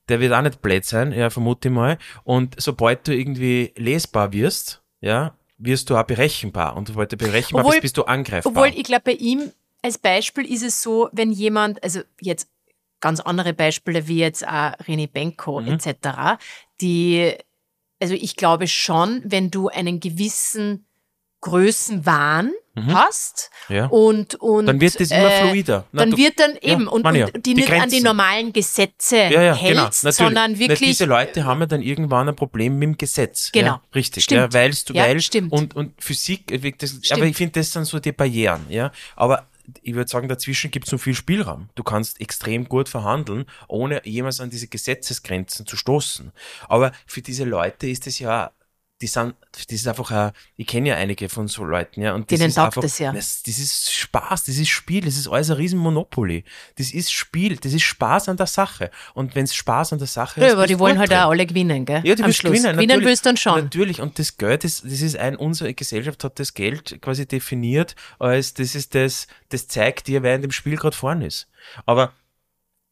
der 0.07 0.19
wird 0.19 0.33
auch 0.33 0.41
nicht 0.41 0.61
blöd 0.61 0.83
sein, 0.83 1.11
ja, 1.11 1.29
vermute 1.29 1.67
ich 1.67 1.73
mal. 1.73 1.99
Und 2.23 2.55
sobald 2.59 3.07
du 3.07 3.15
irgendwie 3.15 3.71
lesbar 3.75 4.33
wirst, 4.33 4.81
ja, 4.99 5.35
wirst 5.59 5.89
du 5.89 5.97
auch 5.97 6.03
berechenbar. 6.03 6.75
Und 6.75 6.87
sobald 6.87 7.11
du 7.11 7.17
berechenbar 7.17 7.63
obwohl, 7.63 7.73
bist, 7.73 7.81
bist 7.83 7.97
du 7.97 8.03
angreifbar. 8.03 8.51
Obwohl, 8.51 8.69
ich 8.69 8.83
glaube, 8.83 9.03
bei 9.05 9.13
ihm 9.13 9.51
als 9.83 9.97
Beispiel 9.97 10.51
ist 10.51 10.63
es 10.63 10.81
so, 10.81 11.09
wenn 11.11 11.31
jemand, 11.31 11.83
also 11.83 12.01
jetzt 12.19 12.49
ganz 12.99 13.19
andere 13.19 13.53
Beispiele 13.53 14.07
wie 14.07 14.17
jetzt 14.17 14.45
auch 14.45 14.73
René 14.87 15.07
Benko 15.07 15.61
mhm. 15.61 15.73
etc., 15.73 16.39
die, 16.81 17.33
also 18.01 18.13
ich 18.13 18.35
glaube 18.35 18.67
schon, 18.67 19.21
wenn 19.23 19.51
du 19.51 19.67
einen 19.67 19.99
gewissen 19.99 20.85
Größenwahn 21.41 22.51
mhm. 22.75 22.93
hast 22.93 23.49
ja. 23.69 23.85
und, 23.87 24.35
und 24.35 24.65
dann 24.65 24.81
wird 24.81 24.99
das 24.99 25.11
immer 25.11 25.31
äh, 25.31 25.41
fluider. 25.41 25.85
Na, 25.91 26.01
dann 26.01 26.11
du, 26.11 26.17
wird 26.17 26.39
dann 26.39 26.55
eben 26.61 26.83
ja, 26.83 26.89
und, 26.89 27.05
und, 27.05 27.13
die, 27.13 27.41
die, 27.41 27.53
nicht 27.55 27.67
Grenzen. 27.67 27.83
an 27.83 27.89
die 27.89 28.01
normalen 28.01 28.53
Gesetze 28.53 29.17
ja, 29.17 29.53
hältst, 29.53 30.01
genau, 30.01 30.11
sondern 30.11 30.59
wirklich. 30.59 30.79
Na, 30.81 30.87
diese 30.87 31.05
Leute 31.05 31.45
haben 31.45 31.61
ja 31.61 31.65
dann 31.65 31.81
irgendwann 31.81 32.29
ein 32.29 32.35
Problem 32.35 32.77
mit 32.77 32.89
dem 32.89 32.97
Gesetz. 32.97 33.51
Genau. 33.51 33.79
richtig. 33.95 34.25
Stimmt. 34.25 34.53
Ja, 34.53 34.59
weil 34.59 34.71
du, 34.71 34.93
weil 34.93 35.21
stimmt. 35.21 35.51
und, 35.51 35.75
und 35.75 35.93
Physik, 36.01 36.51
äh, 36.51 36.73
das, 36.77 36.99
aber 37.11 37.25
ich 37.25 37.35
finde, 37.35 37.59
das 37.59 37.71
sind 37.71 37.85
so 37.85 37.99
die 37.99 38.11
Barrieren, 38.11 38.65
ja. 38.69 38.91
Aber 39.15 39.45
ich 39.83 39.93
würde 39.93 40.09
sagen, 40.09 40.27
dazwischen 40.27 40.71
gibt 40.71 40.85
es 40.85 40.91
so 40.91 40.97
viel 40.97 41.13
Spielraum. 41.13 41.69
Du 41.75 41.83
kannst 41.83 42.19
extrem 42.19 42.67
gut 42.67 42.89
verhandeln, 42.89 43.45
ohne 43.67 44.01
jemals 44.05 44.39
an 44.39 44.49
diese 44.49 44.67
Gesetzesgrenzen 44.67 45.67
zu 45.67 45.77
stoßen. 45.77 46.31
Aber 46.67 46.91
für 47.05 47.21
diese 47.21 47.43
Leute 47.43 47.87
ist 47.87 48.07
es 48.07 48.19
ja 48.19 48.51
die 49.01 49.07
sind, 49.07 49.35
das 49.53 49.65
ist 49.69 49.87
einfach, 49.87 50.11
ein, 50.11 50.31
ich 50.57 50.67
kenne 50.67 50.89
ja 50.89 50.95
einige 50.95 51.29
von 51.29 51.47
so 51.47 51.63
Leuten, 51.63 52.01
ja, 52.01 52.13
und 52.13 52.29
das 52.29 52.37
Denen 52.37 52.49
ist 52.49 52.57
einfach, 52.59 52.81
das, 52.81 52.99
ja. 52.99 53.13
das, 53.13 53.43
das 53.43 53.57
ist 53.57 53.93
Spaß, 53.93 54.43
das 54.43 54.57
ist 54.57 54.67
Spiel, 54.67 55.05
das 55.05 55.15
ist 55.15 55.27
alles 55.27 55.49
ein 55.49 55.55
riesen 55.55 55.79
Monopoly. 55.79 56.43
Das 56.75 56.91
ist 56.91 57.11
Spiel, 57.11 57.55
das 57.55 57.73
ist 57.73 57.83
Spaß 57.83 58.27
an 58.27 58.35
der 58.35 58.47
Sache. 58.47 58.91
Und 59.13 59.35
wenn 59.35 59.45
es 59.45 59.55
Spaß 59.55 59.93
an 59.93 59.99
der 59.99 60.07
Sache 60.07 60.41
ja, 60.41 60.47
ist, 60.47 60.53
aber 60.53 60.67
die 60.67 60.77
wollen 60.79 60.99
halt 60.99 61.13
auch 61.13 61.29
alle 61.29 61.45
gewinnen, 61.45 61.85
gell? 61.85 62.01
Ja, 62.03 62.15
die 62.15 62.23
willst 62.23 62.43
gewinnen. 62.43 62.73
Gewinnen 62.73 63.05
willst 63.05 63.25
du 63.25 63.29
dann 63.29 63.37
schon. 63.37 63.63
Natürlich, 63.63 64.01
und 64.01 64.19
das 64.19 64.37
Geld, 64.37 64.65
das, 64.65 64.81
das 64.81 65.01
ist 65.01 65.15
ein, 65.15 65.37
unsere 65.37 65.73
Gesellschaft 65.73 66.23
hat 66.25 66.37
das 66.37 66.53
Geld 66.53 67.01
quasi 67.01 67.25
definiert 67.25 67.95
als, 68.19 68.53
das 68.53 68.75
ist 68.75 68.95
das, 68.95 69.27
das 69.47 69.67
zeigt 69.67 70.07
dir, 70.07 70.23
wer 70.23 70.35
in 70.35 70.41
dem 70.41 70.51
Spiel 70.51 70.75
gerade 70.75 70.95
vorne 70.95 71.27
ist. 71.27 71.47
Aber 71.85 72.11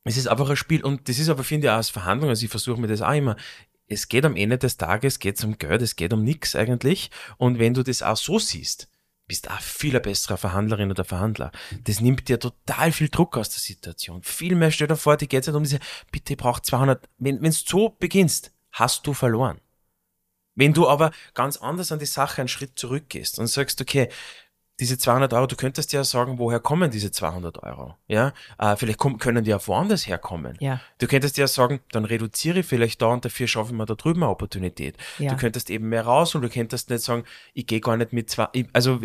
es 0.05 0.15
ist 0.15 0.27
einfach 0.27 0.49
ein 0.49 0.55
Spiel 0.55 0.83
und 0.85 1.09
das 1.09 1.19
ist 1.19 1.27
aber, 1.27 1.43
finde 1.43 1.67
ich, 1.67 1.71
auch 1.71 1.77
als 1.77 1.89
Verhandlung, 1.89 2.29
also 2.29 2.45
ich 2.45 2.49
versuche 2.49 2.79
mir 2.79 2.87
das 2.87 3.01
auch 3.01 3.13
immer, 3.13 3.35
es 3.87 4.07
geht 4.09 4.25
am 4.25 4.35
Ende 4.35 4.57
des 4.57 4.77
Tages 4.77 5.19
geht's 5.19 5.43
um 5.43 5.57
Geld, 5.57 5.81
es 5.81 5.95
geht 5.95 6.13
um 6.13 6.23
nichts 6.23 6.55
eigentlich. 6.55 7.09
Und 7.37 7.59
wenn 7.59 7.73
du 7.73 7.83
das 7.83 8.03
auch 8.03 8.17
so 8.17 8.37
siehst, 8.39 8.89
bist 9.27 9.45
du 9.45 9.49
auch 9.51 9.59
viel 9.59 9.99
besserer 9.99 10.37
Verhandlerin 10.37 10.91
oder 10.91 11.03
Verhandler. 11.03 11.51
Das 11.83 11.99
nimmt 11.99 12.27
dir 12.29 12.39
total 12.39 12.91
viel 12.91 13.09
Druck 13.09 13.37
aus 13.37 13.49
der 13.49 13.59
Situation. 13.59 14.23
Viel 14.23 14.55
mehr 14.55 14.71
stell 14.71 14.87
dir 14.87 14.95
vor, 14.95 15.17
die 15.17 15.27
geht 15.27 15.45
nicht 15.45 15.55
um 15.55 15.63
diese, 15.63 15.79
bitte, 16.11 16.33
ich 16.33 16.37
brauche 16.37 16.61
200. 16.61 17.07
Wenn 17.17 17.41
du 17.41 17.51
so 17.51 17.89
beginnst, 17.89 18.51
hast 18.71 19.05
du 19.05 19.13
verloren. 19.13 19.59
Wenn 20.55 20.73
du 20.73 20.87
aber 20.87 21.11
ganz 21.33 21.57
anders 21.57 21.91
an 21.91 21.99
die 21.99 22.05
Sache 22.05 22.41
einen 22.41 22.47
Schritt 22.47 22.79
zurückgehst 22.79 23.37
und 23.37 23.47
sagst, 23.47 23.79
okay, 23.79 24.09
diese 24.79 24.97
200 24.97 25.33
Euro, 25.33 25.47
du 25.47 25.55
könntest 25.55 25.91
ja 25.91 26.03
sagen, 26.03 26.37
woher 26.37 26.59
kommen 26.59 26.91
diese 26.91 27.11
200 27.11 27.63
Euro? 27.63 27.95
Ja, 28.07 28.33
äh, 28.59 28.75
vielleicht 28.75 28.99
kommen, 28.99 29.17
können 29.17 29.43
die 29.43 29.49
ja 29.49 29.67
woanders 29.67 30.07
herkommen. 30.07 30.55
Ja. 30.59 30.81
Du 30.99 31.07
könntest 31.07 31.37
ja 31.37 31.47
sagen, 31.47 31.79
dann 31.91 32.05
reduziere 32.05 32.59
ich 32.59 32.65
vielleicht 32.67 33.01
da 33.01 33.07
und 33.07 33.25
dafür 33.25 33.47
schaffe 33.47 33.71
ich 33.71 33.77
mir 33.77 33.85
da 33.85 33.95
drüben 33.95 34.21
eine 34.21 34.31
Opportunität. 34.31 34.95
Ja. 35.17 35.31
Du 35.31 35.37
könntest 35.37 35.71
eben 35.71 35.89
mehr 35.89 36.05
raus 36.05 36.35
und 36.35 36.43
du 36.43 36.49
könntest 36.49 36.89
nicht 36.91 37.03
sagen, 37.03 37.23
ich 37.53 37.65
gehe 37.65 37.81
gar 37.81 37.97
nicht 37.97 38.13
mit 38.13 38.29
zwei, 38.29 38.47
also 38.73 38.99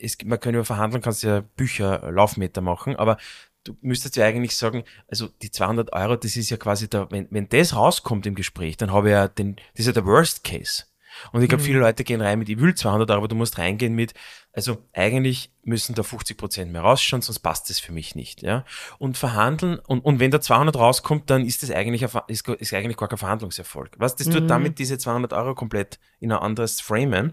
es, 0.00 0.16
man 0.24 0.40
kann 0.40 0.54
ja 0.54 0.64
verhandeln, 0.64 1.02
kannst 1.02 1.22
ja 1.22 1.42
Bücher, 1.56 2.10
Laufmeter 2.10 2.62
machen, 2.62 2.96
aber 2.96 3.18
du 3.64 3.76
müsstest 3.82 4.16
ja 4.16 4.24
eigentlich 4.24 4.56
sagen, 4.56 4.84
also 5.08 5.28
die 5.42 5.50
200 5.50 5.92
Euro, 5.92 6.16
das 6.16 6.36
ist 6.36 6.48
ja 6.48 6.56
quasi 6.56 6.88
da, 6.88 7.06
wenn, 7.10 7.28
wenn 7.30 7.48
das 7.50 7.76
rauskommt 7.76 8.26
im 8.26 8.34
Gespräch, 8.34 8.78
dann 8.78 8.92
habe 8.92 9.08
ich 9.08 9.12
ja 9.12 9.28
den, 9.28 9.56
das 9.56 9.80
ist 9.80 9.86
ja 9.86 9.92
der 9.92 10.06
Worst 10.06 10.42
Case. 10.42 10.84
Und 11.32 11.42
ich 11.42 11.48
glaube, 11.48 11.62
mhm. 11.62 11.66
viele 11.66 11.78
Leute 11.80 12.04
gehen 12.04 12.20
rein 12.20 12.38
mit, 12.38 12.48
ich 12.48 12.60
will 12.60 12.74
200 12.74 13.10
Euro, 13.10 13.18
aber 13.18 13.28
du 13.28 13.36
musst 13.36 13.58
reingehen 13.58 13.94
mit, 13.94 14.14
also 14.52 14.78
eigentlich 14.92 15.50
müssen 15.62 15.94
da 15.94 16.02
50 16.02 16.36
Prozent 16.36 16.72
mehr 16.72 16.82
rausschauen, 16.82 17.22
sonst 17.22 17.40
passt 17.40 17.70
das 17.70 17.78
für 17.78 17.92
mich 17.92 18.14
nicht, 18.14 18.42
ja. 18.42 18.64
Und 18.98 19.16
verhandeln, 19.16 19.78
und, 19.86 20.04
und 20.04 20.20
wenn 20.20 20.30
da 20.30 20.40
200 20.40 20.76
rauskommt, 20.76 21.30
dann 21.30 21.44
ist 21.44 21.62
das 21.62 21.70
eigentlich, 21.70 22.04
ein, 22.04 22.22
ist, 22.28 22.48
ist 22.48 22.74
eigentlich 22.74 22.96
gar 22.96 23.08
kein 23.08 23.18
Verhandlungserfolg. 23.18 23.96
Was, 23.98 24.16
das 24.16 24.28
tut 24.28 24.42
mhm. 24.44 24.48
damit 24.48 24.78
diese 24.78 24.98
200 24.98 25.32
Euro 25.32 25.54
komplett 25.54 25.98
in 26.20 26.32
ein 26.32 26.38
anderes 26.38 26.80
Framen. 26.80 27.32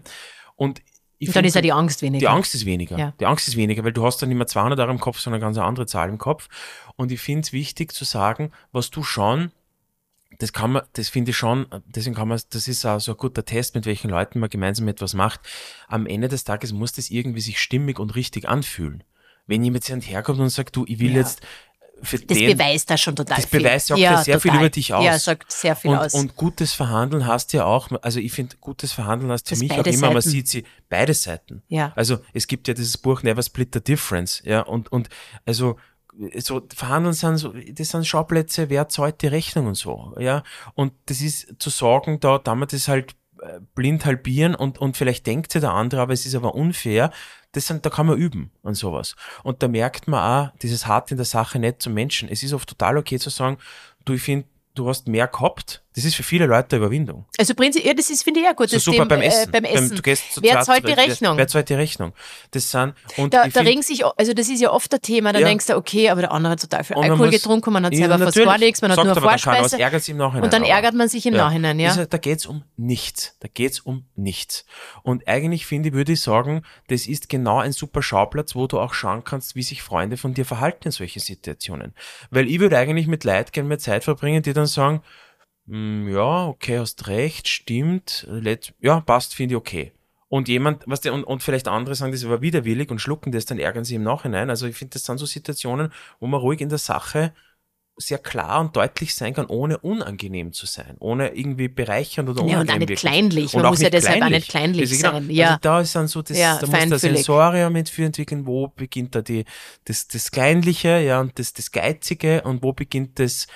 Und 0.54 0.82
ich 1.18 1.28
und 1.28 1.36
dann 1.36 1.44
ist 1.44 1.54
ja 1.54 1.62
die 1.62 1.72
Angst 1.72 2.02
weniger. 2.02 2.20
Die 2.20 2.28
Angst 2.28 2.54
ist 2.54 2.66
weniger. 2.66 2.98
Ja. 2.98 3.14
Die 3.18 3.26
Angst 3.26 3.48
ist 3.48 3.56
weniger, 3.56 3.84
weil 3.84 3.92
du 3.92 4.04
hast 4.04 4.20
dann 4.20 4.28
nicht 4.28 4.36
mehr 4.36 4.46
200 4.46 4.78
Euro 4.80 4.90
im 4.90 5.00
Kopf, 5.00 5.18
sondern 5.18 5.42
eine 5.42 5.46
ganz 5.46 5.58
andere 5.58 5.86
Zahl 5.86 6.10
im 6.10 6.18
Kopf. 6.18 6.48
Und 6.96 7.10
ich 7.10 7.20
finde 7.20 7.40
es 7.40 7.52
wichtig 7.52 7.92
zu 7.92 8.04
sagen, 8.04 8.52
was 8.72 8.90
du 8.90 9.02
schon 9.02 9.50
das 10.38 10.52
kann 10.52 10.72
man, 10.72 10.82
das 10.94 11.08
finde 11.08 11.30
ich 11.30 11.36
schon, 11.36 11.66
deswegen 11.86 12.14
kann 12.14 12.28
man, 12.28 12.40
das 12.50 12.68
ist 12.68 12.84
auch 12.84 13.00
so 13.00 13.12
ein 13.12 13.18
guter 13.18 13.44
Test, 13.44 13.74
mit 13.74 13.86
welchen 13.86 14.10
Leuten 14.10 14.38
man 14.38 14.50
gemeinsam 14.50 14.88
etwas 14.88 15.14
macht. 15.14 15.40
Am 15.88 16.06
Ende 16.06 16.28
des 16.28 16.44
Tages 16.44 16.72
muss 16.72 16.92
das 16.92 17.10
irgendwie 17.10 17.40
sich 17.40 17.58
stimmig 17.58 17.98
und 17.98 18.14
richtig 18.14 18.48
anfühlen. 18.48 19.02
Wenn 19.46 19.62
jemand 19.62 19.88
herkommt 19.88 20.40
und 20.40 20.48
sagt, 20.50 20.74
du, 20.74 20.84
ich 20.88 20.98
will 20.98 21.12
ja. 21.12 21.18
jetzt 21.18 21.40
für 22.02 22.18
das 22.18 22.36
den, 22.36 22.56
beweist 22.56 22.90
da 22.90 22.98
schon 22.98 23.16
total 23.16 23.36
das 23.36 23.46
viel. 23.46 23.60
Das 23.60 23.70
beweist 23.70 23.88
ja 23.88 23.96
auch 23.96 24.00
ja, 24.00 24.22
sehr 24.22 24.34
total. 24.34 24.40
viel 24.40 24.60
über 24.60 24.70
dich 24.70 24.92
aus. 24.92 25.04
Ja, 25.04 25.18
sagt 25.18 25.50
sehr 25.50 25.74
viel 25.76 25.92
und, 25.92 25.98
aus. 25.98 26.14
Und 26.14 26.36
gutes 26.36 26.72
Verhandeln 26.72 27.26
hast 27.26 27.52
ja 27.52 27.64
auch, 27.64 27.88
also 28.02 28.20
ich 28.20 28.32
finde, 28.32 28.56
gutes 28.60 28.92
Verhandeln 28.92 29.32
hast 29.32 29.48
für 29.48 29.56
mich 29.56 29.72
auch 29.72 29.78
immer, 29.78 29.92
Seiten. 29.92 30.12
man 30.12 30.22
sieht 30.22 30.48
sie, 30.48 30.64
beide 30.88 31.14
Seiten. 31.14 31.62
Ja. 31.68 31.92
Also 31.96 32.18
es 32.34 32.46
gibt 32.46 32.68
ja 32.68 32.74
dieses 32.74 32.98
Buch 32.98 33.22
Never 33.22 33.42
Split 33.42 33.70
the 33.72 33.80
Difference, 33.80 34.42
ja, 34.44 34.60
und, 34.60 34.92
und 34.92 35.08
also 35.46 35.76
so 36.38 36.62
verhandeln 36.74 37.14
sind 37.14 37.36
so, 37.36 37.52
das 37.52 37.90
sind 37.90 38.06
Schauplätze, 38.06 38.70
wer 38.70 38.88
zahlt 38.88 39.22
die 39.22 39.26
Rechnung 39.26 39.66
und 39.66 39.74
so, 39.76 40.14
ja. 40.18 40.42
Und 40.74 40.92
das 41.06 41.20
ist 41.20 41.56
zu 41.58 41.70
sorgen, 41.70 42.20
da, 42.20 42.38
da 42.38 42.54
man 42.54 42.68
das 42.68 42.88
halt 42.88 43.14
äh, 43.40 43.60
blind 43.74 44.04
halbieren 44.04 44.54
und, 44.54 44.78
und 44.78 44.96
vielleicht 44.96 45.26
denkt 45.26 45.52
sich 45.52 45.60
der 45.60 45.72
andere, 45.72 46.00
aber 46.00 46.12
es 46.12 46.24
ist 46.26 46.34
aber 46.34 46.54
unfair. 46.54 47.10
Das 47.52 47.66
sind, 47.66 47.84
da 47.84 47.90
kann 47.90 48.06
man 48.06 48.16
üben 48.16 48.50
an 48.62 48.74
sowas. 48.74 49.14
Und 49.42 49.62
da 49.62 49.68
merkt 49.68 50.08
man 50.08 50.48
auch, 50.48 50.56
dieses 50.58 50.86
hart 50.86 51.10
in 51.10 51.16
der 51.16 51.26
Sache 51.26 51.58
nicht 51.58 51.82
zum 51.82 51.94
Menschen. 51.94 52.28
Es 52.28 52.42
ist 52.42 52.52
oft 52.52 52.68
total 52.68 52.96
okay 52.98 53.18
zu 53.18 53.30
sagen, 53.30 53.58
du, 54.04 54.14
ich 54.14 54.22
finde, 54.22 54.46
du 54.74 54.88
hast 54.88 55.08
mehr 55.08 55.26
gehabt, 55.26 55.82
das 55.96 56.04
ist 56.04 56.14
für 56.14 56.22
viele 56.22 56.44
Leute 56.44 56.76
eine 56.76 56.84
Überwindung. 56.84 57.24
Also 57.38 57.54
prinzipiell, 57.54 57.88
ja, 57.88 57.94
das 57.94 58.10
ist, 58.10 58.22
finde 58.22 58.40
ich, 58.40 58.46
ja 58.46 58.52
gut. 58.52 58.68
So 58.68 58.78
super 58.78 59.06
dem, 59.06 59.08
beim 59.08 59.22
Essen. 59.22 59.48
Äh, 59.48 59.60
beim 59.60 59.64
Essen. 59.64 59.98
Wer 60.42 60.60
zahlt 60.60 60.86
die 60.86 60.92
Rechnung? 60.92 61.38
Wer 61.38 61.48
zahlt 61.48 61.70
die 61.70 61.74
Rechnung? 61.74 62.12
Das 62.50 62.70
sind, 62.70 62.92
und 63.16 63.32
da, 63.32 63.48
da 63.48 63.60
regen 63.62 63.80
sich, 63.80 64.04
also 64.04 64.34
das 64.34 64.50
ist 64.50 64.60
ja 64.60 64.70
oft 64.70 64.92
ein 64.92 65.00
Thema, 65.00 65.32
da 65.32 65.38
ja. 65.38 65.46
denkst 65.46 65.64
du, 65.64 65.74
okay, 65.74 66.10
aber 66.10 66.20
der 66.20 66.32
andere 66.32 66.52
hat 66.52 66.60
total 66.60 66.84
viel 66.84 66.96
Alkohol 66.98 67.28
muss, 67.28 67.30
getrunken, 67.30 67.72
man 67.72 67.86
hat 67.86 67.94
selber 67.94 68.18
fast 68.18 68.36
gar 68.36 68.58
nichts, 68.58 68.82
man 68.82 68.92
hat 68.92 69.02
nur 69.02 69.16
Vorspeise. 69.16 69.80
Ärgert 69.80 70.02
sich 70.02 70.12
im 70.12 70.18
Nachhinein, 70.18 70.44
und 70.44 70.52
dann 70.52 70.64
ärgert 70.64 70.94
man 70.94 71.08
sich 71.08 71.24
im 71.24 71.34
ja. 71.34 71.44
Nachhinein, 71.44 71.80
ja. 71.80 71.88
Also, 71.88 72.04
da 72.04 72.18
geht's 72.18 72.44
um 72.44 72.62
nichts. 72.76 73.34
Da 73.40 73.48
geht's 73.48 73.80
um 73.80 74.04
nichts. 74.16 74.66
Und 75.02 75.26
eigentlich 75.26 75.64
finde 75.64 75.88
ich, 75.88 75.94
würde 75.94 76.12
ich 76.12 76.20
sagen, 76.20 76.60
das 76.88 77.06
ist 77.06 77.30
genau 77.30 77.58
ein 77.60 77.72
super 77.72 78.02
Schauplatz, 78.02 78.54
wo 78.54 78.66
du 78.66 78.78
auch 78.78 78.92
schauen 78.92 79.24
kannst, 79.24 79.56
wie 79.56 79.62
sich 79.62 79.82
Freunde 79.82 80.18
von 80.18 80.34
dir 80.34 80.44
verhalten 80.44 80.88
in 80.88 80.90
solchen 80.90 81.20
Situationen. 81.20 81.94
Weil 82.30 82.48
ich 82.48 82.60
würde 82.60 82.76
eigentlich 82.76 83.06
mit 83.06 83.24
Leid 83.24 83.54
gerne 83.54 83.68
mehr 83.68 83.78
Zeit 83.78 84.04
verbringen, 84.04 84.42
die 84.42 84.52
dann 84.52 84.66
sagen, 84.66 85.00
ja, 85.68 86.46
okay, 86.46 86.78
hast 86.78 87.08
recht, 87.08 87.48
stimmt, 87.48 88.26
let, 88.30 88.72
ja, 88.80 89.00
passt, 89.00 89.34
finde 89.34 89.54
ich 89.54 89.56
okay. 89.56 89.92
Und 90.28 90.48
jemand, 90.48 90.84
was 90.86 91.00
der, 91.00 91.12
und, 91.14 91.24
und 91.24 91.42
vielleicht 91.42 91.68
andere 91.68 91.94
sagen 91.94 92.12
das 92.12 92.24
aber 92.24 92.40
widerwillig 92.40 92.90
und 92.90 93.00
schlucken 93.00 93.32
das, 93.32 93.46
dann 93.46 93.58
ärgern 93.58 93.84
sie 93.84 93.94
im 93.94 94.02
Nachhinein. 94.02 94.50
Also 94.50 94.66
ich 94.66 94.76
finde, 94.76 94.94
das 94.94 95.04
sind 95.04 95.18
so 95.18 95.26
Situationen, 95.26 95.92
wo 96.20 96.26
man 96.26 96.40
ruhig 96.40 96.60
in 96.60 96.68
der 96.68 96.78
Sache 96.78 97.32
sehr 97.98 98.18
klar 98.18 98.60
und 98.60 98.76
deutlich 98.76 99.14
sein 99.14 99.32
kann, 99.34 99.46
ohne 99.46 99.78
unangenehm 99.78 100.52
zu 100.52 100.66
sein, 100.66 100.96
ohne 100.98 101.34
irgendwie 101.34 101.68
bereichernd 101.68 102.28
oder 102.28 102.42
unangenehm. 102.42 102.68
Ja, 102.68 102.74
und 102.74 102.82
auch 102.82 102.88
nicht 102.88 103.00
kleinlich. 103.00 103.54
Man 103.54 103.66
muss 103.66 103.80
ja 103.80 103.88
deshalb 103.88 104.16
kleinlich. 104.16 104.34
auch 104.34 104.38
nicht 104.38 104.50
kleinlich 104.50 104.90
genau, 104.90 105.12
sein. 105.12 105.30
Ja. 105.30 105.46
Also 105.46 105.58
da 105.62 105.80
ist 105.80 105.96
dann 105.96 106.08
so, 106.08 106.22
das, 106.22 106.36
ja, 106.36 106.58
da 106.58 106.66
muss 106.66 106.88
der 106.88 106.98
Sensorium 106.98 107.72
mit 107.72 107.98
entwickeln, 107.98 108.46
wo 108.46 108.68
beginnt 108.68 109.14
da 109.14 109.22
die, 109.22 109.44
das, 109.84 110.08
das 110.08 110.30
Kleinliche, 110.30 111.00
ja, 111.00 111.20
und 111.20 111.38
das, 111.38 111.54
das 111.54 111.72
Geizige 111.72 112.42
und 112.42 112.62
wo 112.62 112.72
beginnt 112.72 113.18
das, 113.18 113.46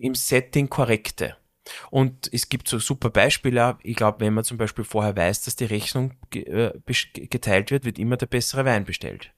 im 0.00 0.14
Setting 0.14 0.68
korrekte. 0.68 1.36
Und 1.90 2.28
es 2.32 2.48
gibt 2.48 2.68
so 2.68 2.78
super 2.78 3.10
Beispiele. 3.10 3.78
Ich 3.82 3.96
glaube, 3.96 4.20
wenn 4.20 4.34
man 4.34 4.44
zum 4.44 4.56
Beispiel 4.58 4.84
vorher 4.84 5.16
weiß, 5.16 5.42
dass 5.42 5.56
die 5.56 5.64
Rechnung 5.64 6.14
äh, 6.34 6.70
geteilt 7.12 7.70
wird, 7.70 7.84
wird 7.84 7.98
immer 7.98 8.16
der 8.16 8.26
bessere 8.26 8.64
Wein 8.64 8.84
bestellt. 8.84 9.32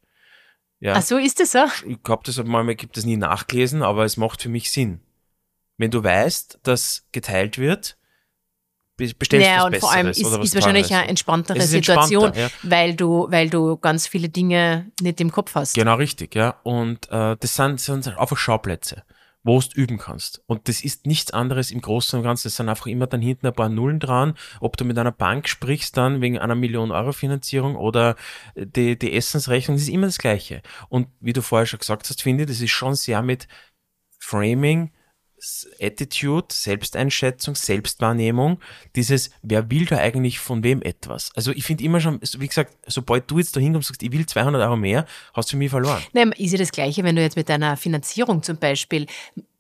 Ja. 0.81 0.95
Ach 0.95 1.03
so, 1.03 1.19
ist 1.19 1.41
das 1.41 1.53
so? 1.53 1.65
Ich 1.87 1.99
habe 2.09 2.23
das 2.25 2.37
manchmal 2.39 2.75
gibt 2.75 2.97
das 2.97 3.05
nie 3.05 3.19
nachgelesen, 3.19 3.83
aber 3.83 4.05
es 4.05 4.17
macht 4.17 4.43
für 4.43 4.49
mich 4.49 4.71
Sinn. 4.71 5.01
Wenn 5.77 5.91
du 5.91 6.03
weißt, 6.03 6.61
dass 6.63 7.07
geteilt 7.13 7.59
wird, 7.59 7.99
be- 8.97 9.13
bestellst 9.15 9.47
Naja, 9.47 9.65
und 9.65 9.73
Besseres 9.73 9.91
vor 9.91 9.97
allem 9.97 10.07
ist, 10.09 10.19
ist 10.19 10.55
wahrscheinlich 10.55 10.87
Teures. 10.89 11.01
eine 11.01 11.09
entspanntere 11.09 11.61
Situation, 11.61 12.27
entspannter, 12.27 12.55
ja. 12.65 12.71
weil 12.71 12.95
du, 12.95 13.31
weil 13.31 13.51
du 13.51 13.77
ganz 13.77 14.07
viele 14.07 14.31
Dinge 14.31 14.91
nicht 15.03 15.21
im 15.21 15.31
Kopf 15.31 15.55
hast. 15.55 15.75
Genau, 15.75 15.97
richtig, 15.97 16.35
ja. 16.35 16.59
Und 16.63 17.11
äh, 17.11 17.37
das 17.39 17.57
sind, 17.57 17.81
sind 17.81 18.09
einfach 18.17 18.37
Schauplätze, 18.37 19.05
wo 19.43 19.59
du 19.61 19.69
üben 19.75 19.99
kannst. 19.99 20.43
Und 20.47 20.69
das 20.69 20.83
ist 20.83 21.07
nichts 21.07 21.33
anderes 21.33 21.71
im 21.71 21.81
Großen 21.81 22.19
und 22.19 22.25
Ganzen. 22.25 22.49
Es 22.49 22.57
sind 22.57 22.69
einfach 22.69 22.87
immer 22.87 23.07
dann 23.07 23.23
hinten 23.23 23.47
ein 23.47 23.55
paar 23.55 23.69
Nullen 23.69 23.99
dran. 23.99 24.35
Ob 24.61 24.77
du 24.77 24.85
mit 24.85 24.99
einer 24.99 25.13
Bank 25.13 25.49
sprichst 25.49 25.97
dann 25.97 26.21
wegen 26.21 26.39
einer 26.39 26.55
Million 26.55 26.91
Euro 26.91 27.13
Finanzierung 27.13 27.77
oder 27.77 28.17
die, 28.55 28.99
die 28.99 29.15
Essensrechnung, 29.15 29.77
das 29.77 29.85
ist 29.85 29.89
immer 29.89 30.07
das 30.07 30.19
Gleiche. 30.19 30.63
Und 30.89 31.09
wie 31.21 31.33
du 31.33 31.43
vorher 31.43 31.67
schon 31.67 31.79
gesagt 31.79 32.09
hast, 32.09 32.23
finde 32.23 32.45
ich, 32.45 32.49
das 32.49 32.61
ist 32.61 32.71
schon 32.71 32.95
sehr 32.95 33.23
mit 33.23 33.49
Framing, 34.19 34.93
Attitude, 35.81 36.47
Selbsteinschätzung, 36.51 37.55
Selbstwahrnehmung, 37.55 38.61
dieses, 38.97 39.31
wer 39.43 39.71
will 39.71 39.87
da 39.87 39.97
eigentlich 39.99 40.39
von 40.39 40.63
wem 40.63 40.83
etwas? 40.83 41.31
Also 41.35 41.53
ich 41.53 41.65
finde 41.65 41.85
immer 41.85 42.01
schon, 42.01 42.21
wie 42.39 42.47
gesagt, 42.49 42.77
sobald 42.87 43.31
du 43.31 43.39
jetzt 43.39 43.57
da 43.57 43.61
hinkommst 43.61 43.91
und 43.91 43.95
sagst, 43.95 44.03
ich 44.03 44.13
will 44.13 44.27
200 44.27 44.63
Euro 44.63 44.77
mehr, 44.77 45.07
hast 45.35 45.49
du 45.49 45.53
für 45.53 45.57
mich 45.59 45.71
verloren. 45.71 46.03
Nein, 46.13 46.33
ist 46.37 46.53
ja 46.53 46.59
das 46.59 46.73
Gleiche, 46.73 47.03
wenn 47.05 47.17
du 47.17 47.23
jetzt 47.23 47.37
mit 47.37 47.49
deiner 47.49 47.77
Finanzierung 47.77 48.43
zum 48.43 48.59
Beispiel, 48.59 49.07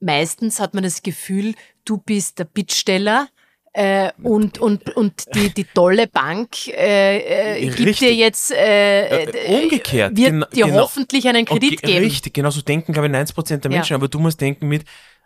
meistens 0.01 0.61
hat 0.61 0.75
man 0.75 0.83
das 0.85 1.03
Gefühl, 1.03 1.55
du 1.85 1.99
bist 1.99 2.39
der 2.39 2.45
Bittsteller, 2.45 3.29
äh, 3.73 4.11
und, 4.25 4.59
und, 4.59 4.97
und 4.97 5.33
die, 5.33 5.51
die 5.55 5.63
tolle 5.63 6.09
Bank 6.09 6.67
äh, 6.67 7.61
äh, 7.61 7.71
gibt 7.71 8.01
dir 8.01 8.13
jetzt 8.13 8.51
äh, 8.51 9.23
Äh, 9.27 9.63
umgekehrt, 9.63 10.17
wird 10.17 10.53
dir 10.57 10.65
genau. 10.67 10.81
hoffentlich 10.83 11.29
einen 11.29 11.45
Kredit 11.45 11.71
Und 11.71 11.83
ge- 11.83 11.93
geben. 11.93 12.05
Richtig, 12.05 12.35
genau 12.35 12.51
so 12.51 12.63
denken, 12.63 12.93
glaube 12.93 13.07
ich, 13.07 13.13
90 13.13 13.33
Prozent 13.37 13.63
der 13.65 13.71
Ja. 13.71 13.77
Menschen. 13.79 13.95
Aber 13.95 14.09
du 14.09 14.19
musst 14.19 14.41
denken 14.41 14.67
mit, 14.67 14.83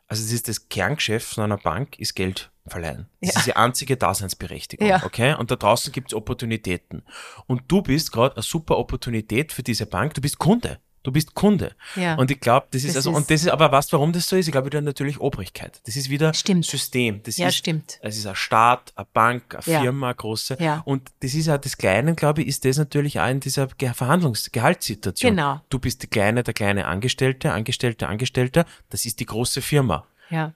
also 0.09 0.23
das 0.23 0.33
ist 0.33 0.49
das 0.49 0.69
Kerngeschäft 0.69 1.35
von 1.35 1.45
einer 1.45 1.57
Bank, 1.59 1.99
ist 1.99 2.15
Geld 2.15 2.51
verleihen. 2.67 3.09
Das 3.21 3.35
Ja. 3.35 3.41
ist 3.41 3.47
die 3.47 3.57
einzige 3.57 3.97
Daseinsberechtigung. 3.97 4.87
Ja. 4.87 5.03
Okay? 5.05 5.35
Und 5.35 5.51
da 5.51 5.57
draußen 5.57 5.93
gibt 5.93 6.13
es 6.13 6.15
Opportunitäten. 6.15 7.03
Und 7.47 7.63
du 7.69 7.83
bist 7.83 8.13
gerade 8.13 8.37
eine 8.37 8.43
super 8.43 8.79
Opportunität 8.79 9.53
für 9.53 9.63
diese 9.63 9.87
Bank. 9.87 10.15
Du 10.15 10.21
bist 10.21 10.39
Kunde. 10.39 10.79
Du 11.05 11.13
bist 11.13 11.35
Kunde. 11.35 11.73
Ja. 11.95 12.17
Und 12.17 12.31
ich 12.33 12.41
glaube, 12.41 12.67
das 12.73 12.83
ist 12.83 12.89
Das 12.91 12.97
also, 12.97 13.11
ist- 13.13 13.17
und 13.19 13.31
das 13.31 13.43
ist, 13.43 13.49
aber 13.49 13.71
du, 13.93 13.97
warum 13.99 14.13
das 14.13 14.29
so 14.29 14.35
ist? 14.37 14.47
Ich 14.49 14.53
glaube 14.53 14.67
wieder 14.67 14.81
natürlich 14.81 15.21
Obrigkeit. 15.21 15.81
Das 15.87 15.95
ist 15.95 16.11
wieder 16.11 16.35
Stimmt. 16.35 16.65
System. 16.67 17.23
Das 17.23 17.37
Ja, 17.37 17.49
ist, 17.49 17.57
stimmt. 17.57 17.99
Es 18.03 18.17
ist 18.17 18.27
ein 18.27 18.35
Staat, 18.35 18.93
eine 18.97 19.07
Bank, 19.13 19.55
eine 19.55 19.73
Ja. 19.75 19.81
Firma, 19.83 20.07
eine 20.09 20.15
große. 20.17 20.57
Ja. 20.61 20.83
Und 20.85 21.13
das 21.21 21.35
ist 21.35 21.47
ja 21.47 21.59
das 21.59 21.77
Kleine, 21.77 22.15
glaube 22.15 22.43
ich, 22.43 22.49
ist 22.49 22.65
das 22.65 22.79
natürlich 22.79 23.21
auch 23.21 23.29
in 23.29 23.39
dieser 23.39 23.67
Ge- 23.69 23.93
Verhandlungsgehaltssituation. 23.93 25.37
Genau. 25.37 25.61
Du 25.69 25.79
bist 25.79 26.03
die 26.03 26.07
kleine, 26.07 26.43
der 26.43 26.55
kleine 26.55 26.87
Angestellte, 26.87 27.53
Angestellte, 27.53 28.09
Angestellter. 28.09 28.65
Das 28.91 29.05
ist 29.05 29.21
die 29.21 29.27
große 29.27 29.63
Firma. 29.63 30.07
Ja. 30.31 30.53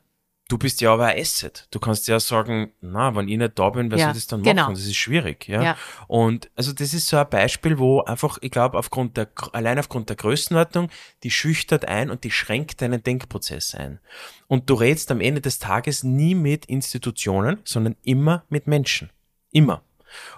Du 0.49 0.57
bist 0.57 0.81
ja 0.81 0.95
aber 0.95 1.07
ein 1.09 1.21
Asset. 1.21 1.69
Du 1.71 1.79
kannst 1.79 2.09
ja 2.09 2.19
sagen, 2.19 2.73
na, 2.81 3.15
wenn 3.15 3.29
ich 3.29 3.37
nicht 3.37 3.59
da 3.59 3.69
bin, 3.69 3.91
wer 3.91 3.99
Ja, 3.99 4.05
soll 4.07 4.15
das 4.15 4.27
dann 4.29 4.43
genau. 4.43 4.63
machen? 4.63 4.75
Das 4.75 4.87
ist 4.87 4.97
schwierig, 4.97 5.47
ja? 5.47 5.63
Ja. 5.63 5.77
Und 6.07 6.51
also 6.57 6.73
das 6.73 6.95
ist 6.95 7.07
so 7.07 7.19
ein 7.19 7.29
Beispiel, 7.29 7.79
wo 7.79 8.01
einfach, 8.01 8.39
ich 8.41 8.51
glaube, 8.51 8.79
aufgrund 8.79 9.19
der, 9.19 9.29
allein 9.53 9.79
aufgrund 9.79 10.09
der 10.09 10.17
Größenordnung, 10.17 10.89
die 11.23 11.31
schüchtert 11.31 11.85
ein 11.85 12.11
und 12.11 12.25
die 12.25 12.31
schränkt 12.31 12.81
deinen 12.81 13.03
Denkprozess 13.03 13.75
ein. 13.75 14.01
Und 14.47 14.71
du 14.71 14.75
redest 14.75 15.11
am 15.11 15.21
Ende 15.21 15.43
des 15.43 15.59
Tages 15.59 16.03
nie 16.03 16.35
mit 16.35 16.65
Institutionen, 16.65 17.61
sondern 17.65 17.97
immer 18.03 18.45
mit 18.49 18.67
Menschen. 18.67 19.11
Immer. 19.53 19.83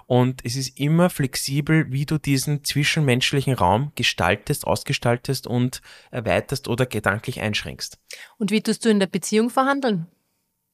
Und 0.07 0.45
es 0.45 0.57
ist 0.57 0.79
immer 0.79 1.11
flexibel, 1.11 1.91
wie 1.93 2.07
du 2.07 2.19
diesen 2.19 2.65
zwischenmenschlichen 2.65 3.55
Raum 3.55 3.93
gestaltest, 3.95 4.67
ausgestaltest 4.67 5.47
und 5.47 5.81
erweiterst 6.11 6.69
oder 6.69 6.87
gedanklich 6.87 7.41
einschränkst. 7.41 7.99
Und 8.39 8.51
wie 8.51 8.63
tust 8.63 8.85
du 8.85 8.89
in 8.91 9.01
der 9.01 9.07
Beziehung 9.07 9.51
verhandeln? 9.51 10.07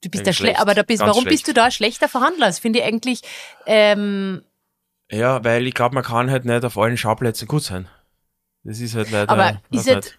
Du 0.02 0.10
bist 0.10 0.22
Ja, 0.26 0.30
da 0.30 0.32
schlecht, 0.34 0.60
aber 0.60 0.74
da 0.74 0.82
bist, 0.82 1.00
warum 1.00 1.24
bist 1.24 1.44
schlecht. 1.44 1.48
du 1.48 1.54
da 1.54 1.64
ein 1.64 1.72
schlechter 1.72 2.08
Verhandler? 2.08 2.46
Das 2.46 2.58
finde 2.58 2.80
ich 2.80 2.84
eigentlich, 2.84 3.22
ähm, 3.66 4.42
Ja, 5.10 5.42
weil 5.44 5.66
ich 5.66 5.74
glaube, 5.74 5.94
man 5.94 6.04
kann 6.04 6.30
halt 6.30 6.44
nicht 6.44 6.64
auf 6.64 6.76
allen 6.76 6.96
Schauplätzen 6.96 7.48
gut 7.48 7.62
sein. 7.62 7.88
Das 8.62 8.80
ist 8.80 8.94
halt 8.94 9.10
leider. 9.10 9.30
aber 9.30 9.60
ist 9.70 9.86
nicht. 9.86 10.18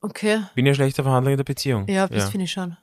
okay, 0.00 0.44
Bin 0.54 0.66
ein 0.66 0.74
schlechter 0.74 1.02
Verhandler 1.02 1.32
in 1.32 1.36
der 1.36 1.44
Beziehung? 1.44 1.86
ja, 1.88 2.06
das 2.08 2.30
finde 2.30 2.44
ich 2.44 2.52
schon. 2.52 2.76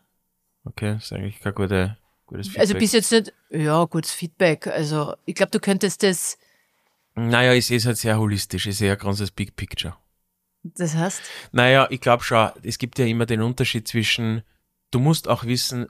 Okay, 0.65 0.97
ist 0.97 1.11
eigentlich 1.13 1.39
kein 1.39 1.55
gute, 1.55 1.97
gutes 2.29 2.47
Feedback. 2.47 2.61
Also 2.61 2.73
bist 2.75 2.93
jetzt 2.93 3.11
nicht, 3.11 3.33
ja, 3.49 3.83
gutes 3.85 4.11
Feedback. 4.11 4.67
Also 4.67 5.15
ich 5.25 5.35
glaube, 5.35 5.51
du 5.51 5.59
könntest 5.59 6.03
das, 6.03 6.37
Naja, 7.15 7.53
ich 7.53 7.65
sehe 7.65 7.77
es 7.77 7.85
halt 7.85 7.97
sehr 7.97 8.17
holistisch. 8.19 8.67
Ich 8.67 8.77
sehe 8.77 8.87
ja 8.89 8.95
ganz 8.95 9.17
das 9.19 9.31
Big 9.31 9.55
Picture. 9.55 9.95
das 10.63 10.95
heißt, 10.95 11.21
Naja, 11.51 11.87
ich 11.89 11.99
glaube 12.01 12.23
schon, 12.23 12.49
es 12.63 12.77
gibt 12.77 12.99
ja 12.99 13.05
immer 13.05 13.25
den 13.25 13.41
Unterschied 13.41 13.87
zwischen, 13.87 14.43
du 14.91 14.99
musst 14.99 15.27
auch 15.27 15.43
wissen, 15.45 15.87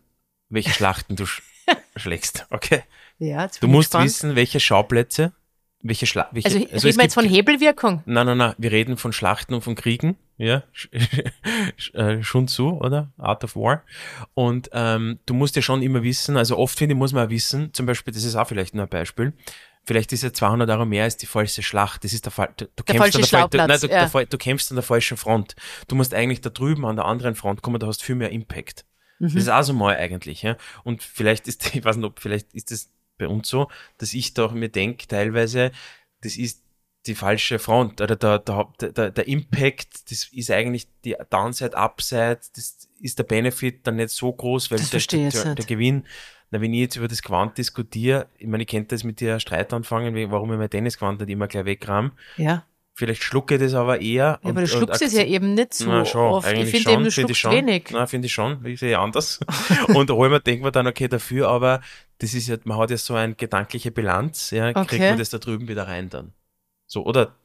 welche 0.50 0.72
Schlachten 0.72 1.16
du 1.16 1.26
sch 1.26 1.42
schlägst, 1.96 2.48
okay? 2.50 2.84
ja, 3.20 3.44
jetzt 3.44 3.62
Du 3.62 3.68
musst 3.68 3.90
gespannt. 3.92 4.06
wissen, 4.06 4.36
welche 4.36 4.60
Schauplätze, 4.60 5.34
welche 5.82 6.08
Schla 6.08 6.30
welche, 6.32 6.48
Also, 6.48 6.60
es 6.72 6.84
reden 6.84 6.98
wir 6.98 7.04
jetzt 7.04 7.14
von 7.14 7.26
Hebelwirkung? 7.26 8.02
Nein, 8.06 8.26
nein, 8.26 8.38
nein, 8.38 8.56
wir 8.58 8.72
reden 8.72 8.98
von 8.98 9.14
Schlachten 9.14 9.54
und 9.54 9.62
von 9.62 9.76
Kriegen, 9.76 10.18
ja, 10.40 10.64
äh, 11.94 12.24
Sun 12.24 12.48
Tzu, 12.48 12.80
oder? 12.80 13.12
Art 13.18 13.44
of 13.44 13.56
War. 13.56 13.84
Und 14.34 14.70
ähm, 14.72 15.20
du 15.26 15.34
musst 15.34 15.56
ja 15.58 15.62
schon 15.62 15.82
immer 15.82 16.02
wissen, 16.02 16.38
also 16.38 16.58
oft 16.58 16.78
finde 16.78 16.94
ich, 16.94 16.98
muss 16.98 17.12
man 17.12 17.28
auch 17.28 17.30
wissen, 17.30 17.74
zum 17.74 17.86
Beispiel, 17.86 18.14
das 18.14 18.24
ist 18.24 18.36
auch 18.36 18.48
vielleicht 18.48 18.74
nur 18.74 18.86
ein 18.86 18.90
Beispiel, 18.90 19.34
vielleicht 19.84 20.14
ist 20.14 20.24
ja 20.24 20.32
200 20.32 20.70
Euro 20.70 20.86
mehr 20.86 21.04
als 21.04 21.18
die 21.18 21.26
falsche 21.26 21.62
Schlacht, 21.62 22.06
das 22.06 22.14
ist 22.14 22.24
der 22.26 22.32
Fall, 22.32 22.54
du, 22.56 22.68
du 22.74 22.84
kämpfst 22.84 23.14
falsche 23.14 23.18
an 23.18 23.22
der, 23.22 23.28
Fall- 23.28 23.50
du, 23.50 23.58
nein, 23.58 23.80
du, 23.82 23.88
ja. 23.88 24.08
der 24.08 24.26
du 24.26 24.38
kämpfst 24.38 24.72
an 24.72 24.76
der 24.76 24.84
falschen 24.84 25.18
Front. 25.18 25.56
Du 25.90 25.96
musst 25.96 26.14
eigentlich 26.14 26.40
da 26.40 26.50
drüben 26.50 26.86
an 26.86 26.96
der 26.96 27.06
anderen 27.06 27.36
Front 27.36 27.62
kommen, 27.62 27.80
da 27.80 27.88
hast 27.88 28.02
viel 28.02 28.16
mehr 28.16 28.32
Impact. 28.32 28.86
Das 29.22 29.36
ist 29.36 29.50
auch 29.50 29.64
so 29.64 29.74
mal 29.74 29.98
eigentlich, 29.98 30.44
ja. 30.44 30.56
Und 30.86 31.04
vielleicht 31.04 31.50
ist, 31.50 31.66
ich 31.76 31.84
weiß 31.84 31.98
nicht, 31.98 32.06
ob, 32.06 32.20
vielleicht 32.20 32.54
ist 32.54 32.72
das 32.72 32.90
bei 33.18 33.28
uns 33.28 33.50
so, 33.50 33.70
dass 33.98 34.14
ich 34.14 34.34
da 34.34 34.46
auch 34.46 34.54
mir 34.54 34.70
denke, 34.70 35.06
teilweise, 35.06 35.72
das 36.22 36.38
ist 36.38 36.64
die 37.06 37.16
falsche 37.16 37.60
Front 37.60 38.02
oder 38.02 38.16
der, 38.16 38.40
der, 38.40 38.68
der, 38.82 39.12
der 39.12 39.28
Impact, 39.28 40.12
das 40.12 40.26
ist 40.32 40.52
eigentlich 40.52 40.88
die 41.06 41.16
Downside, 41.30 41.76
Upside, 41.78 42.40
das 42.56 42.90
ist 43.00 43.18
der 43.20 43.24
Benefit 43.24 43.88
dann 43.88 43.96
nicht 43.96 44.10
so 44.10 44.32
groß, 44.32 44.70
weil 44.72 44.80
Das 44.80 44.90
der, 44.90 45.00
ich 45.00 45.08
der, 45.08 45.56
der. 45.56 45.66
Gewinn, 45.66 46.06
na, 46.52 46.60
wenn 46.62 46.74
ich 46.74 46.80
jetzt 46.82 46.96
über 46.98 47.08
das 47.08 47.22
Quant 47.22 47.58
diskutiere, 47.58 48.28
ich 48.38 48.48
meine, 48.48 48.64
ich 48.64 48.70
könnte 48.70 48.96
das 48.96 49.04
mit 49.04 49.20
dir 49.20 49.40
Streit 49.40 49.72
anfangen, 49.74 50.32
warum 50.32 50.52
ich 50.52 50.58
mein 50.58 50.70
Tennisquant 50.70 51.20
nicht 51.20 51.30
immer 51.30 51.48
gleich 51.48 51.66
wegram. 51.66 52.12
Ja. 52.38 52.66
Vielleicht 52.96 53.24
schlucke 53.24 53.56
ich 53.56 53.62
das 53.62 53.76
aber 53.76 54.02
eher. 54.02 54.40
ja 54.44 54.50
aber 54.50 54.60
du 54.60 54.68
schluckst 54.68 55.02
es 55.02 55.14
ja 55.14 55.24
eben 55.24 55.54
nicht 55.54 55.74
so 55.74 55.86
na, 55.88 56.04
schon, 56.04 56.34
oft. 56.34 56.46
Ich 56.48 56.54
eigentlich 56.54 56.72
finde 56.72 56.84
schon, 56.84 56.94
eben, 56.94 57.04
du 57.06 57.12
finde 57.12 57.32
ich 57.32 57.40
schluckst 57.40 57.56
schon. 57.56 57.68
wenig. 57.68 57.84
Na, 57.92 58.08
finde 58.08 58.26
ich 58.26 58.34
schon, 58.34 58.66
ich 58.66 58.80
sehe 58.82 59.00
anders. 59.00 59.40
und 59.94 60.10
mir, 60.10 60.40
denkt 60.42 60.64
man 60.64 60.74
dann, 60.74 60.86
okay, 60.86 61.08
dafür, 61.08 61.48
aber 61.48 61.80
das 62.18 62.34
ist 62.34 62.50
ja, 62.50 62.58
man 62.66 62.78
hat 62.78 62.90
ja 62.90 62.98
so 62.98 63.14
eine 63.16 63.36
gedankliche 63.36 63.92
Bilanz, 63.92 64.52
ja, 64.52 64.74
kriegt 64.74 64.94
Okay. 64.94 65.10
man 65.12 65.18
das 65.20 65.30
da 65.30 65.38
drüben 65.38 65.70
wieder 65.70 65.88
rein 65.88 66.10
dann. 66.10 66.34
So, 66.90 67.06
oder? 67.06 67.36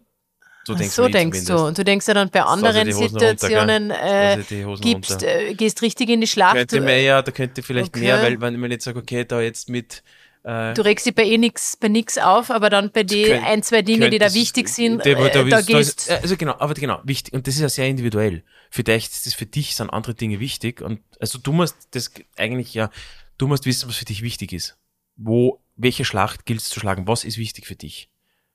So 0.67 0.75
denkst 0.75 0.95
so 0.95 1.03
du 1.07 1.11
denkst 1.11 1.45
du. 1.45 1.59
Und 1.59 1.77
du 1.77 1.85
denkst 1.85 2.09
ja 2.09 2.15
dann 2.15 2.31
bei 2.31 2.43
anderen 2.43 2.89
ich 2.89 2.95
runter, 2.97 3.37
Situationen, 3.37 3.91
äh, 3.91 4.41
ich 4.41 4.81
gibst, 4.81 5.23
äh, 5.23 5.53
gehst 5.55 5.83
richtig 5.83 6.09
in 6.09 6.23
die 6.23 6.27
Schlacht. 6.27 6.55
Könnte 6.57 6.81
mehr, 6.81 7.03
ja, 7.03 7.21
da 7.21 7.31
könnte 7.31 7.63
vielleicht 7.63 7.89
Okay. 7.89 8.01
mehr, 8.01 8.23
weil 8.23 8.41
wenn 8.41 8.59
man 8.59 8.71
jetzt 8.71 8.85
sagt, 8.85 8.97
okay, 8.97 9.27
da 9.27 9.43
jetzt 9.43 9.69
mit, 9.69 10.03
äh, 10.43 10.73
du 10.73 10.81
regst 10.83 11.05
dich 11.05 11.15
bei 11.15 11.25
eh 11.25 11.37
nix, 11.37 11.77
bei 11.77 11.89
nix 11.89 12.17
auf, 12.17 12.51
aber 12.51 12.71
dann 12.71 12.91
bei 12.93 13.03
den 13.03 13.27
könnt- 13.27 13.45
ein, 13.47 13.63
zwei 13.63 13.83
Dinge, 13.83 14.09
die 14.09 14.19
da 14.19 14.33
wichtig 14.33 14.71
sind, 14.71 15.05
die- 15.05 15.11
äh, 15.11 15.31
da 15.31 15.43
da, 15.45 15.61
gehst 15.61 16.09
ist- 16.09 16.11
Also 16.11 16.39
genau, 16.39 16.55
aber 16.59 16.73
genau, 16.73 16.99
wichtig. 17.05 17.35
Und 17.35 17.47
das 17.47 17.57
ist 17.57 17.61
ja 17.61 17.69
sehr 17.69 17.87
individuell. 17.87 18.43
Vielleicht 18.71 19.13
ist 19.13 19.27
das 19.27 19.35
für 19.35 19.45
dich, 19.47 19.77
sind 19.77 19.91
andere 19.91 20.15
Dinge 20.15 20.41
wichtig. 20.41 20.81
Und 20.81 21.01
also 21.21 21.39
du 21.39 21.53
musst 21.53 21.77
das 21.91 22.11
eigentlich 22.39 22.73
ja, 22.73 22.89
du 23.37 23.49
musst 23.49 23.67
wissen, 23.67 23.87
was 23.87 23.97
für 23.97 24.07
dich 24.07 24.23
wichtig 24.23 24.55
ist. 24.55 24.79
Wo, 25.17 25.61
welche 25.77 26.07
Schlacht 26.07 26.47
gilt 26.47 26.61
es 26.63 26.71
zu 26.71 26.81
schlagen? 26.81 27.07
Was 27.07 27.25
ist 27.25 27.37
wichtig 27.37 27.67
für 27.67 27.77
dich? 27.77 28.09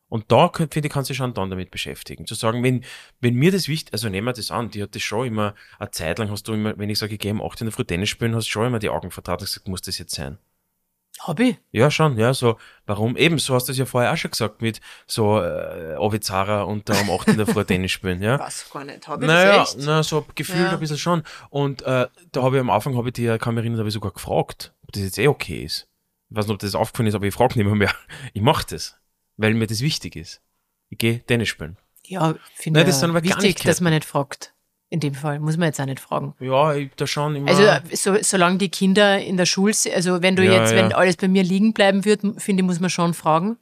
Und 0.10 0.32
da 0.32 0.50
finde 0.50 0.88
ich, 0.88 0.92
kannst 0.92 1.10
du 1.10 1.14
schon 1.14 1.34
dann 1.34 1.50
damit 1.50 1.72
beschäftigen. 1.72 2.26
Zu 2.26 2.34
sagen, 2.36 2.64
wenn, 2.64 2.84
wenn 3.22 3.36
mir 3.36 3.52
das 3.52 3.68
wichtig, 3.68 3.94
also 3.94 4.10
nehmen 4.10 4.26
wir 4.28 4.34
das 4.34 4.50
an, 4.52 4.72
die 4.72 4.82
hat 4.84 4.96
das 4.96 5.04
schon 5.04 5.28
immer, 5.28 5.54
eine 5.78 5.92
Zeit 5.92 6.18
lang 6.20 6.30
hast 6.32 6.48
du 6.48 6.54
immer, 6.54 6.78
wenn 6.78 6.90
ich 6.90 6.98
sage, 7.00 7.14
ich 7.14 7.20
gehe 7.20 7.32
um 7.32 7.42
8 7.44 7.62
in 7.62 7.68
der 7.68 7.72
Früh 7.72 7.86
Tennis 7.86 8.10
spielen, 8.10 8.36
hast 8.36 8.48
du 8.48 8.52
schon 8.52 8.66
immer 8.68 8.80
die 8.80 8.90
Augen 8.90 9.12
vertraut 9.12 9.40
und 9.42 9.46
gesagt, 9.46 9.68
muss 9.68 9.82
das 9.82 9.98
jetzt 10.00 10.16
sein? 10.16 10.38
hab 11.22 11.40
ich. 11.42 11.58
Ja, 11.72 11.92
schon, 11.92 12.18
ja, 12.18 12.34
so, 12.34 12.58
warum? 12.86 13.18
Eben, 13.18 13.40
so 13.40 13.54
hast 13.54 13.68
du 13.68 13.74
es 13.74 13.78
ja 13.78 13.86
vorher 13.86 14.14
auch 14.14 14.18
schon 14.18 14.32
gesagt, 14.32 14.62
mit 14.62 14.80
so, 15.06 15.42
äh, 15.42 15.96
Ovizara 15.98 16.62
und 16.62 16.88
da 16.88 17.00
um 17.02 17.10
8 17.12 17.30
in 17.30 17.38
der 17.38 17.46
Früh 17.48 17.64
Tennis 17.66 17.92
spielen, 17.92 18.22
ja. 18.22 18.40
Was 18.40 18.70
gar 18.72 18.86
nicht. 18.86 19.06
Hab 19.08 19.22
ich 19.22 19.28
Naja, 19.28 19.58
das 19.58 19.76
echt? 19.76 19.86
na, 19.86 20.02
so 20.02 20.26
gefühlt 20.34 20.60
Ja. 20.60 20.72
ein 20.72 20.80
bisschen 20.80 20.98
schon. 20.98 21.24
Und 21.50 21.82
äh, 21.82 22.08
da 22.32 22.42
habe 22.42 22.56
ich 22.56 22.62
am 22.62 22.70
Anfang, 22.70 22.96
habe 22.96 23.10
ich 23.10 23.14
die, 23.14 23.26
erinnern, 23.26 23.76
da 23.78 23.90
sogar 23.90 24.12
gefragt, 24.12 24.74
ob 24.84 24.92
das 24.94 25.04
jetzt 25.04 25.18
eh 25.20 25.28
okay 25.28 25.64
ist. 25.66 25.88
Ich 26.30 26.38
weiß 26.38 26.46
nicht, 26.46 26.54
ob 26.54 26.60
das 26.60 26.76
aufgefallen 26.76 27.08
ist, 27.08 27.16
aber 27.16 27.26
ich 27.26 27.34
frage 27.34 27.56
nicht 27.58 27.66
mehr, 27.66 27.76
mehr. 27.76 27.94
Ich 28.34 28.42
mache 28.42 28.66
das, 28.70 28.99
weil 29.40 29.54
mir 29.54 29.68
das 29.68 29.82
wichtig 29.82 30.16
ist. 30.16 30.42
Ich 30.90 30.98
gehe 30.98 31.20
Tennis 31.20 31.48
spielen. 31.48 31.78
Ja, 32.06 32.36
finde 32.56 32.80
Nein, 32.82 32.88
das 32.88 33.02
wichtig, 33.24 33.56
dass 33.64 33.82
man 33.82 33.94
nicht 33.94 34.06
fragt. 34.06 34.54
In 34.92 35.00
dem 35.00 35.14
Fall 35.14 35.40
muss 35.40 35.56
man 35.56 35.68
jetzt 35.68 35.80
auch 35.80 35.86
nicht 35.86 36.00
fragen. 36.00 36.34
Ja, 36.40 36.74
ich 36.74 36.90
da 36.96 37.06
schon 37.06 37.36
immer. 37.36 37.50
Also 37.50 37.64
so, 37.94 38.18
solange 38.22 38.58
die 38.58 38.70
Kinder 38.70 39.20
in 39.20 39.38
der 39.38 39.46
Schule 39.46 39.74
sind, 39.74 39.96
also 39.96 40.22
wenn 40.24 40.36
du 40.36 40.44
Ja, 40.44 40.54
jetzt, 40.54 40.72
ja. 40.72 40.78
wenn 40.78 40.94
alles 40.94 41.16
bei 41.16 41.28
mir 41.28 41.44
liegen 41.44 41.74
bleiben 41.74 42.06
wird, 42.06 42.22
finde 42.38 42.62
ich, 42.64 42.66
muss 42.66 42.80
man 42.80 42.90
schon 42.90 43.14
fragen. 43.14 43.58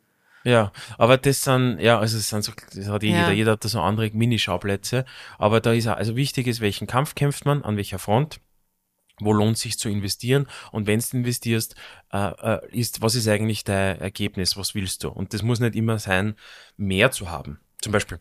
Ja, 0.45 0.71
aber 0.97 1.17
das 1.17 1.43
sind, 1.43 1.79
ja, 1.79 1.99
also 1.99 2.17
es 2.17 2.29
sind 2.29 2.43
so, 2.45 2.53
das 2.73 2.87
hat 2.87 3.03
jeder, 3.03 3.17
Ja. 3.17 3.31
jeder 3.31 3.51
hat 3.53 3.65
da 3.65 3.67
so 3.67 3.81
andere 3.81 4.09
Minischauplätze. 4.13 5.03
Aber 5.37 5.59
da 5.59 5.73
ist 5.73 5.87
auch, 5.87 5.97
also 5.97 6.15
wichtig 6.15 6.47
ist, 6.47 6.61
welchen 6.61 6.87
Kampf 6.87 7.13
kämpft 7.15 7.45
man, 7.45 7.61
an 7.63 7.75
welcher 7.75 7.99
Front, 7.99 8.39
wo 9.19 9.33
lohnt 9.33 9.57
sich 9.57 9.77
zu 9.79 9.89
investieren 9.89 10.47
und 10.71 10.87
wenn 10.87 10.99
du 10.99 11.17
investierst, 11.17 11.75
äh, 12.11 12.27
äh, 12.55 12.77
ist, 12.77 13.01
was 13.01 13.15
ist 13.15 13.27
eigentlich 13.27 13.63
dein 13.63 13.99
Ergebnis, 13.99 14.57
was 14.57 14.75
willst 14.75 15.03
du? 15.03 15.09
Und 15.09 15.33
das 15.33 15.41
muss 15.41 15.59
nicht 15.59 15.75
immer 15.75 15.99
sein, 15.99 16.35
mehr 16.75 17.11
zu 17.11 17.29
haben. 17.29 17.59
Zum 17.81 17.91
Beispiel, 17.91 18.19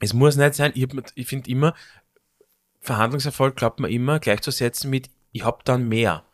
es 0.00 0.12
muss 0.12 0.36
nicht 0.36 0.54
sein, 0.54 0.72
ich, 0.74 0.86
ich 1.14 1.26
finde 1.26 1.50
immer, 1.50 1.74
Verhandlungserfolg 2.80 3.56
glaubt 3.56 3.80
man 3.80 3.90
immer 3.90 4.18
gleichzusetzen 4.20 4.90
mit, 4.90 5.10
ich 5.32 5.44
hab 5.44 5.64
dann 5.64 5.88
mehr. 5.88 6.24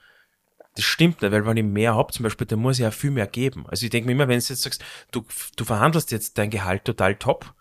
Das 0.75 0.85
stimmt 0.85 1.21
nicht, 1.23 1.33
weil 1.33 1.45
wenn 1.47 1.57
ich 1.57 1.65
mehr 1.65 1.95
hab, 1.97 2.13
zum 2.13 2.23
Beispiel, 2.25 2.47
dann 2.47 2.59
muss 2.59 2.79
ich 2.79 2.83
ja 2.83 2.91
viel 2.91 3.11
mehr 3.11 3.27
geben. 3.27 3.67
Also 3.69 3.85
ich 3.85 3.91
denke 3.91 4.07
mir 4.07 4.13
immer, 4.13 4.29
wenn 4.29 4.39
du 4.39 4.45
jetzt 4.45 4.63
sagst, 4.63 4.83
du, 5.11 5.25
du 5.57 5.65
verhandelst 5.65 6.11
jetzt 6.13 6.39
dein 6.39 6.51
Gehalt 6.51 6.85
total 6.85 7.17
top 7.17 7.55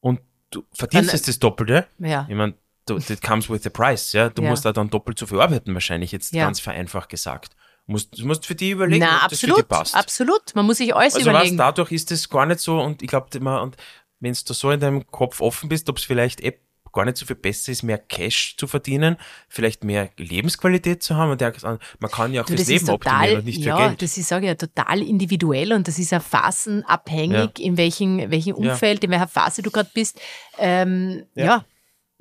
und 0.00 0.20
du 0.50 0.64
verdienst 0.72 1.12
jetzt 1.12 1.28
das 1.28 1.38
Doppelte, 1.38 1.86
Ja. 1.98 2.26
ich 2.28 2.34
meine, 2.34 2.54
that 2.86 3.22
comes 3.22 3.48
with 3.48 3.62
the 3.62 3.70
price, 3.70 4.12
ja. 4.12 4.28
Du 4.28 4.42
Ja. 4.42 4.50
musst 4.50 4.64
da 4.64 4.72
dann 4.72 4.90
doppelt 4.90 5.18
so 5.18 5.26
viel 5.26 5.40
arbeiten, 5.40 5.74
wahrscheinlich 5.74 6.12
jetzt 6.12 6.32
Ja. 6.34 6.44
ganz 6.44 6.60
vereinfacht 6.60 7.08
gesagt. 7.08 7.54
Du 7.86 7.92
musst, 7.92 8.18
du 8.18 8.26
musst 8.26 8.46
für 8.46 8.54
die 8.54 8.70
überlegen, 8.70 9.04
Na, 9.08 9.24
ob 9.24 9.30
das 9.30 9.40
für 9.40 9.46
die 9.46 9.52
absolut, 9.52 9.68
passt. 9.68 9.94
absolut. 9.96 10.54
Man 10.54 10.66
muss 10.66 10.76
sich 10.78 10.94
alles 10.94 11.14
Also 11.14 11.26
was, 11.26 11.32
überlegen. 11.34 11.56
dadurch 11.56 11.92
ist 11.92 12.10
es 12.12 12.28
gar 12.28 12.46
nicht 12.46 12.60
so 12.60 12.80
und 12.80 13.02
ich 13.02 13.08
glaube, 13.08 13.26
und 13.38 13.76
wenn 14.20 14.32
du 14.32 14.52
so 14.54 14.70
in 14.70 14.80
deinem 14.80 15.06
Kopf 15.06 15.40
offen 15.40 15.68
bist, 15.68 15.88
ob 15.88 15.98
es 15.98 16.04
vielleicht 16.04 16.40
eh 16.42 16.58
gar 16.92 17.04
nicht 17.04 17.16
so 17.16 17.24
viel 17.24 17.36
besser 17.36 17.70
ist, 17.70 17.84
mehr 17.84 17.98
Cash 17.98 18.56
zu 18.56 18.66
verdienen, 18.66 19.16
vielleicht 19.48 19.84
mehr 19.84 20.10
Lebensqualität 20.16 21.02
zu 21.04 21.14
haben 21.16 21.30
und 21.30 21.40
der, 21.40 21.52
man 22.00 22.10
kann 22.10 22.32
ja 22.32 22.42
auch 22.42 22.46
Du, 22.46 22.52
das 22.54 22.62
ist 22.62 22.68
Leben 22.68 22.88
optimieren 22.90 23.20
total, 23.22 23.36
und 23.38 23.44
nicht 23.44 23.60
ja, 23.60 23.76
für 23.76 23.82
Geld. 23.88 24.02
das 24.02 24.18
ist, 24.18 24.26
sage 24.28 24.46
ich 24.46 24.48
ja, 24.48 24.54
total 24.56 25.00
individuell 25.02 25.72
und 25.72 25.86
das 25.86 25.98
ist 26.00 26.10
ja 26.10 26.18
phasenabhängig, 26.18 27.58
in 27.60 27.76
welchem, 27.76 28.30
welchem 28.30 28.56
Ja. 28.62 28.72
Umfeld, 28.72 29.04
in 29.04 29.10
welcher 29.10 29.28
Phase 29.28 29.62
du 29.62 29.70
gerade 29.70 29.90
bist. 29.94 30.20
Ähm, 30.58 31.24
ja. 31.34 31.64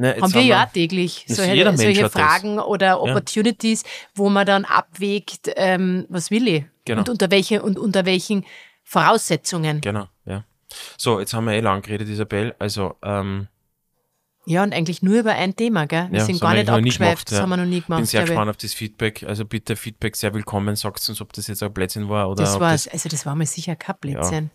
Ne, 0.01 0.15
haben 0.21 0.33
wir 0.33 0.41
ja 0.43 0.63
auch 0.65 0.71
täglich 0.71 1.25
solche, 1.27 1.77
solche 1.77 2.01
das. 2.03 2.13
Fragen 2.13 2.57
oder 2.57 3.01
Opportunities, 3.01 3.83
wo 4.15 4.29
man 4.29 4.45
dann 4.45 4.63
abwägt, 4.63 5.51
ähm, 5.57 6.05
was 6.09 6.31
will 6.31 6.47
ich 6.47 6.63
Genau. 6.85 7.01
und 7.01 7.09
unter 7.09 7.29
welche 7.31 7.61
und 7.61 7.77
unter 7.77 8.05
welchen 8.05 8.45
Voraussetzungen. 8.83 9.81
Genau, 9.81 10.07
ja. 10.25 10.45
So, 10.97 11.19
jetzt 11.19 11.33
haben 11.33 11.45
wir 11.45 11.53
eh 11.53 11.59
lang 11.59 11.81
geredet, 11.81 12.07
Isabel. 12.09 12.55
Also, 12.59 12.95
ähm, 13.03 13.47
Ja, 14.45 14.63
und 14.63 14.73
eigentlich 14.73 15.03
nur 15.03 15.19
über 15.19 15.33
ein 15.33 15.55
Thema, 15.55 15.85
gell? 15.85 16.07
Wir 16.11 16.19
Ja, 16.19 16.25
sind 16.25 16.39
gar 16.41 16.53
nicht 16.53 16.69
abgeschweift, 16.69 16.99
gemacht, 16.99 17.27
das 17.31 17.37
ja. 17.37 17.41
haben 17.43 17.49
wir 17.49 17.57
noch 17.57 17.65
nie 17.65 17.81
gemacht. 17.81 17.99
bin 17.99 18.05
sehr 18.05 18.21
glaub 18.21 18.25
ich. 18.25 18.29
gespannt 18.31 18.49
auf 18.49 18.57
das 18.57 18.73
Feedback. 18.73 19.23
Also 19.27 19.45
bitte 19.45 19.75
Feedback 19.75 20.15
sehr 20.15 20.33
willkommen. 20.33 20.75
Sagt 20.75 21.07
uns, 21.09 21.21
ob 21.21 21.33
das 21.33 21.47
jetzt 21.47 21.61
ein 21.61 21.71
Blödsinn 21.73 22.09
war 22.09 22.29
oder 22.29 22.43
Das 22.43 22.59
war 22.59 22.69
also 22.71 23.09
das 23.09 23.25
war 23.25 23.35
mal 23.35 23.45
sicher 23.45 23.75
kein 23.75 23.95
Blödsinn. 23.99 24.49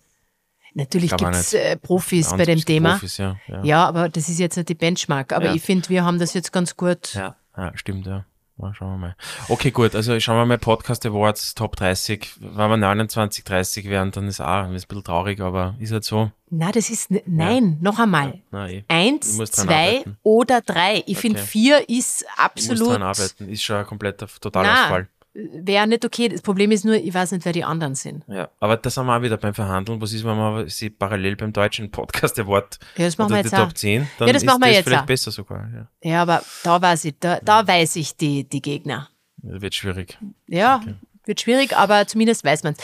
Natürlich 0.74 1.16
gibt's 1.16 1.52
nicht. 1.52 1.62
äh, 1.64 1.76
Profis 1.76 2.30
bei 2.30 2.44
dem 2.44 2.58
Thema. 2.60 2.92
Profis, 2.92 3.16
ja, 3.18 3.36
ja. 3.46 3.64
Ja, 3.64 3.86
aber 3.86 4.08
das 4.08 4.28
ist 4.28 4.38
jetzt 4.40 4.56
nicht 4.56 4.68
die 4.68 4.74
Benchmark. 4.74 5.32
Aber 5.32 5.46
Ja. 5.46 5.54
ich 5.54 5.62
finde, 5.62 5.88
wir 5.88 6.04
haben 6.04 6.18
das 6.18 6.34
jetzt 6.34 6.52
ganz 6.52 6.76
gut. 6.76 7.14
Ja, 7.14 7.36
ja, 7.56 7.72
stimmt, 7.76 8.06
ja. 8.06 8.24
Schauen 8.72 8.92
wir 8.92 8.98
mal. 8.98 9.16
Okay, 9.48 9.72
gut, 9.72 9.96
also 9.96 10.18
schauen 10.20 10.36
wir 10.36 10.46
mal 10.46 10.58
Podcast 10.58 11.04
Awards 11.04 11.54
Top 11.56 11.74
30. 11.74 12.34
Wenn 12.38 12.70
wir 12.70 12.76
29, 12.76 13.42
30 13.42 13.86
wären, 13.86 14.12
dann 14.12 14.28
ist 14.28 14.40
auch 14.40 14.62
ist 14.62 14.66
ein 14.68 14.72
bisschen 14.88 15.02
traurig, 15.02 15.40
aber 15.40 15.74
ist 15.80 15.90
halt 15.90 16.04
so. 16.04 16.30
Na, 16.50 16.70
das 16.70 16.88
ist, 16.88 17.10
nein, 17.26 17.78
noch 17.80 17.98
einmal. 17.98 18.42
Na, 18.52 18.68
eh. 18.70 18.84
Eins, 18.86 19.36
zwei 19.50 19.98
arbeiten. 19.98 20.18
oder 20.22 20.60
drei. 20.60 21.02
Ich 21.06 21.18
finde, 21.18 21.40
Okay. 21.40 21.48
vier 21.48 21.88
ist 21.88 22.22
Ich 22.22 22.26
muss 22.28 22.38
absolut, 22.38 22.92
dran 22.92 23.02
arbeiten. 23.02 23.48
Ist 23.48 23.64
schon 23.64 23.76
ein 23.76 23.86
kompletter 23.86 24.28
Totalausfall. 24.40 25.08
Wäre 25.34 25.86
nicht 25.86 26.04
okay. 26.04 26.28
Das 26.28 26.42
Problem 26.42 26.70
ist 26.70 26.84
nur, 26.84 26.94
ich 26.94 27.12
weiß 27.12 27.32
nicht, 27.32 27.44
wer 27.44 27.52
die 27.52 27.64
anderen 27.64 27.94
sind. 27.94 28.24
Ja, 28.28 28.48
aber 28.60 28.76
das 28.76 28.96
haben 28.96 29.06
wir 29.06 29.16
auch 29.16 29.22
wieder 29.22 29.36
beim 29.36 29.52
Verhandeln. 29.54 30.00
Was 30.00 30.12
ist, 30.12 30.24
wenn 30.24 30.36
man 30.36 30.68
sie 30.68 30.90
parallel 30.90 31.36
beim 31.36 31.52
deutschen 31.52 31.90
Podcast 31.90 32.38
Award 32.38 32.78
Ja, 32.96 33.04
das 33.06 33.18
machen 33.18 33.30
wir 33.30 33.38
jetzt 33.38 33.52
die 33.52 33.56
auch. 33.56 33.64
Top 33.66 33.76
10, 33.76 34.06
dann 34.18 34.28
Ja, 34.28 34.32
das 34.32 34.42
ist 34.42 34.46
machen 34.46 34.60
wir 34.62 34.66
das 34.68 34.76
jetzt 34.76 34.84
vielleicht 34.86 35.02
auch. 35.02 35.06
besser 35.06 35.30
sogar. 35.30 35.68
Ja. 35.74 35.88
Ja, 36.10 36.22
aber 36.22 36.42
da 36.62 36.80
weiß 36.80 37.04
ich, 37.06 37.14
da, 37.18 37.40
da 37.42 37.66
weiß 37.66 37.96
ich 37.96 38.16
die, 38.16 38.48
die 38.48 38.62
Gegner. 38.62 39.08
Das 39.38 39.60
wird 39.60 39.74
schwierig. 39.74 40.18
Ja, 40.46 40.82
wird 41.26 41.40
schwierig, 41.40 41.76
aber 41.76 42.06
zumindest 42.06 42.44
weiß 42.44 42.62
man 42.64 42.74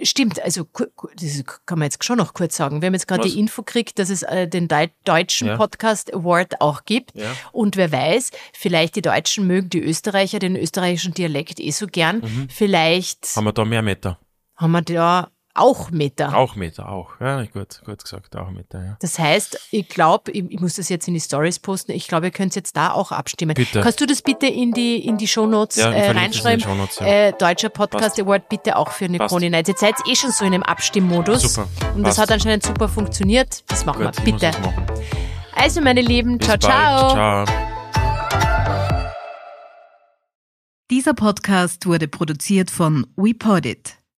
es. 0.00 0.08
Stimmt, 0.08 0.42
also 0.42 0.66
das 1.16 1.44
kann 1.66 1.78
man 1.78 1.86
jetzt 1.86 2.02
schon 2.04 2.18
noch 2.18 2.34
kurz 2.34 2.56
sagen. 2.56 2.80
Wir 2.82 2.86
haben 2.86 2.94
jetzt 2.94 3.08
gerade 3.08 3.28
die 3.28 3.38
Info 3.38 3.62
gekriegt, 3.62 3.98
dass 3.98 4.10
es 4.10 4.22
äh, 4.22 4.46
den 4.48 4.68
Deu 4.68 4.86
deutschen 5.04 5.48
Ja. 5.48 5.56
Podcast 5.56 6.12
Award 6.14 6.60
auch 6.60 6.84
gibt. 6.84 7.14
Ja. 7.14 7.32
Und 7.52 7.76
wer 7.76 7.90
weiß, 7.92 8.30
vielleicht 8.52 8.96
die 8.96 9.02
Deutschen 9.02 9.46
mögen 9.46 9.70
die 9.70 9.80
Österreicher 9.82 10.38
den 10.38 10.56
österreichischen 10.56 11.14
Dialekt 11.14 11.60
eh 11.60 11.70
so 11.70 11.86
gern. 11.86 12.48
Vielleicht 12.50 13.34
Haben 13.36 13.44
wir 13.44 13.52
da 13.52 13.64
mehr 13.64 13.82
Meter? 13.82 14.18
haben 14.56 14.70
wir 14.70 14.82
da 14.82 15.30
auch 15.54 15.90
Meter. 15.92 16.36
Auch 16.36 16.56
Meter, 16.56 16.88
auch. 16.88 17.12
Ja, 17.20 17.44
gut, 17.44 17.80
gut 17.84 18.02
gesagt, 18.02 18.34
auch 18.36 18.50
Meter, 18.50 18.84
ja. 18.84 18.96
Das 19.00 19.18
heißt, 19.18 19.68
ich 19.70 19.88
glaube, 19.88 20.32
ich, 20.32 20.44
ich 20.50 20.60
muss 20.60 20.74
das 20.74 20.88
jetzt 20.88 21.06
in 21.06 21.14
die 21.14 21.20
Stories 21.20 21.60
posten, 21.60 21.92
ich 21.92 22.08
glaube, 22.08 22.26
ihr 22.26 22.32
könnt 22.32 22.56
jetzt 22.56 22.76
da 22.76 22.90
auch 22.92 23.12
abstimmen. 23.12 23.54
Bitte. 23.54 23.80
Kannst 23.80 24.00
du 24.00 24.06
das 24.06 24.20
bitte 24.20 24.46
in 24.46 24.72
die, 24.72 25.06
in 25.06 25.16
die 25.16 25.28
Shownotes 25.28 25.76
Ja, 25.76 25.92
äh, 25.92 26.04
verlinke 26.04 26.06
das 26.06 26.08
in 26.08 26.14
die 26.14 26.18
reinschreiben? 26.18 26.60
Shownotes, 26.60 26.98
ja. 26.98 27.06
äh, 27.06 27.32
Deutscher 27.38 27.68
Podcast 27.68 28.16
Passt. 28.16 28.20
Award 28.20 28.48
bitte 28.48 28.76
auch 28.76 28.90
für 28.90 29.06
Passt. 29.06 29.20
Nicole 29.20 29.48
Night. 29.50 29.68
Jetzt 29.68 29.80
seid 29.80 29.94
ihr 30.04 30.12
eh 30.12 30.16
schon 30.16 30.32
so 30.32 30.44
in 30.44 30.54
einem 30.54 30.62
Abstimmmodus. 30.64 31.54
Super. 31.54 31.68
Und 31.94 32.02
das 32.02 32.16
Passt. 32.16 32.18
hat 32.18 32.32
anscheinend 32.32 32.64
super 32.64 32.88
funktioniert. 32.88 33.62
Das 33.68 33.84
machen 33.84 34.04
Gut, 34.04 34.16
wir, 34.18 34.24
bitte. 34.24 34.46
das 34.46 34.60
machen. 34.60 34.86
Also, 35.54 35.80
meine 35.80 36.00
Lieben, 36.00 36.38
Bis 36.38 36.48
ciao, 36.48 36.58
bald. 36.58 37.12
ciao. 37.12 37.44
Ciao. 37.46 37.54
Dieser 40.90 41.14
Podcast 41.14 41.86
wurde 41.86 42.08
produziert 42.08 42.70
von 42.70 43.06
WePodit. 43.16 43.98